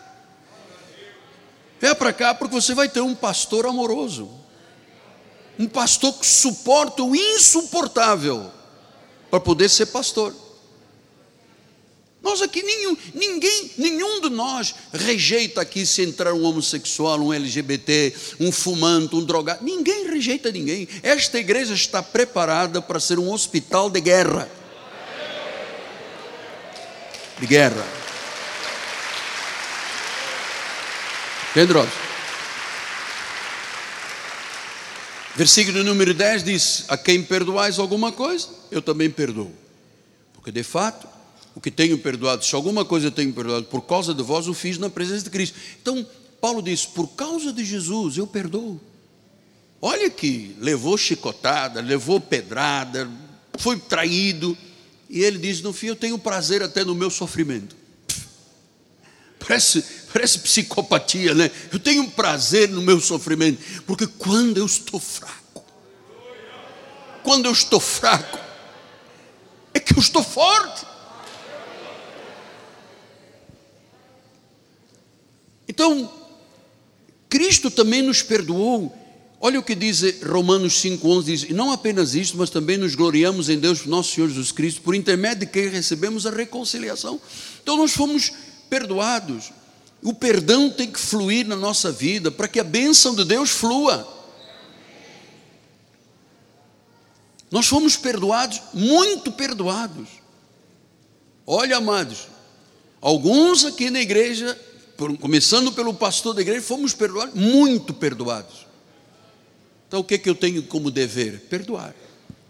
Venha 1.79 1.95
para 1.95 2.15
cá 2.15 2.35
porque 2.35 2.55
você 2.55 2.75
vai 2.75 2.89
ter 2.89 3.03
um 3.03 3.15
pastor 3.15 3.67
amoroso. 3.67 4.31
Um 5.59 5.69
pastor 5.69 6.15
que 6.15 6.25
suporta 6.25 7.03
o 7.03 7.15
insuportável 7.15 8.51
para 9.31 9.39
poder 9.39 9.69
ser 9.69 9.87
pastor. 9.87 10.35
Nós 12.25 12.41
aqui, 12.41 12.63
nenhum, 12.63 12.97
ninguém, 13.13 13.71
nenhum 13.77 14.19
de 14.23 14.31
nós 14.31 14.75
rejeita 14.95 15.61
aqui 15.61 15.85
se 15.85 16.01
entrar 16.01 16.33
um 16.33 16.43
homossexual, 16.43 17.21
um 17.21 17.35
LGBT, 17.35 18.15
um 18.41 18.51
fumante, 18.51 19.15
um 19.15 19.23
drogado. 19.23 19.63
Ninguém 19.63 20.09
rejeita 20.09 20.51
ninguém. 20.51 20.89
Esta 21.03 21.39
igreja 21.39 21.75
está 21.75 22.03
preparada 22.03 22.81
para 22.81 22.99
ser 22.99 23.19
um 23.19 23.31
hospital 23.31 23.91
de 23.91 24.01
guerra. 24.01 24.49
De 27.39 27.47
guerra. 27.47 27.87
Pedro. 31.53 31.87
Versículo 35.37 35.85
número 35.85 36.15
10 36.15 36.43
diz: 36.43 36.85
A 36.89 36.97
quem 36.97 37.23
perdoais 37.23 37.79
alguma 37.79 38.11
coisa, 38.11 38.49
eu 38.71 38.81
também 38.81 39.11
perdoo. 39.11 39.53
Porque 40.33 40.51
de 40.51 40.63
fato, 40.63 41.14
o 41.55 41.61
que 41.61 41.71
tenho 41.71 41.97
perdoado, 41.99 42.45
se 42.45 42.55
alguma 42.55 42.85
coisa 42.85 43.11
tenho 43.11 43.33
perdoado 43.33 43.67
por 43.67 43.83
causa 43.83 44.13
de 44.13 44.23
vós, 44.23 44.49
o 44.49 44.55
fiz 44.55 44.77
na 44.77 44.91
presença 44.91 45.25
de 45.25 45.31
Cristo. 45.31 45.57
Então, 45.81 46.05
Paulo 46.41 46.61
diz: 46.61 46.85
por 46.85 47.09
causa 47.09 47.53
de 47.53 47.65
Jesus, 47.65 48.17
eu 48.17 48.27
perdoo. 48.27 48.81
Olha 49.81 50.11
que 50.11 50.57
levou 50.59 50.99
chicotada, 50.99 51.81
levou 51.81 52.21
pedrada, 52.21 53.09
foi 53.59 53.79
traído, 53.79 54.57
e 55.09 55.23
ele 55.23 55.39
diz: 55.39 55.61
no 55.61 55.73
fim, 55.73 55.87
eu 55.87 55.97
tenho 55.97 56.19
prazer 56.19 56.63
até 56.63 56.85
no 56.85 56.95
meu 56.95 57.11
sofrimento. 57.11 57.77
Parece, 59.39 59.85
parece 60.13 60.39
psicopatia, 60.39 61.35
né? 61.35 61.51
Eu 61.71 61.79
tenho 61.79 62.11
prazer 62.11 62.71
no 62.71 62.81
meu 62.81 62.99
sofrimento, 62.99 63.63
porque 63.87 64.07
quando 64.07 64.57
eu 64.57 64.65
estou 64.65 64.99
fraco, 64.99 65.63
quando 67.23 67.45
eu 67.45 67.53
estou 67.53 67.79
fraco, 67.79 68.39
é 69.73 69.79
que 69.79 69.95
eu 69.95 70.01
estou 70.01 70.23
forte. 70.23 70.94
Então, 75.69 76.11
Cristo 77.29 77.71
também 77.71 78.03
nos 78.03 78.23
perdoou. 78.23 78.95
Olha 79.41 79.59
o 79.59 79.63
que 79.63 79.75
diz 79.75 80.03
Romanos 80.23 80.75
5,11: 80.83 81.23
diz: 81.25 81.43
E 81.43 81.53
não 81.53 81.73
apenas 81.73 82.15
isso, 82.15 82.37
mas 82.37 82.51
também 82.51 82.77
nos 82.77 82.95
gloriamos 82.95 83.49
em 83.49 83.59
Deus, 83.59 83.85
nosso 83.87 84.13
Senhor 84.13 84.29
Jesus 84.29 84.53
Cristo, 84.53 84.83
por 84.83 84.95
intermédio 84.95 85.47
de 85.47 85.53
quem 85.53 85.69
recebemos 85.69 86.27
a 86.27 86.31
reconciliação. 86.31 87.21
Então, 87.63 87.77
nós 87.77 87.93
fomos 87.93 88.33
perdoados. 88.71 89.53
O 90.03 90.13
perdão 90.13 90.71
tem 90.71 90.91
que 90.91 90.99
fluir 90.99 91.47
na 91.47 91.57
nossa 91.57 91.91
vida 91.91 92.31
para 92.31 92.47
que 92.47 92.61
a 92.61 92.65
bênção 92.65 93.15
de 93.15 93.25
Deus 93.25 93.51
flua. 93.51 94.07
Nós 97.51 97.67
fomos 97.67 97.97
perdoados, 97.97 98.61
muito 98.75 99.33
perdoados. 99.33 100.09
Olha, 101.47 101.77
amados, 101.77 102.27
alguns 103.01 103.65
aqui 103.65 103.91
na 103.91 104.01
igreja 104.01 104.59
começando 105.21 105.73
pelo 105.73 105.93
pastor 105.95 106.35
da 106.35 106.41
igreja, 106.41 106.63
fomos 106.63 106.95
perdoados, 106.95 107.35
muito 107.35 107.93
perdoados. 107.93 108.67
Então 109.89 110.01
o 110.01 110.05
que, 110.05 110.15
é 110.15 110.19
que 110.19 110.29
eu 110.29 110.35
tenho 110.35 110.63
como 110.65 110.91
dever? 110.91 111.41
Perdoar. 111.49 111.95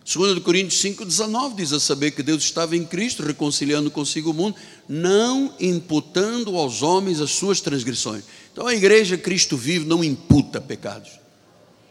2 0.04 0.38
Coríntios 0.40 0.82
5,19 0.82 1.54
diz 1.54 1.72
a 1.72 1.80
saber 1.80 2.10
que 2.10 2.22
Deus 2.22 2.44
estava 2.44 2.76
em 2.76 2.84
Cristo, 2.84 3.22
reconciliando 3.22 3.90
consigo 3.90 4.30
o 4.30 4.34
mundo, 4.34 4.54
não 4.86 5.54
imputando 5.58 6.56
aos 6.58 6.82
homens 6.82 7.22
as 7.22 7.30
suas 7.30 7.60
transgressões. 7.60 8.24
Então 8.52 8.66
a 8.66 8.74
igreja 8.74 9.16
Cristo 9.16 9.56
vive 9.56 9.86
não 9.86 10.04
imputa 10.04 10.60
pecados. 10.60 11.10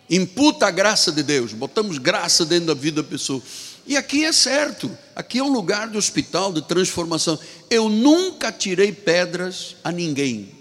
Imputa 0.07 0.67
a 0.67 0.71
graça 0.71 1.11
de 1.11 1.23
Deus, 1.23 1.53
botamos 1.53 1.97
graça 1.97 2.45
dentro 2.45 2.67
da 2.67 2.73
vida 2.75 3.01
da 3.01 3.07
pessoa. 3.07 3.41
E 3.85 3.97
aqui 3.97 4.23
é 4.23 4.31
certo, 4.31 4.95
aqui 5.15 5.39
é 5.39 5.43
um 5.43 5.51
lugar 5.51 5.89
de 5.89 5.97
hospital, 5.97 6.53
de 6.53 6.61
transformação. 6.61 7.37
Eu 7.69 7.89
nunca 7.89 8.51
tirei 8.51 8.91
pedras 8.91 9.75
a 9.83 9.91
ninguém. 9.91 10.51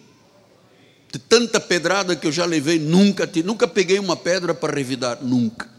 De 1.11 1.19
tanta 1.19 1.61
pedrada 1.61 2.17
que 2.17 2.27
eu 2.27 2.33
já 2.33 2.45
levei, 2.45 2.79
nunca, 2.79 3.31
nunca 3.45 3.69
peguei 3.69 3.99
uma 3.99 4.17
pedra 4.17 4.55
para 4.55 4.75
revidar, 4.75 5.23
nunca. 5.23 5.71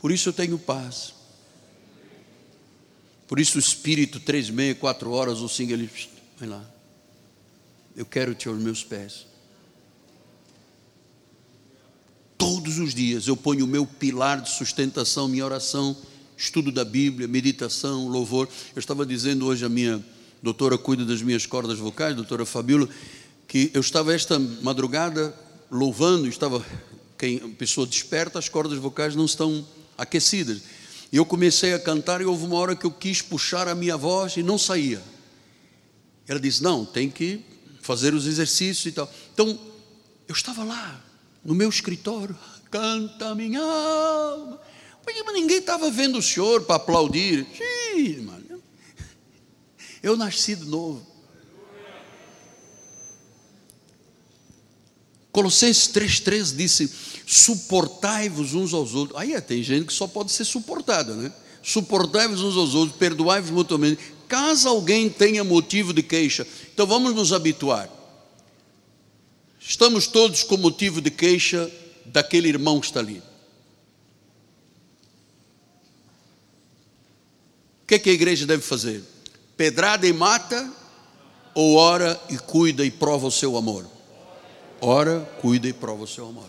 Por 0.00 0.10
isso 0.10 0.30
eu 0.30 0.32
tenho 0.32 0.58
paz. 0.58 1.14
Por 3.28 3.38
isso 3.38 3.56
o 3.56 3.60
Espírito, 3.60 4.18
três, 4.20 4.50
meia, 4.50 4.74
quatro 4.74 5.10
horas, 5.12 5.40
ou 5.40 5.48
cinco, 5.48 5.72
ele, 5.72 5.90
vai 6.38 6.48
lá. 6.48 6.64
Eu 7.96 8.04
quero 8.04 8.34
te 8.34 8.48
aos 8.48 8.58
meus 8.58 8.82
pés. 8.82 9.26
Todos 12.36 12.78
os 12.78 12.94
dias 12.94 13.26
eu 13.26 13.36
ponho 13.36 13.64
o 13.64 13.68
meu 13.68 13.86
pilar 13.86 14.40
de 14.40 14.50
sustentação, 14.50 15.28
minha 15.28 15.44
oração, 15.44 15.96
estudo 16.36 16.72
da 16.72 16.84
Bíblia, 16.84 17.28
meditação, 17.28 18.08
louvor. 18.08 18.48
Eu 18.74 18.80
estava 18.80 19.06
dizendo 19.06 19.46
hoje 19.46 19.64
a 19.64 19.68
minha 19.68 20.04
doutora 20.42 20.76
cuida 20.76 21.04
das 21.04 21.22
minhas 21.22 21.46
cordas 21.46 21.78
vocais, 21.78 22.14
doutora 22.14 22.44
Fabíola, 22.44 22.88
que 23.46 23.70
eu 23.72 23.80
estava 23.80 24.12
esta 24.12 24.38
madrugada 24.38 25.34
louvando, 25.70 26.28
estava 26.28 26.64
quem 27.16 27.38
pessoa 27.52 27.86
desperta, 27.86 28.38
as 28.38 28.48
cordas 28.48 28.78
vocais 28.78 29.14
não 29.14 29.24
estão 29.24 29.66
aquecidas. 29.96 30.62
E 31.12 31.16
eu 31.16 31.24
comecei 31.24 31.72
a 31.72 31.78
cantar 31.78 32.20
e 32.20 32.24
houve 32.24 32.44
uma 32.44 32.56
hora 32.56 32.74
que 32.74 32.84
eu 32.84 32.90
quis 32.90 33.22
puxar 33.22 33.68
a 33.68 33.74
minha 33.74 33.96
voz 33.96 34.36
e 34.36 34.42
não 34.42 34.58
saía. 34.58 35.00
Ela 36.26 36.40
disse: 36.40 36.62
"Não, 36.62 36.84
tem 36.84 37.08
que 37.08 37.40
fazer 37.80 38.14
os 38.14 38.26
exercícios 38.26 38.86
e 38.86 38.92
tal". 38.92 39.10
Então, 39.32 39.58
eu 40.26 40.34
estava 40.34 40.64
lá, 40.64 41.03
no 41.44 41.54
meu 41.54 41.68
escritório, 41.68 42.36
canta 42.70 43.34
minha 43.34 43.60
alma. 43.60 44.60
Mas 45.06 45.34
ninguém 45.34 45.58
estava 45.58 45.90
vendo 45.90 46.18
o 46.18 46.22
senhor 46.22 46.62
para 46.62 46.76
aplaudir. 46.76 47.46
Sim. 47.56 48.28
Eu 50.02 50.16
nasci 50.16 50.54
de 50.54 50.66
novo. 50.66 51.06
Colossenses 55.32 55.88
3,13 55.88 56.56
disse: 56.56 56.90
suportai-vos 57.26 58.54
uns 58.54 58.72
aos 58.72 58.94
outros. 58.94 59.18
Aí 59.18 59.34
é, 59.34 59.40
tem 59.40 59.62
gente 59.62 59.86
que 59.86 59.92
só 59.92 60.06
pode 60.06 60.30
ser 60.30 60.44
suportada, 60.44 61.14
né? 61.14 61.32
Suportai-vos 61.62 62.42
uns 62.42 62.56
aos 62.56 62.74
outros, 62.74 62.96
perdoai-vos 62.98 63.50
mutuamente. 63.50 63.98
Caso 64.28 64.68
alguém 64.68 65.08
tenha 65.08 65.42
motivo 65.42 65.92
de 65.92 66.02
queixa, 66.02 66.46
então 66.72 66.86
vamos 66.86 67.14
nos 67.14 67.32
habituar. 67.32 67.88
Estamos 69.66 70.06
todos 70.06 70.42
com 70.42 70.58
motivo 70.58 71.00
de 71.00 71.10
queixa 71.10 71.70
daquele 72.04 72.48
irmão 72.48 72.78
que 72.78 72.86
está 72.86 73.00
ali. 73.00 73.22
O 77.82 77.86
que, 77.86 77.94
é 77.94 77.98
que 77.98 78.10
a 78.10 78.12
igreja 78.12 78.46
deve 78.46 78.62
fazer? 78.62 79.02
Pedrada 79.56 80.06
e 80.06 80.12
mata, 80.12 80.70
ou 81.54 81.76
ora 81.76 82.20
e 82.28 82.36
cuida 82.36 82.84
e 82.84 82.90
prova 82.90 83.26
o 83.26 83.30
seu 83.30 83.56
amor? 83.56 83.86
Ora, 84.82 85.20
cuida 85.40 85.66
e 85.66 85.72
prova 85.72 86.02
o 86.02 86.06
seu 86.06 86.28
amor. 86.28 86.48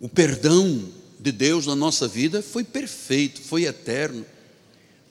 O 0.00 0.08
perdão 0.08 0.88
de 1.20 1.30
Deus 1.30 1.68
na 1.68 1.76
nossa 1.76 2.08
vida 2.08 2.42
foi 2.42 2.64
perfeito, 2.64 3.40
foi 3.42 3.64
eterno. 3.64 4.26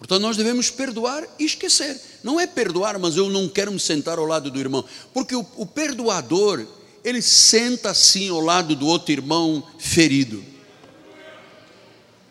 Portanto, 0.01 0.23
nós 0.23 0.35
devemos 0.35 0.71
perdoar 0.71 1.23
e 1.37 1.45
esquecer. 1.45 1.95
Não 2.23 2.39
é 2.39 2.47
perdoar, 2.47 2.97
mas 2.97 3.17
eu 3.17 3.29
não 3.29 3.47
quero 3.47 3.71
me 3.71 3.79
sentar 3.79 4.17
ao 4.17 4.25
lado 4.25 4.49
do 4.49 4.59
irmão. 4.59 4.83
Porque 5.13 5.35
o, 5.35 5.45
o 5.55 5.63
perdoador, 5.63 6.65
ele 7.03 7.21
senta 7.21 7.91
assim 7.91 8.27
ao 8.27 8.39
lado 8.39 8.75
do 8.75 8.87
outro 8.87 9.11
irmão 9.11 9.63
ferido. 9.77 10.43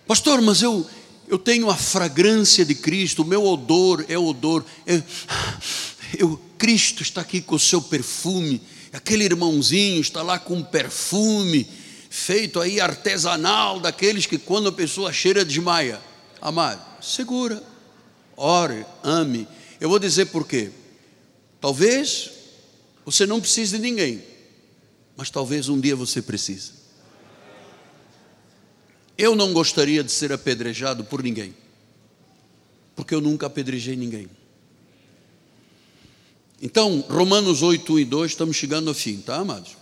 Pastor, 0.05 0.43
mas 0.43 0.63
eu, 0.63 0.85
eu 1.29 1.39
tenho 1.39 1.71
a 1.71 1.77
fragrância 1.77 2.65
de 2.65 2.75
Cristo, 2.75 3.23
o 3.23 3.25
meu 3.25 3.47
odor 3.47 4.05
é 4.09 4.19
odor. 4.19 4.65
Eu, 6.19 6.41
Cristo 6.59 7.05
está 7.05 7.21
aqui 7.21 7.41
com 7.41 7.55
o 7.55 7.61
seu 7.61 7.81
perfume. 7.81 8.61
Aquele 8.93 9.23
irmãozinho 9.23 10.01
está 10.01 10.23
lá 10.23 10.41
com 10.41 10.55
um 10.57 10.65
perfume 10.65 11.69
feito 12.11 12.59
aí 12.59 12.81
artesanal, 12.81 13.79
daqueles 13.79 14.27
que 14.27 14.39
quando 14.39 14.71
a 14.71 14.73
pessoa 14.73 15.13
cheira 15.13 15.45
desmaia. 15.45 16.01
Amado, 16.43 16.90
segura, 17.01 17.63
ore, 18.37 18.85
ame. 19.03 19.47
Eu 19.81 19.89
vou 19.89 19.99
dizer 19.99 20.27
por 20.27 20.47
quê. 20.47 20.71
Talvez 21.61 22.31
você 23.05 23.27
não 23.27 23.41
precise 23.41 23.77
de 23.77 23.83
ninguém, 23.83 24.23
mas 25.17 25.31
talvez 25.31 25.69
um 25.69 25.81
dia 25.81 25.97
você 25.97 26.23
precise. 26.23 26.73
Eu 29.17 29.37
não 29.37 29.53
gostaria 29.53 30.03
de 30.03 30.11
ser 30.11 30.33
apedrejado 30.33 31.05
por 31.05 31.23
ninguém, 31.23 31.55
porque 32.97 33.15
eu 33.15 33.21
nunca 33.21 33.47
apedrejei 33.47 33.97
ninguém. 33.97 34.29
Então, 36.63 37.05
Romanos 37.09 37.63
8, 37.63 37.95
1 37.95 37.99
e 37.99 38.05
2, 38.05 38.31
estamos 38.33 38.57
chegando 38.57 38.89
ao 38.89 38.95
fim, 38.95 39.19
tá, 39.19 39.37
amados? 39.37 39.77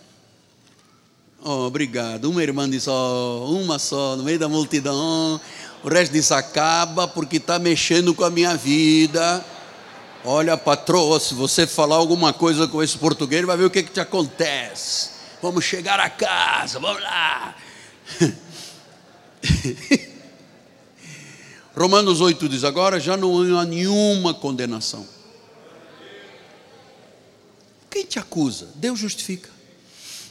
Oh, 1.41 1.67
obrigado. 1.67 2.29
Uma 2.29 2.43
irmã 2.43 2.69
disse, 2.69 2.89
oh, 2.89 3.57
uma 3.61 3.79
só, 3.79 4.17
no 4.17 4.23
meio 4.23 4.39
da 4.39 4.49
multidão. 4.49 5.39
O 5.83 5.89
resto 5.89 6.11
diz, 6.11 6.31
acaba 6.31 7.07
porque 7.07 7.37
está 7.37 7.57
mexendo 7.57 8.13
com 8.13 8.23
a 8.23 8.29
minha 8.29 8.55
vida. 8.55 9.43
Olha, 10.25 10.57
patroa, 10.57 11.19
se 11.19 11.33
você 11.33 11.65
falar 11.65 11.95
alguma 11.95 12.33
coisa 12.33 12.67
com 12.67 12.83
esse 12.83 12.97
português, 12.97 13.45
vai 13.45 13.55
ver 13.55 13.65
o 13.65 13.69
que, 13.69 13.83
que 13.83 13.91
te 13.91 14.01
acontece. 14.01 15.11
Vamos 15.41 15.63
chegar 15.63 15.99
a 15.99 16.09
casa, 16.09 16.79
vamos 16.79 17.01
lá. 17.01 17.55
Romanos 21.75 22.19
8 22.19 22.49
diz: 22.49 22.65
agora 22.65 22.99
já 22.99 23.15
não 23.15 23.57
há 23.57 23.63
nenhuma 23.63 24.33
condenação. 24.33 25.07
Quem 27.89 28.05
te 28.05 28.19
acusa? 28.19 28.67
Deus 28.75 28.99
justifica. 28.99 29.49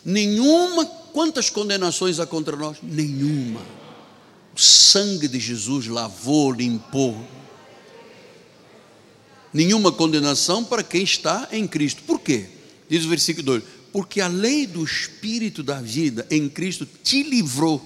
Nenhuma, 0.04 0.84
quantas 0.84 1.48
condenações 1.48 2.20
há 2.20 2.26
contra 2.26 2.54
nós? 2.54 2.76
Nenhuma. 2.82 3.77
O 4.58 4.60
sangue 4.60 5.28
de 5.28 5.38
Jesus 5.38 5.86
lavou, 5.86 6.50
limpou. 6.50 7.16
Nenhuma 9.54 9.92
condenação 9.92 10.64
para 10.64 10.82
quem 10.82 11.04
está 11.04 11.48
em 11.52 11.64
Cristo. 11.64 12.02
Por 12.02 12.18
quê? 12.18 12.46
Diz 12.88 13.04
o 13.04 13.08
versículo 13.08 13.44
2: 13.44 13.62
Porque 13.92 14.20
a 14.20 14.26
lei 14.26 14.66
do 14.66 14.82
Espírito 14.82 15.62
da 15.62 15.80
vida 15.80 16.26
em 16.28 16.48
Cristo 16.48 16.84
te 17.04 17.22
livrou 17.22 17.80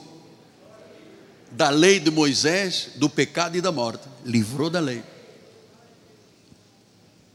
da 1.51 1.69
lei 1.69 2.01
de 2.01 2.11
Moisés, 2.11 2.93
do 2.97 3.11
pecado 3.11 3.55
e 3.55 3.61
da 3.61 3.70
morte. 3.70 4.09
Livrou 4.24 4.70
da 4.70 4.81
lei. 4.81 5.03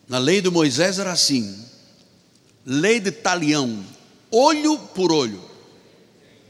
Na 0.07 0.17
lei 0.17 0.41
de 0.41 0.49
Moisés 0.49 0.97
era 0.97 1.11
assim: 1.11 1.63
lei 2.65 2.99
de 2.99 3.11
talião, 3.11 3.85
olho 4.31 4.79
por 4.79 5.11
olho, 5.11 5.39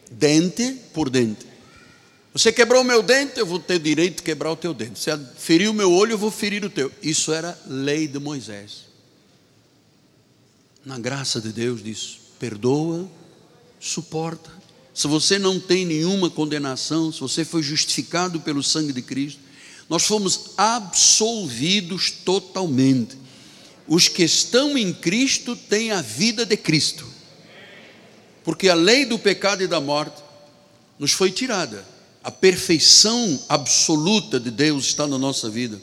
dente 0.09 0.71
por 0.93 1.09
dente. 1.09 1.46
Você 2.33 2.51
quebrou 2.51 2.81
o 2.81 2.85
meu 2.85 3.01
dente, 3.01 3.39
eu 3.39 3.45
vou 3.45 3.59
ter 3.59 3.79
direito 3.79 4.17
de 4.17 4.23
quebrar 4.23 4.51
o 4.51 4.55
teu 4.55 4.73
dente. 4.73 4.99
Você 4.99 5.17
feriu 5.37 5.71
o 5.71 5.73
meu 5.73 5.91
olho, 5.91 6.11
eu 6.11 6.17
vou 6.17 6.29
ferir 6.29 6.63
o 6.63 6.69
teu. 6.69 6.91
Isso 7.01 7.33
era 7.33 7.59
lei 7.65 8.07
de 8.07 8.19
Moisés. 8.19 8.85
Na 10.85 10.99
graça 10.99 11.41
de 11.41 11.51
Deus 11.51 11.83
diz: 11.83 12.19
perdoa, 12.39 13.09
suporta, 13.79 14.51
se 14.93 15.07
você 15.07 15.37
não 15.37 15.59
tem 15.59 15.85
nenhuma 15.85 16.29
condenação, 16.29 17.11
se 17.11 17.19
você 17.19 17.45
foi 17.45 17.61
justificado 17.61 18.39
pelo 18.39 18.63
sangue 18.63 18.93
de 18.93 19.01
Cristo, 19.01 19.39
nós 19.89 20.03
fomos 20.03 20.51
absolvidos 20.57 22.11
totalmente. 22.11 23.17
Os 23.87 24.07
que 24.07 24.23
estão 24.23 24.77
em 24.77 24.93
Cristo 24.93 25.55
têm 25.55 25.91
a 25.91 26.01
vida 26.01 26.45
de 26.45 26.57
Cristo, 26.57 27.05
porque 28.43 28.69
a 28.69 28.75
lei 28.75 29.05
do 29.05 29.17
pecado 29.17 29.63
e 29.63 29.67
da 29.67 29.79
morte 29.79 30.21
nos 30.99 31.11
foi 31.11 31.31
tirada, 31.31 31.85
a 32.27 32.31
perfeição 32.31 33.39
absoluta 33.47 34.37
de 34.37 34.51
Deus 34.51 34.87
está 34.87 35.07
na 35.07 35.17
nossa 35.17 35.49
vida. 35.49 35.81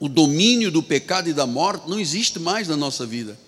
O 0.00 0.08
domínio 0.08 0.72
do 0.72 0.82
pecado 0.82 1.30
e 1.30 1.32
da 1.32 1.46
morte 1.46 1.88
não 1.88 2.00
existe 2.00 2.40
mais 2.40 2.66
na 2.66 2.76
nossa 2.76 3.06
vida. 3.06 3.38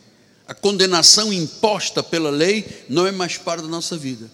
A 0.46 0.54
condenação 0.54 1.32
imposta 1.32 2.00
pela 2.00 2.30
lei 2.30 2.84
não 2.88 3.04
é 3.04 3.10
mais 3.10 3.36
parte 3.36 3.62
da 3.62 3.68
nossa 3.68 3.96
vida. 3.96 4.30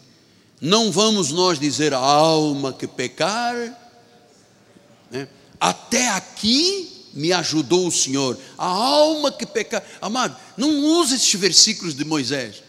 Não 0.61 0.93
vamos 0.93 1.33
nós 1.33 1.59
dizer 1.59 1.95
a 1.95 1.99
alma 1.99 2.71
que 2.71 2.87
pecar, 2.87 3.57
né? 5.11 5.27
até 5.59 6.11
aqui 6.11 7.09
me 7.15 7.33
ajudou 7.33 7.87
o 7.87 7.91
Senhor. 7.91 8.39
A 8.59 8.67
alma 8.67 9.33
que 9.33 9.47
pecar, 9.47 9.83
amado, 10.03 10.37
não 10.55 10.85
use 11.01 11.15
esses 11.15 11.33
versículos 11.41 11.95
de 11.95 12.05
Moisés. 12.05 12.63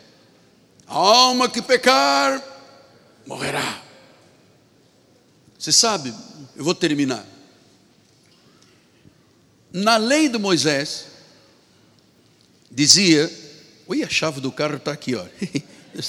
A 0.88 0.96
alma 0.96 1.50
que 1.50 1.62
pecar 1.62 2.42
morrerá. 3.28 3.85
Você 5.66 5.72
sabe, 5.72 6.14
eu 6.56 6.64
vou 6.64 6.76
terminar. 6.76 7.26
Na 9.74 9.98
lei 9.98 10.30
de 10.30 10.38
Moisés, 10.38 11.08
dizia, 12.70 13.34
ui, 13.88 14.04
a 14.04 14.08
chave 14.08 14.40
do 14.40 14.52
carro 14.52 14.76
está 14.76 14.92
aqui, 14.92 15.16
olha. 15.16 15.32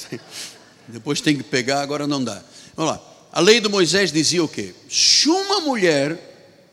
Depois 0.87 1.21
tem 1.21 1.35
que 1.35 1.41
pegar, 1.41 1.81
agora 1.81 2.05
não 2.05 2.23
dá. 2.23 2.39
Vamos 2.75 2.91
lá. 2.91 3.01
A 3.31 3.41
lei 3.41 3.59
de 3.59 3.67
Moisés 3.67 4.11
dizia 4.11 4.43
o 4.43 4.47
quê? 4.47 4.75
Se 4.87 5.27
uma 5.27 5.61
mulher 5.61 6.19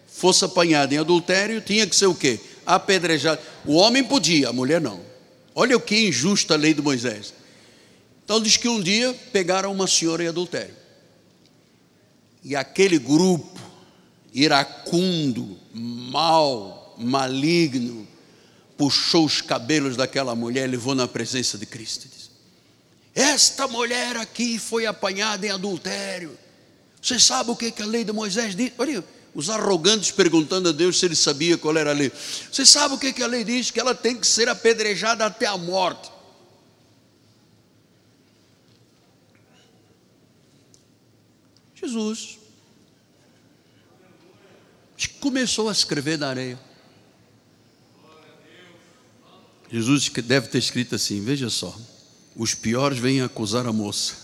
fosse 0.06 0.44
apanhada 0.44 0.94
em 0.94 0.98
adultério, 0.98 1.62
tinha 1.62 1.86
que 1.86 1.96
ser 1.96 2.04
o 2.04 2.14
quê? 2.14 2.38
Apedrejada. 2.66 3.40
O 3.64 3.76
homem 3.76 4.04
podia, 4.04 4.50
a 4.50 4.52
mulher 4.52 4.78
não. 4.78 5.00
Olha 5.54 5.74
o 5.74 5.80
que 5.80 6.08
injusta 6.08 6.52
a 6.52 6.58
lei 6.58 6.74
de 6.74 6.82
Moisés. 6.82 7.32
Então 8.26 8.42
diz 8.42 8.58
que 8.58 8.68
um 8.68 8.78
dia 8.78 9.14
pegaram 9.32 9.72
uma 9.72 9.86
senhora 9.86 10.22
em 10.22 10.28
adultério. 10.28 10.83
E 12.44 12.54
aquele 12.54 12.98
grupo 12.98 13.58
iracundo, 14.32 15.58
mau, 15.72 16.94
maligno, 16.98 18.06
puxou 18.76 19.24
os 19.24 19.40
cabelos 19.40 19.96
daquela 19.96 20.34
mulher 20.34 20.68
e 20.68 20.72
levou 20.72 20.94
na 20.94 21.08
presença 21.08 21.56
de 21.56 21.64
Cristo. 21.64 22.06
Esta 23.14 23.68
mulher 23.68 24.16
aqui 24.16 24.58
foi 24.58 24.86
apanhada 24.86 25.46
em 25.46 25.50
adultério. 25.50 26.36
Você 27.00 27.18
sabe 27.18 27.50
o 27.50 27.56
que, 27.56 27.70
que 27.70 27.82
a 27.82 27.86
lei 27.86 28.02
de 28.02 28.12
Moisés 28.12 28.56
diz? 28.56 28.72
Olha, 28.76 29.04
os 29.34 29.48
arrogantes 29.48 30.10
perguntando 30.10 30.68
a 30.68 30.72
Deus 30.72 30.98
se 30.98 31.06
ele 31.06 31.14
sabia 31.14 31.56
qual 31.56 31.76
era 31.76 31.90
a 31.90 31.94
lei. 31.94 32.10
Você 32.50 32.66
sabe 32.66 32.94
o 32.94 32.98
que, 32.98 33.12
que 33.12 33.22
a 33.22 33.26
lei 33.26 33.44
diz? 33.44 33.70
Que 33.70 33.78
ela 33.78 33.94
tem 33.94 34.16
que 34.16 34.26
ser 34.26 34.48
apedrejada 34.48 35.24
até 35.24 35.46
a 35.46 35.56
morte. 35.56 36.10
Jesus 41.84 42.38
começou 45.24 45.70
a 45.70 45.72
escrever 45.72 46.18
na 46.18 46.28
areia. 46.28 46.60
Jesus 49.72 50.10
deve 50.10 50.48
ter 50.48 50.58
escrito 50.58 50.94
assim: 50.94 51.24
veja 51.24 51.48
só. 51.48 51.74
Os 52.36 52.54
piores 52.54 52.98
vêm 52.98 53.22
acusar 53.22 53.66
a 53.66 53.72
moça. 53.72 54.14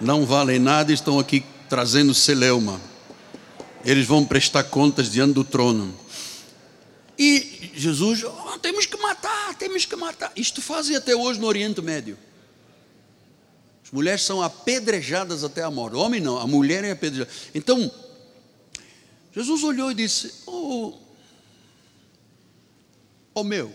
Não 0.00 0.24
valem 0.24 0.58
nada 0.58 0.92
estão 0.92 1.18
aqui 1.18 1.44
trazendo 1.68 2.14
celeuma. 2.14 2.80
Eles 3.84 4.06
vão 4.06 4.24
prestar 4.24 4.64
contas 4.64 5.10
diante 5.10 5.34
do 5.34 5.44
trono. 5.44 5.94
E 7.18 7.70
Jesus, 7.74 8.24
oh, 8.24 8.58
temos 8.60 8.86
que 8.86 8.96
matar, 8.96 9.54
temos 9.56 9.84
que 9.84 9.96
matar. 9.96 10.32
Isto 10.34 10.62
fazem 10.62 10.96
até 10.96 11.14
hoje 11.14 11.38
no 11.38 11.46
Oriente 11.46 11.82
Médio. 11.82 12.16
As 13.88 13.92
mulheres 13.92 14.20
são 14.20 14.42
apedrejadas 14.42 15.42
até 15.42 15.62
a 15.62 15.70
morte. 15.70 15.96
O 15.96 16.00
homem 16.00 16.20
não, 16.20 16.36
a 16.36 16.46
mulher 16.46 16.84
é 16.84 16.90
apedrejada. 16.90 17.30
Então, 17.54 17.90
Jesus 19.34 19.64
olhou 19.64 19.90
e 19.90 19.94
disse: 19.94 20.42
Oh, 20.46 20.92
oh 23.32 23.42
meu, 23.42 23.72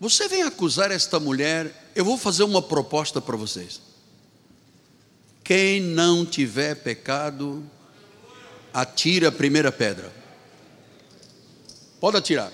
Você 0.00 0.28
vem 0.28 0.42
acusar 0.42 0.90
esta 0.90 1.20
mulher, 1.20 1.90
eu 1.94 2.04
vou 2.04 2.18
fazer 2.18 2.42
uma 2.42 2.60
proposta 2.60 3.22
para 3.22 3.38
vocês. 3.38 3.80
Quem 5.42 5.80
não 5.80 6.26
tiver 6.26 6.74
pecado, 6.74 7.64
atira 8.70 9.28
a 9.28 9.32
primeira 9.32 9.72
pedra. 9.72 10.12
Pode 12.00 12.18
atirar. 12.18 12.52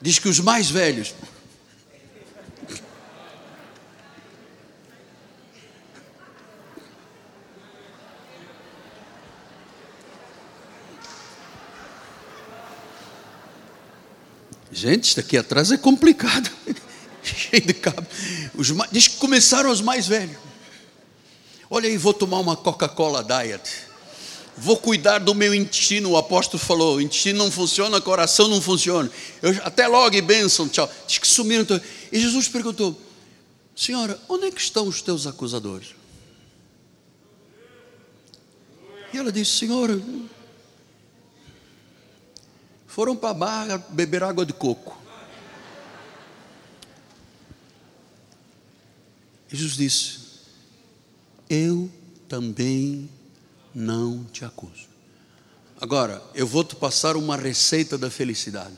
Diz 0.00 0.18
que 0.18 0.28
os 0.28 0.40
mais 0.40 0.70
velhos, 0.70 1.14
Gente, 14.78 15.04
isso 15.04 15.18
aqui 15.18 15.36
atrás 15.36 15.72
é 15.72 15.76
complicado. 15.76 16.48
Cheio 17.20 17.66
de 17.66 17.74
cabo. 17.74 18.06
Os, 18.54 18.72
diz 18.92 19.08
que 19.08 19.16
começaram 19.16 19.70
os 19.70 19.80
mais 19.80 20.06
velhos. 20.06 20.36
Olha 21.68 21.88
aí, 21.88 21.96
vou 21.96 22.14
tomar 22.14 22.38
uma 22.38 22.56
Coca-Cola 22.56 23.24
Diet. 23.24 23.87
Vou 24.60 24.76
cuidar 24.76 25.18
do 25.18 25.34
meu 25.34 25.54
intestino. 25.54 26.10
O 26.10 26.16
apóstolo 26.16 26.58
falou: 26.58 26.96
o 26.96 27.00
intestino 27.00 27.38
não 27.38 27.50
funciona, 27.50 28.00
coração 28.00 28.48
não 28.48 28.60
funciona. 28.60 29.10
Eu, 29.40 29.50
até 29.62 29.86
logo 29.86 30.16
e 30.16 30.20
bênção, 30.20 30.68
tchau. 30.68 30.90
Diz 31.06 31.18
que 31.18 31.26
sumiram. 31.26 31.64
E 32.10 32.18
Jesus 32.18 32.48
perguntou: 32.48 33.00
Senhora, 33.76 34.20
onde 34.28 34.46
é 34.46 34.50
que 34.50 34.60
estão 34.60 34.88
os 34.88 35.00
teus 35.00 35.26
acusadores? 35.26 35.94
E 39.12 39.18
ela 39.18 39.30
disse: 39.30 39.58
Senhora, 39.58 40.00
foram 42.86 43.14
para 43.14 43.30
a 43.30 43.34
barra 43.34 43.78
beber 43.90 44.24
água 44.24 44.44
de 44.44 44.52
coco. 44.52 45.00
Jesus 49.48 49.76
disse: 49.76 50.18
Eu 51.48 51.88
também 52.28 53.08
não 53.74 54.24
te 54.24 54.44
acuso. 54.44 54.88
Agora, 55.80 56.22
eu 56.34 56.46
vou 56.46 56.64
te 56.64 56.74
passar 56.74 57.16
uma 57.16 57.36
receita 57.36 57.96
da 57.96 58.10
felicidade. 58.10 58.76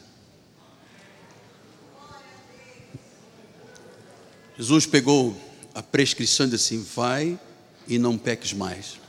Jesus 4.59 4.85
pegou 4.85 5.35
a 5.75 5.83
prescrição 5.83 6.47
e 6.47 6.51
disse 6.51 6.75
assim: 6.75 6.85
vai 6.95 7.41
e 7.89 7.99
não 7.99 8.19
peques 8.19 8.53
mais. 8.53 9.01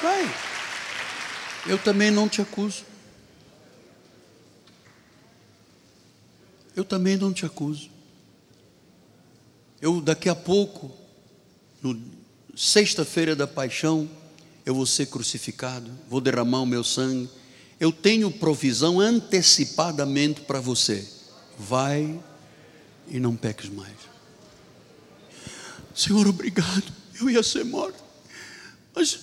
Vai. 0.00 0.48
Eu 1.68 1.76
também 1.76 2.10
não 2.10 2.26
te 2.26 2.40
acuso. 2.40 2.82
Eu 6.74 6.82
também 6.82 7.18
não 7.18 7.30
te 7.30 7.44
acuso. 7.44 7.90
Eu 9.78 10.00
daqui 10.00 10.30
a 10.30 10.34
pouco, 10.34 10.90
no 11.82 12.00
sexta-feira 12.56 13.36
da 13.36 13.46
paixão, 13.46 14.08
eu 14.64 14.74
vou 14.74 14.86
ser 14.86 15.06
crucificado, 15.06 15.90
vou 16.08 16.22
derramar 16.22 16.62
o 16.62 16.66
meu 16.66 16.82
sangue. 16.82 17.28
Eu 17.78 17.92
tenho 17.92 18.30
provisão 18.30 18.98
antecipadamente 18.98 20.40
para 20.40 20.60
você. 20.60 21.06
Vai 21.58 22.18
e 23.08 23.20
não 23.20 23.36
peques 23.36 23.68
mais. 23.68 23.96
Senhor, 25.94 26.26
obrigado. 26.26 26.92
Eu 27.20 27.28
ia 27.28 27.42
ser 27.42 27.64
morto. 27.64 28.02
Mas 28.94 29.20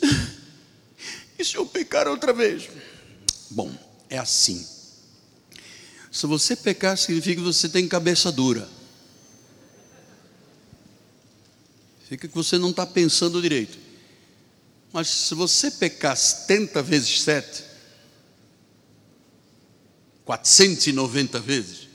e 1.38 1.44
se 1.44 1.56
eu 1.56 1.66
pecar 1.66 2.08
outra 2.08 2.34
vez? 2.34 2.70
Bom, 3.50 3.72
é 4.10 4.18
assim. 4.18 4.66
Se 6.12 6.26
você 6.26 6.56
pecar, 6.56 6.98
significa 6.98 7.36
que 7.36 7.46
você 7.46 7.68
tem 7.68 7.88
cabeça 7.88 8.32
dura. 8.32 8.70
Fica 12.08 12.28
que 12.28 12.36
você 12.36 12.58
não 12.58 12.70
está 12.70 12.86
pensando 12.86 13.42
direito. 13.42 13.78
Mas 14.94 15.10
se 15.10 15.36
você 15.36 15.70
pecar 15.72 16.16
70 16.16 16.82
vezes 16.82 17.22
7, 17.22 17.64
490 20.24 21.40
vezes, 21.40 21.88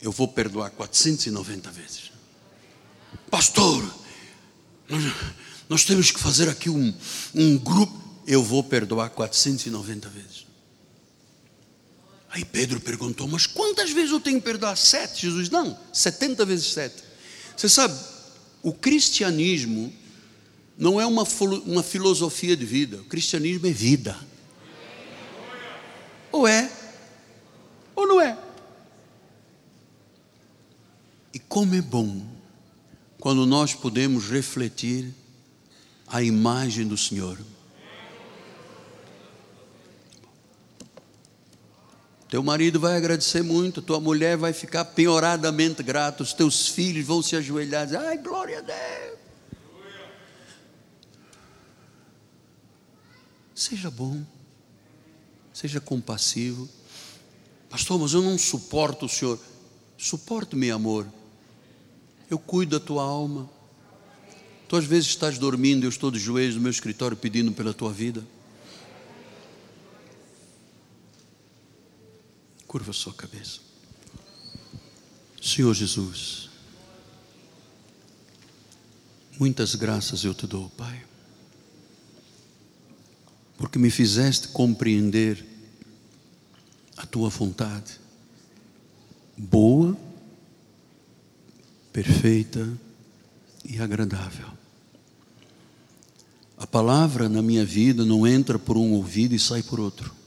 eu 0.00 0.12
vou 0.12 0.28
perdoar 0.28 0.70
490 0.70 1.70
vezes. 1.70 2.12
Pastor, 3.30 3.82
nós, 4.88 5.02
nós 5.68 5.84
temos 5.84 6.10
que 6.10 6.20
fazer 6.20 6.48
aqui 6.48 6.70
um, 6.70 6.94
um 7.34 7.58
grupo. 7.58 8.03
Eu 8.26 8.42
vou 8.42 8.62
perdoar 8.64 9.10
490 9.10 10.08
vezes. 10.08 10.46
Aí 12.30 12.44
Pedro 12.44 12.80
perguntou: 12.80 13.28
Mas 13.28 13.46
quantas 13.46 13.90
vezes 13.92 14.10
eu 14.10 14.20
tenho 14.20 14.38
que 14.38 14.44
perdoar? 14.44 14.76
Sete? 14.76 15.22
Jesus, 15.22 15.48
não, 15.50 15.78
70 15.92 16.44
vezes 16.44 16.72
sete. 16.72 17.02
Você 17.56 17.68
sabe, 17.68 17.94
o 18.62 18.72
cristianismo 18.72 19.92
não 20.76 21.00
é 21.00 21.06
uma, 21.06 21.24
uma 21.64 21.82
filosofia 21.82 22.56
de 22.56 22.64
vida, 22.64 22.96
o 22.96 23.04
cristianismo 23.04 23.66
é 23.66 23.70
vida. 23.70 24.18
Ou 26.32 26.48
é, 26.48 26.68
ou 27.94 28.08
não 28.08 28.20
é. 28.20 28.36
E 31.32 31.38
como 31.38 31.74
é 31.74 31.80
bom 31.80 32.26
quando 33.20 33.46
nós 33.46 33.74
podemos 33.74 34.28
refletir 34.28 35.14
a 36.08 36.22
imagem 36.22 36.86
do 36.86 36.96
Senhor. 36.96 37.38
Teu 42.34 42.42
marido 42.42 42.80
vai 42.80 42.96
agradecer 42.96 43.44
muito, 43.44 43.80
tua 43.80 44.00
mulher 44.00 44.36
vai 44.36 44.52
ficar 44.52 44.84
penhoradamente 44.86 45.84
grata, 45.84 46.24
os 46.24 46.32
teus 46.32 46.66
filhos 46.66 47.06
vão 47.06 47.22
se 47.22 47.36
ajoelhar 47.36 47.84
e 47.84 47.86
dizer: 47.86 47.98
Ai, 47.98 48.18
glória 48.18 48.58
a 48.58 48.60
Deus. 48.60 49.18
Seja 53.54 53.88
bom, 53.88 54.20
seja 55.52 55.80
compassivo. 55.80 56.68
Pastor, 57.70 58.00
mas 58.00 58.14
eu 58.14 58.20
não 58.20 58.36
suporto 58.36 59.06
o 59.06 59.08
Senhor. 59.08 59.38
Suporto, 59.96 60.56
meu 60.56 60.74
amor. 60.74 61.06
Eu 62.28 62.40
cuido 62.40 62.80
da 62.80 62.84
tua 62.84 63.04
alma. 63.04 63.48
Tu 64.66 64.74
às 64.74 64.84
vezes 64.84 65.10
estás 65.10 65.38
dormindo, 65.38 65.84
eu 65.84 65.88
estou 65.88 66.10
de 66.10 66.18
joelhos 66.18 66.56
no 66.56 66.62
meu 66.62 66.72
escritório 66.72 67.16
pedindo 67.16 67.52
pela 67.52 67.72
tua 67.72 67.92
vida. 67.92 68.26
Curva 72.74 72.92
sua 72.92 73.14
cabeça. 73.14 73.60
Senhor 75.40 75.72
Jesus, 75.72 76.50
muitas 79.38 79.76
graças 79.76 80.24
eu 80.24 80.34
te 80.34 80.44
dou, 80.44 80.68
Pai, 80.70 81.04
porque 83.56 83.78
me 83.78 83.90
fizeste 83.90 84.48
compreender 84.48 85.46
a 86.96 87.06
tua 87.06 87.28
vontade, 87.28 88.00
boa, 89.36 89.96
perfeita 91.92 92.76
e 93.64 93.80
agradável. 93.80 94.48
A 96.58 96.66
palavra 96.66 97.28
na 97.28 97.40
minha 97.40 97.64
vida 97.64 98.04
não 98.04 98.26
entra 98.26 98.58
por 98.58 98.76
um 98.76 98.94
ouvido 98.94 99.32
e 99.32 99.38
sai 99.38 99.62
por 99.62 99.78
outro 99.78 100.23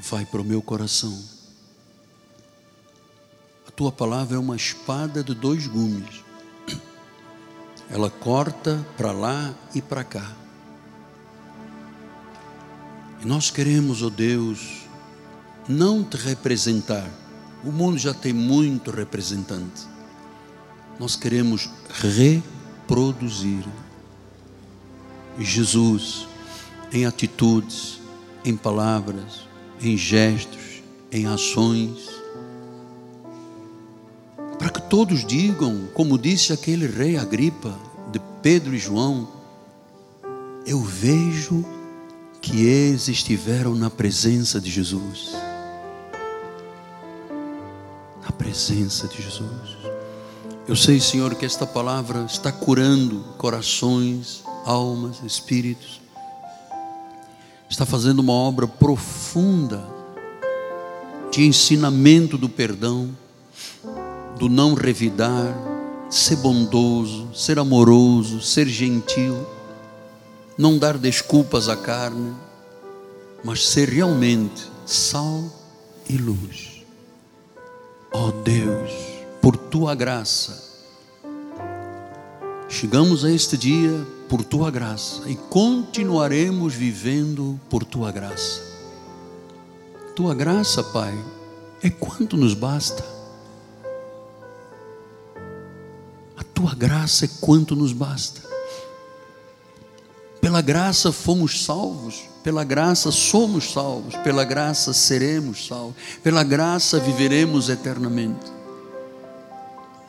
vai 0.00 0.24
para 0.24 0.40
o 0.40 0.44
meu 0.44 0.62
coração. 0.62 1.18
A 3.66 3.70
tua 3.70 3.90
palavra 3.90 4.36
é 4.36 4.38
uma 4.38 4.56
espada 4.56 5.22
de 5.22 5.34
dois 5.34 5.66
gumes. 5.66 6.24
Ela 7.90 8.10
corta 8.10 8.84
para 8.96 9.12
lá 9.12 9.54
e 9.74 9.82
para 9.82 10.04
cá. 10.04 10.30
E 13.20 13.26
nós 13.26 13.50
queremos, 13.50 14.02
ó 14.02 14.06
oh 14.06 14.10
Deus, 14.10 14.82
não 15.68 16.04
te 16.04 16.16
representar. 16.16 17.08
O 17.64 17.72
mundo 17.72 17.98
já 17.98 18.14
tem 18.14 18.32
muito 18.32 18.90
representante. 18.90 19.86
Nós 21.00 21.16
queremos 21.16 21.68
reproduzir 22.00 23.64
Jesus 25.38 26.28
em 26.92 27.06
atitudes, 27.06 28.00
em 28.44 28.56
palavras, 28.56 29.47
em 29.80 29.96
gestos, 29.96 30.82
em 31.10 31.26
ações, 31.26 32.08
para 34.58 34.70
que 34.70 34.82
todos 34.82 35.24
digam, 35.24 35.88
como 35.94 36.18
disse 36.18 36.52
aquele 36.52 36.86
rei 36.86 37.16
Agripa, 37.16 37.78
de 38.10 38.20
Pedro 38.42 38.74
e 38.74 38.78
João, 38.78 39.28
eu 40.66 40.80
vejo 40.80 41.64
que 42.40 42.64
eles 42.64 43.08
estiveram 43.08 43.74
na 43.74 43.88
presença 43.88 44.60
de 44.60 44.70
Jesus. 44.70 45.32
Na 48.22 48.32
presença 48.32 49.06
de 49.06 49.22
Jesus. 49.22 49.78
Eu 50.66 50.76
sei, 50.76 51.00
Senhor, 51.00 51.34
que 51.34 51.46
esta 51.46 51.66
palavra 51.66 52.24
está 52.24 52.52
curando 52.52 53.20
corações, 53.38 54.42
almas, 54.66 55.22
espíritos 55.24 56.00
está 57.68 57.84
fazendo 57.84 58.20
uma 58.20 58.32
obra 58.32 58.66
profunda 58.66 59.84
de 61.30 61.46
ensinamento 61.46 62.38
do 62.38 62.48
perdão, 62.48 63.10
do 64.38 64.48
não 64.48 64.74
revidar, 64.74 65.54
ser 66.08 66.36
bondoso, 66.36 67.28
ser 67.34 67.58
amoroso, 67.58 68.40
ser 68.40 68.66
gentil, 68.66 69.46
não 70.56 70.78
dar 70.78 70.96
desculpas 70.96 71.68
à 71.68 71.76
carne, 71.76 72.34
mas 73.44 73.68
ser 73.68 73.88
realmente 73.88 74.66
sal 74.86 75.44
e 76.08 76.16
luz. 76.16 76.82
Ó 78.12 78.28
oh 78.28 78.32
Deus, 78.32 78.90
por 79.42 79.56
tua 79.56 79.94
graça, 79.94 80.67
chegamos 82.68 83.24
a 83.24 83.30
este 83.30 83.56
dia 83.56 84.06
por 84.28 84.44
tua 84.44 84.70
graça 84.70 85.22
e 85.26 85.34
continuaremos 85.34 86.74
vivendo 86.74 87.58
por 87.70 87.84
tua 87.84 88.12
graça. 88.12 88.62
Tua 90.14 90.34
graça, 90.34 90.82
Pai, 90.82 91.16
é 91.82 91.88
quanto 91.88 92.36
nos 92.36 92.54
basta. 92.54 93.04
A 96.36 96.44
tua 96.44 96.74
graça 96.74 97.24
é 97.24 97.28
quanto 97.40 97.74
nos 97.74 97.92
basta. 97.92 98.42
Pela 100.40 100.60
graça 100.60 101.10
fomos 101.10 101.64
salvos, 101.64 102.22
pela 102.42 102.64
graça 102.64 103.10
somos 103.10 103.72
salvos, 103.72 104.14
pela 104.16 104.44
graça 104.44 104.92
seremos 104.92 105.66
salvos, 105.66 105.96
pela 106.22 106.42
graça 106.42 106.98
viveremos 106.98 107.68
eternamente. 107.68 108.52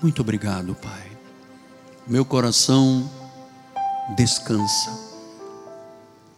Muito 0.02 0.22
obrigado, 0.22 0.76
Pai. 0.76 1.09
Meu 2.10 2.26
coração 2.26 3.08
descansa. 4.16 4.90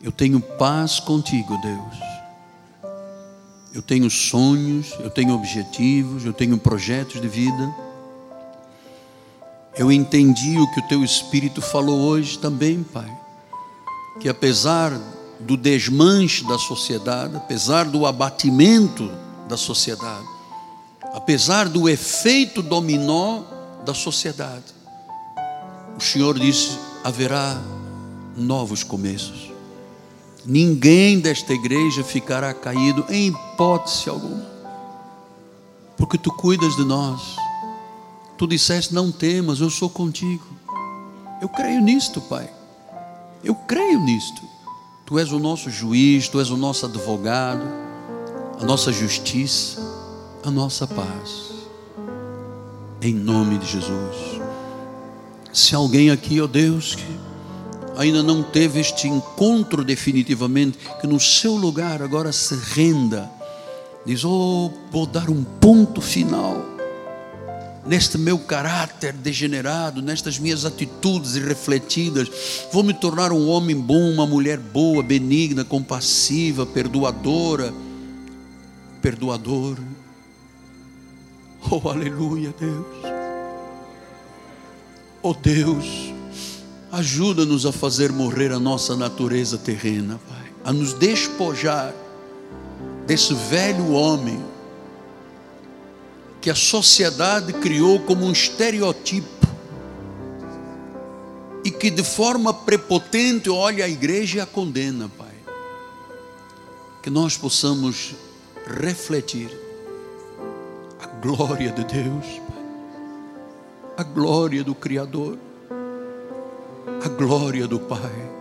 Eu 0.03 0.11
tenho 0.11 0.41
paz 0.41 0.99
contigo, 0.99 1.57
Deus. 1.61 2.91
Eu 3.73 3.81
tenho 3.81 4.09
sonhos, 4.09 4.93
eu 4.99 5.09
tenho 5.09 5.33
objetivos, 5.33 6.25
eu 6.25 6.33
tenho 6.33 6.57
projetos 6.57 7.21
de 7.21 7.27
vida. 7.29 7.73
Eu 9.77 9.89
entendi 9.89 10.59
o 10.59 10.69
que 10.73 10.81
o 10.81 10.87
teu 10.89 11.05
Espírito 11.05 11.61
falou 11.61 12.01
hoje 12.01 12.37
também, 12.37 12.83
Pai. 12.83 13.09
Que 14.19 14.27
apesar 14.27 14.91
do 15.39 15.55
desmanche 15.55 16.45
da 16.45 16.57
sociedade, 16.57 17.37
apesar 17.37 17.85
do 17.85 18.05
abatimento 18.05 19.09
da 19.47 19.55
sociedade, 19.55 20.27
apesar 21.13 21.69
do 21.69 21.87
efeito 21.87 22.61
dominó 22.61 23.43
da 23.85 23.93
sociedade, 23.93 24.80
o 25.97 26.01
Senhor 26.01 26.37
disse: 26.39 26.77
haverá 27.03 27.61
novos 28.35 28.83
começos. 28.83 29.51
Ninguém 30.45 31.19
desta 31.19 31.53
igreja 31.53 32.03
ficará 32.03 32.53
caído 32.53 33.05
em 33.09 33.27
hipótese 33.27 34.09
alguma, 34.09 34.45
porque 35.95 36.17
tu 36.17 36.31
cuidas 36.31 36.75
de 36.75 36.83
nós. 36.83 37.35
Tu 38.37 38.47
disseste: 38.47 38.93
Não 38.93 39.11
temas, 39.11 39.59
eu 39.59 39.69
sou 39.69 39.89
contigo. 39.89 40.45
Eu 41.39 41.49
creio 41.49 41.81
nisto, 41.81 42.19
Pai. 42.21 42.49
Eu 43.43 43.53
creio 43.53 43.99
nisto. 43.99 44.41
Tu 45.05 45.19
és 45.19 45.31
o 45.31 45.39
nosso 45.39 45.69
juiz, 45.69 46.27
tu 46.27 46.39
és 46.39 46.49
o 46.49 46.57
nosso 46.57 46.85
advogado, 46.85 47.63
a 48.59 48.63
nossa 48.63 48.91
justiça, 48.91 49.79
a 50.43 50.49
nossa 50.49 50.87
paz. 50.87 51.51
Em 53.01 53.13
nome 53.13 53.57
de 53.57 53.67
Jesus. 53.67 54.40
Se 55.53 55.75
alguém 55.75 56.09
aqui, 56.09 56.39
ó 56.39 56.47
Deus, 56.47 56.95
que 56.95 57.19
ainda 57.97 58.23
não 58.23 58.41
teve 58.41 58.79
este 58.79 59.07
encontro 59.07 59.83
definitivamente, 59.83 60.77
que 60.99 61.07
no 61.07 61.19
seu 61.19 61.55
lugar 61.55 62.01
agora 62.01 62.31
se 62.31 62.55
renda, 62.55 63.29
diz: 64.05 64.23
Oh, 64.23 64.71
vou 64.91 65.05
dar 65.05 65.29
um 65.29 65.43
ponto 65.43 66.01
final 66.01 66.71
neste 67.85 68.17
meu 68.17 68.37
caráter 68.37 69.13
degenerado, 69.13 70.01
nestas 70.01 70.37
minhas 70.37 70.65
atitudes 70.65 71.35
irrefletidas, 71.35 72.29
vou 72.71 72.83
me 72.83 72.93
tornar 72.93 73.31
um 73.31 73.49
homem 73.49 73.75
bom, 73.75 74.11
uma 74.11 74.25
mulher 74.25 74.57
boa, 74.57 75.01
benigna, 75.01 75.63
compassiva, 75.63 76.65
perdoadora, 76.65 77.73
perdoadora. 79.01 79.83
Oh, 81.69 81.87
aleluia, 81.89 82.53
Deus. 82.59 83.20
Oh, 85.23 85.33
Deus 85.33 86.11
Ajuda-nos 86.91 87.65
a 87.65 87.71
fazer 87.71 88.11
morrer 88.11 88.51
a 88.51 88.59
nossa 88.59 88.97
natureza 88.97 89.57
terrena, 89.57 90.19
Pai, 90.27 90.51
a 90.65 90.73
nos 90.73 90.91
despojar 90.93 91.93
desse 93.07 93.33
velho 93.33 93.93
homem 93.93 94.43
que 96.41 96.49
a 96.49 96.55
sociedade 96.55 97.53
criou 97.53 97.97
como 98.01 98.25
um 98.25 98.31
estereotipo 98.33 99.47
e 101.63 101.71
que 101.71 101.89
de 101.89 102.03
forma 102.03 102.53
prepotente 102.53 103.49
olha 103.49 103.85
a 103.85 103.89
igreja 103.89 104.39
e 104.39 104.41
a 104.41 104.45
condena, 104.45 105.09
Pai. 105.17 105.31
Que 107.01 107.09
nós 107.09 107.37
possamos 107.37 108.15
refletir 108.67 109.49
a 110.99 111.07
glória 111.07 111.71
de 111.71 111.85
Deus, 111.85 112.25
a 113.97 114.03
glória 114.03 114.63
do 114.63 114.73
Criador 114.73 115.37
a 117.03 117.09
glória 117.09 117.67
do 117.67 117.79
Pai, 117.79 118.31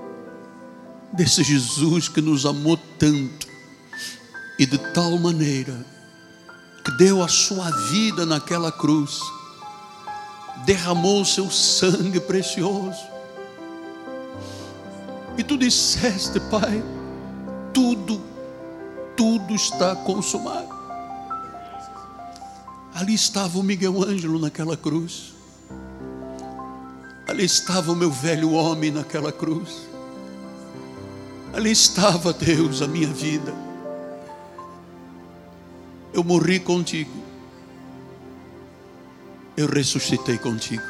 desse 1.12 1.42
Jesus 1.42 2.08
que 2.08 2.20
nos 2.20 2.44
amou 2.44 2.78
tanto 2.98 3.46
e 4.58 4.66
de 4.66 4.78
tal 4.92 5.18
maneira 5.18 5.84
que 6.84 6.90
deu 6.92 7.22
a 7.22 7.28
sua 7.28 7.70
vida 7.88 8.26
naquela 8.26 8.70
cruz, 8.70 9.20
derramou 10.66 11.22
o 11.22 11.26
seu 11.26 11.50
sangue 11.50 12.20
precioso. 12.20 13.02
E 15.38 15.42
tu 15.42 15.56
disseste, 15.56 16.38
Pai, 16.50 16.82
tudo, 17.72 18.20
tudo 19.16 19.54
está 19.54 19.96
consumado. 19.96 20.78
Ali 22.94 23.14
estava 23.14 23.58
o 23.58 23.62
Miguel 23.62 24.02
Ângelo 24.02 24.38
naquela 24.38 24.76
cruz. 24.76 25.39
Ali 27.30 27.44
estava 27.44 27.92
o 27.92 27.94
meu 27.94 28.10
velho 28.10 28.50
homem 28.50 28.90
naquela 28.90 29.30
cruz. 29.30 29.86
Ali 31.52 31.70
estava, 31.70 32.32
Deus, 32.32 32.82
a 32.82 32.88
minha 32.88 33.06
vida. 33.06 33.54
Eu 36.12 36.24
morri 36.24 36.58
contigo. 36.58 37.22
Eu 39.56 39.68
ressuscitei 39.68 40.38
contigo. 40.38 40.82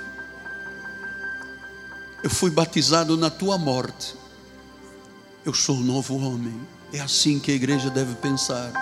Eu 2.24 2.30
fui 2.30 2.50
batizado 2.50 3.18
na 3.18 3.28
tua 3.28 3.58
morte. 3.58 4.16
Eu 5.44 5.52
sou 5.52 5.76
um 5.76 5.82
novo 5.82 6.16
homem. 6.16 6.58
É 6.90 7.00
assim 7.00 7.38
que 7.38 7.50
a 7.52 7.54
igreja 7.54 7.90
deve 7.90 8.14
pensar. 8.14 8.72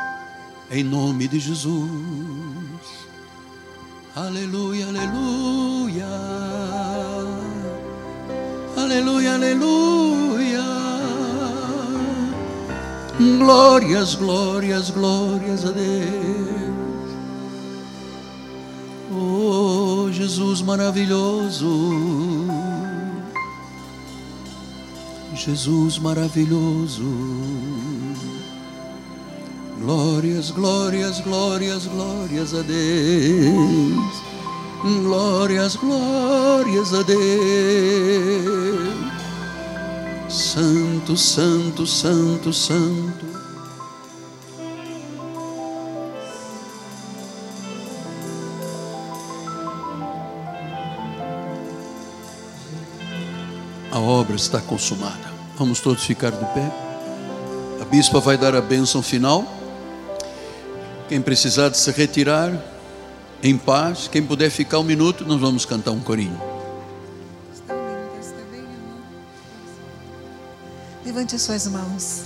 Em 0.71 0.85
nome 0.85 1.27
de 1.27 1.41
Jesus. 1.41 1.89
Aleluia, 4.15 4.87
aleluia. 4.87 6.07
Aleluia, 8.89 9.35
aleluia. 9.35 10.65
Glórias, 13.19 14.15
glórias, 14.15 14.89
glórias 14.89 15.63
a 15.67 15.73
Deus. 15.73 17.11
Oh, 19.13 20.09
Jesus 20.11 20.63
maravilhoso. 20.63 21.67
Jesus 25.35 25.99
maravilhoso. 25.99 27.05
Glórias, 29.83 30.51
glórias, 30.51 31.21
glórias, 31.21 31.87
glórias 31.87 32.55
a 32.55 32.63
Deus. 32.63 34.28
Glórias, 34.83 35.75
glórias 35.75 36.95
a 36.95 37.03
Deus. 37.03 37.19
Santo, 40.29 41.17
santo, 41.17 41.85
santo, 41.85 42.53
santo. 42.53 43.27
A 53.91 53.99
obra 53.99 54.37
está 54.37 54.61
consumada. 54.61 55.33
Vamos 55.59 55.81
todos 55.81 56.05
ficar 56.05 56.31
de 56.31 56.45
pé. 56.55 56.71
A 57.83 57.85
bispa 57.85 58.21
vai 58.21 58.39
dar 58.39 58.55
a 58.55 58.61
bênção 58.61 59.03
final. 59.03 59.45
Quem 61.09 61.21
precisar 61.21 61.69
de 61.69 61.79
se 61.79 61.91
retirar, 61.91 62.53
em 63.43 63.57
paz. 63.57 64.09
Quem 64.11 64.23
puder 64.23 64.51
ficar 64.51 64.79
um 64.79 64.85
minuto, 64.85 65.25
nós 65.25 65.41
vamos 65.41 65.65
cantar 65.65 65.93
um 65.93 66.01
corinho. 66.01 66.41
Levante 71.05 71.35
as 71.35 71.43
suas 71.43 71.67
mãos. 71.67 72.23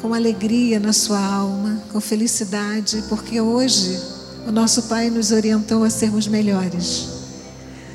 Com 0.00 0.12
alegria 0.12 0.78
na 0.78 0.92
sua 0.92 1.24
alma, 1.24 1.82
com 1.90 2.00
felicidade, 2.00 3.02
porque 3.08 3.40
hoje 3.40 3.98
o 4.46 4.52
nosso 4.52 4.82
Pai 4.82 5.08
nos 5.08 5.30
orientou 5.30 5.82
a 5.82 5.88
sermos 5.88 6.26
melhores. 6.26 7.08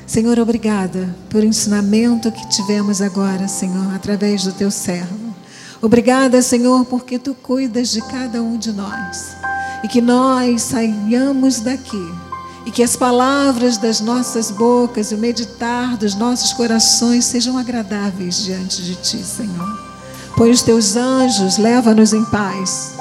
Senhor, 0.06 0.40
obrigada 0.40 1.14
por 1.28 1.44
ensinamento 1.44 2.32
que 2.32 2.48
tivemos 2.48 3.00
agora, 3.00 3.46
Senhor, 3.46 3.94
através 3.94 4.42
do 4.42 4.52
teu 4.52 4.68
servo. 4.68 5.32
Obrigada, 5.80 6.42
Senhor, 6.42 6.84
porque 6.86 7.16
tu 7.16 7.32
cuidas 7.32 7.90
de 7.90 8.02
cada 8.02 8.42
um 8.42 8.58
de 8.58 8.72
nós 8.72 9.40
e 9.82 9.88
que 9.88 10.00
nós 10.00 10.62
saiamos 10.62 11.60
daqui 11.60 12.30
e 12.66 12.70
que 12.70 12.82
as 12.82 12.94
palavras 12.94 13.78
das 13.78 14.00
nossas 14.00 14.50
bocas 14.50 15.10
e 15.10 15.14
o 15.14 15.18
meditar 15.18 15.96
dos 15.96 16.14
nossos 16.14 16.52
corações 16.52 17.24
sejam 17.24 17.56
agradáveis 17.56 18.44
diante 18.44 18.82
de 18.82 18.94
Ti, 18.96 19.18
Senhor. 19.24 19.90
Põe 20.36 20.50
os 20.50 20.62
Teus 20.62 20.96
anjos, 20.96 21.58
leva-nos 21.58 22.12
em 22.12 22.24
paz. 22.26 22.92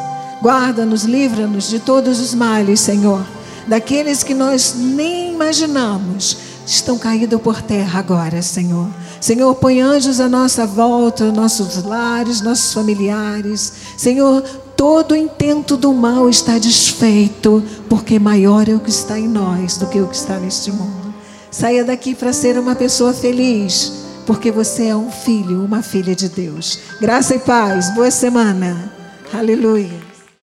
Guarda-nos, 0.41 1.03
livra-nos 1.03 1.69
de 1.69 1.79
todos 1.79 2.19
os 2.19 2.33
males, 2.33 2.79
Senhor. 2.79 3.25
Daqueles 3.67 4.23
que 4.23 4.33
nós 4.33 4.73
nem 4.75 5.33
imaginamos 5.33 6.37
estão 6.65 6.97
caídos 6.97 7.41
por 7.41 7.61
terra 7.61 7.99
agora, 7.99 8.41
Senhor. 8.41 8.87
Senhor, 9.19 9.53
põe 9.55 9.81
anjos 9.81 10.19
à 10.19 10.29
nossa 10.29 10.65
volta, 10.65 11.31
nossos 11.31 11.83
lares, 11.83 12.41
nossos 12.41 12.73
familiares. 12.73 13.73
Senhor, 13.97 14.43
todo 14.79 15.13
intento 15.13 15.75
do 15.75 15.93
mal 15.93 16.29
está 16.29 16.57
desfeito, 16.57 17.61
porque 17.89 18.17
maior 18.17 18.69
é 18.69 18.73
o 18.73 18.79
que 18.79 18.89
está 18.89 19.19
em 19.19 19.27
nós 19.27 19.75
do 19.75 19.87
que 19.87 19.99
o 19.99 20.07
que 20.07 20.15
está 20.15 20.39
neste 20.39 20.71
mundo. 20.71 21.13
Saia 21.51 21.83
daqui 21.83 22.15
para 22.15 22.31
ser 22.31 22.57
uma 22.57 22.73
pessoa 22.73 23.13
feliz, 23.13 24.05
porque 24.25 24.53
você 24.53 24.85
é 24.85 24.95
um 24.95 25.11
filho, 25.11 25.65
uma 25.65 25.83
filha 25.83 26.15
de 26.15 26.29
Deus. 26.29 26.79
Graça 27.01 27.35
e 27.35 27.39
paz, 27.39 27.93
boa 27.93 28.09
semana. 28.09 28.89
Aleluia. 29.33 30.08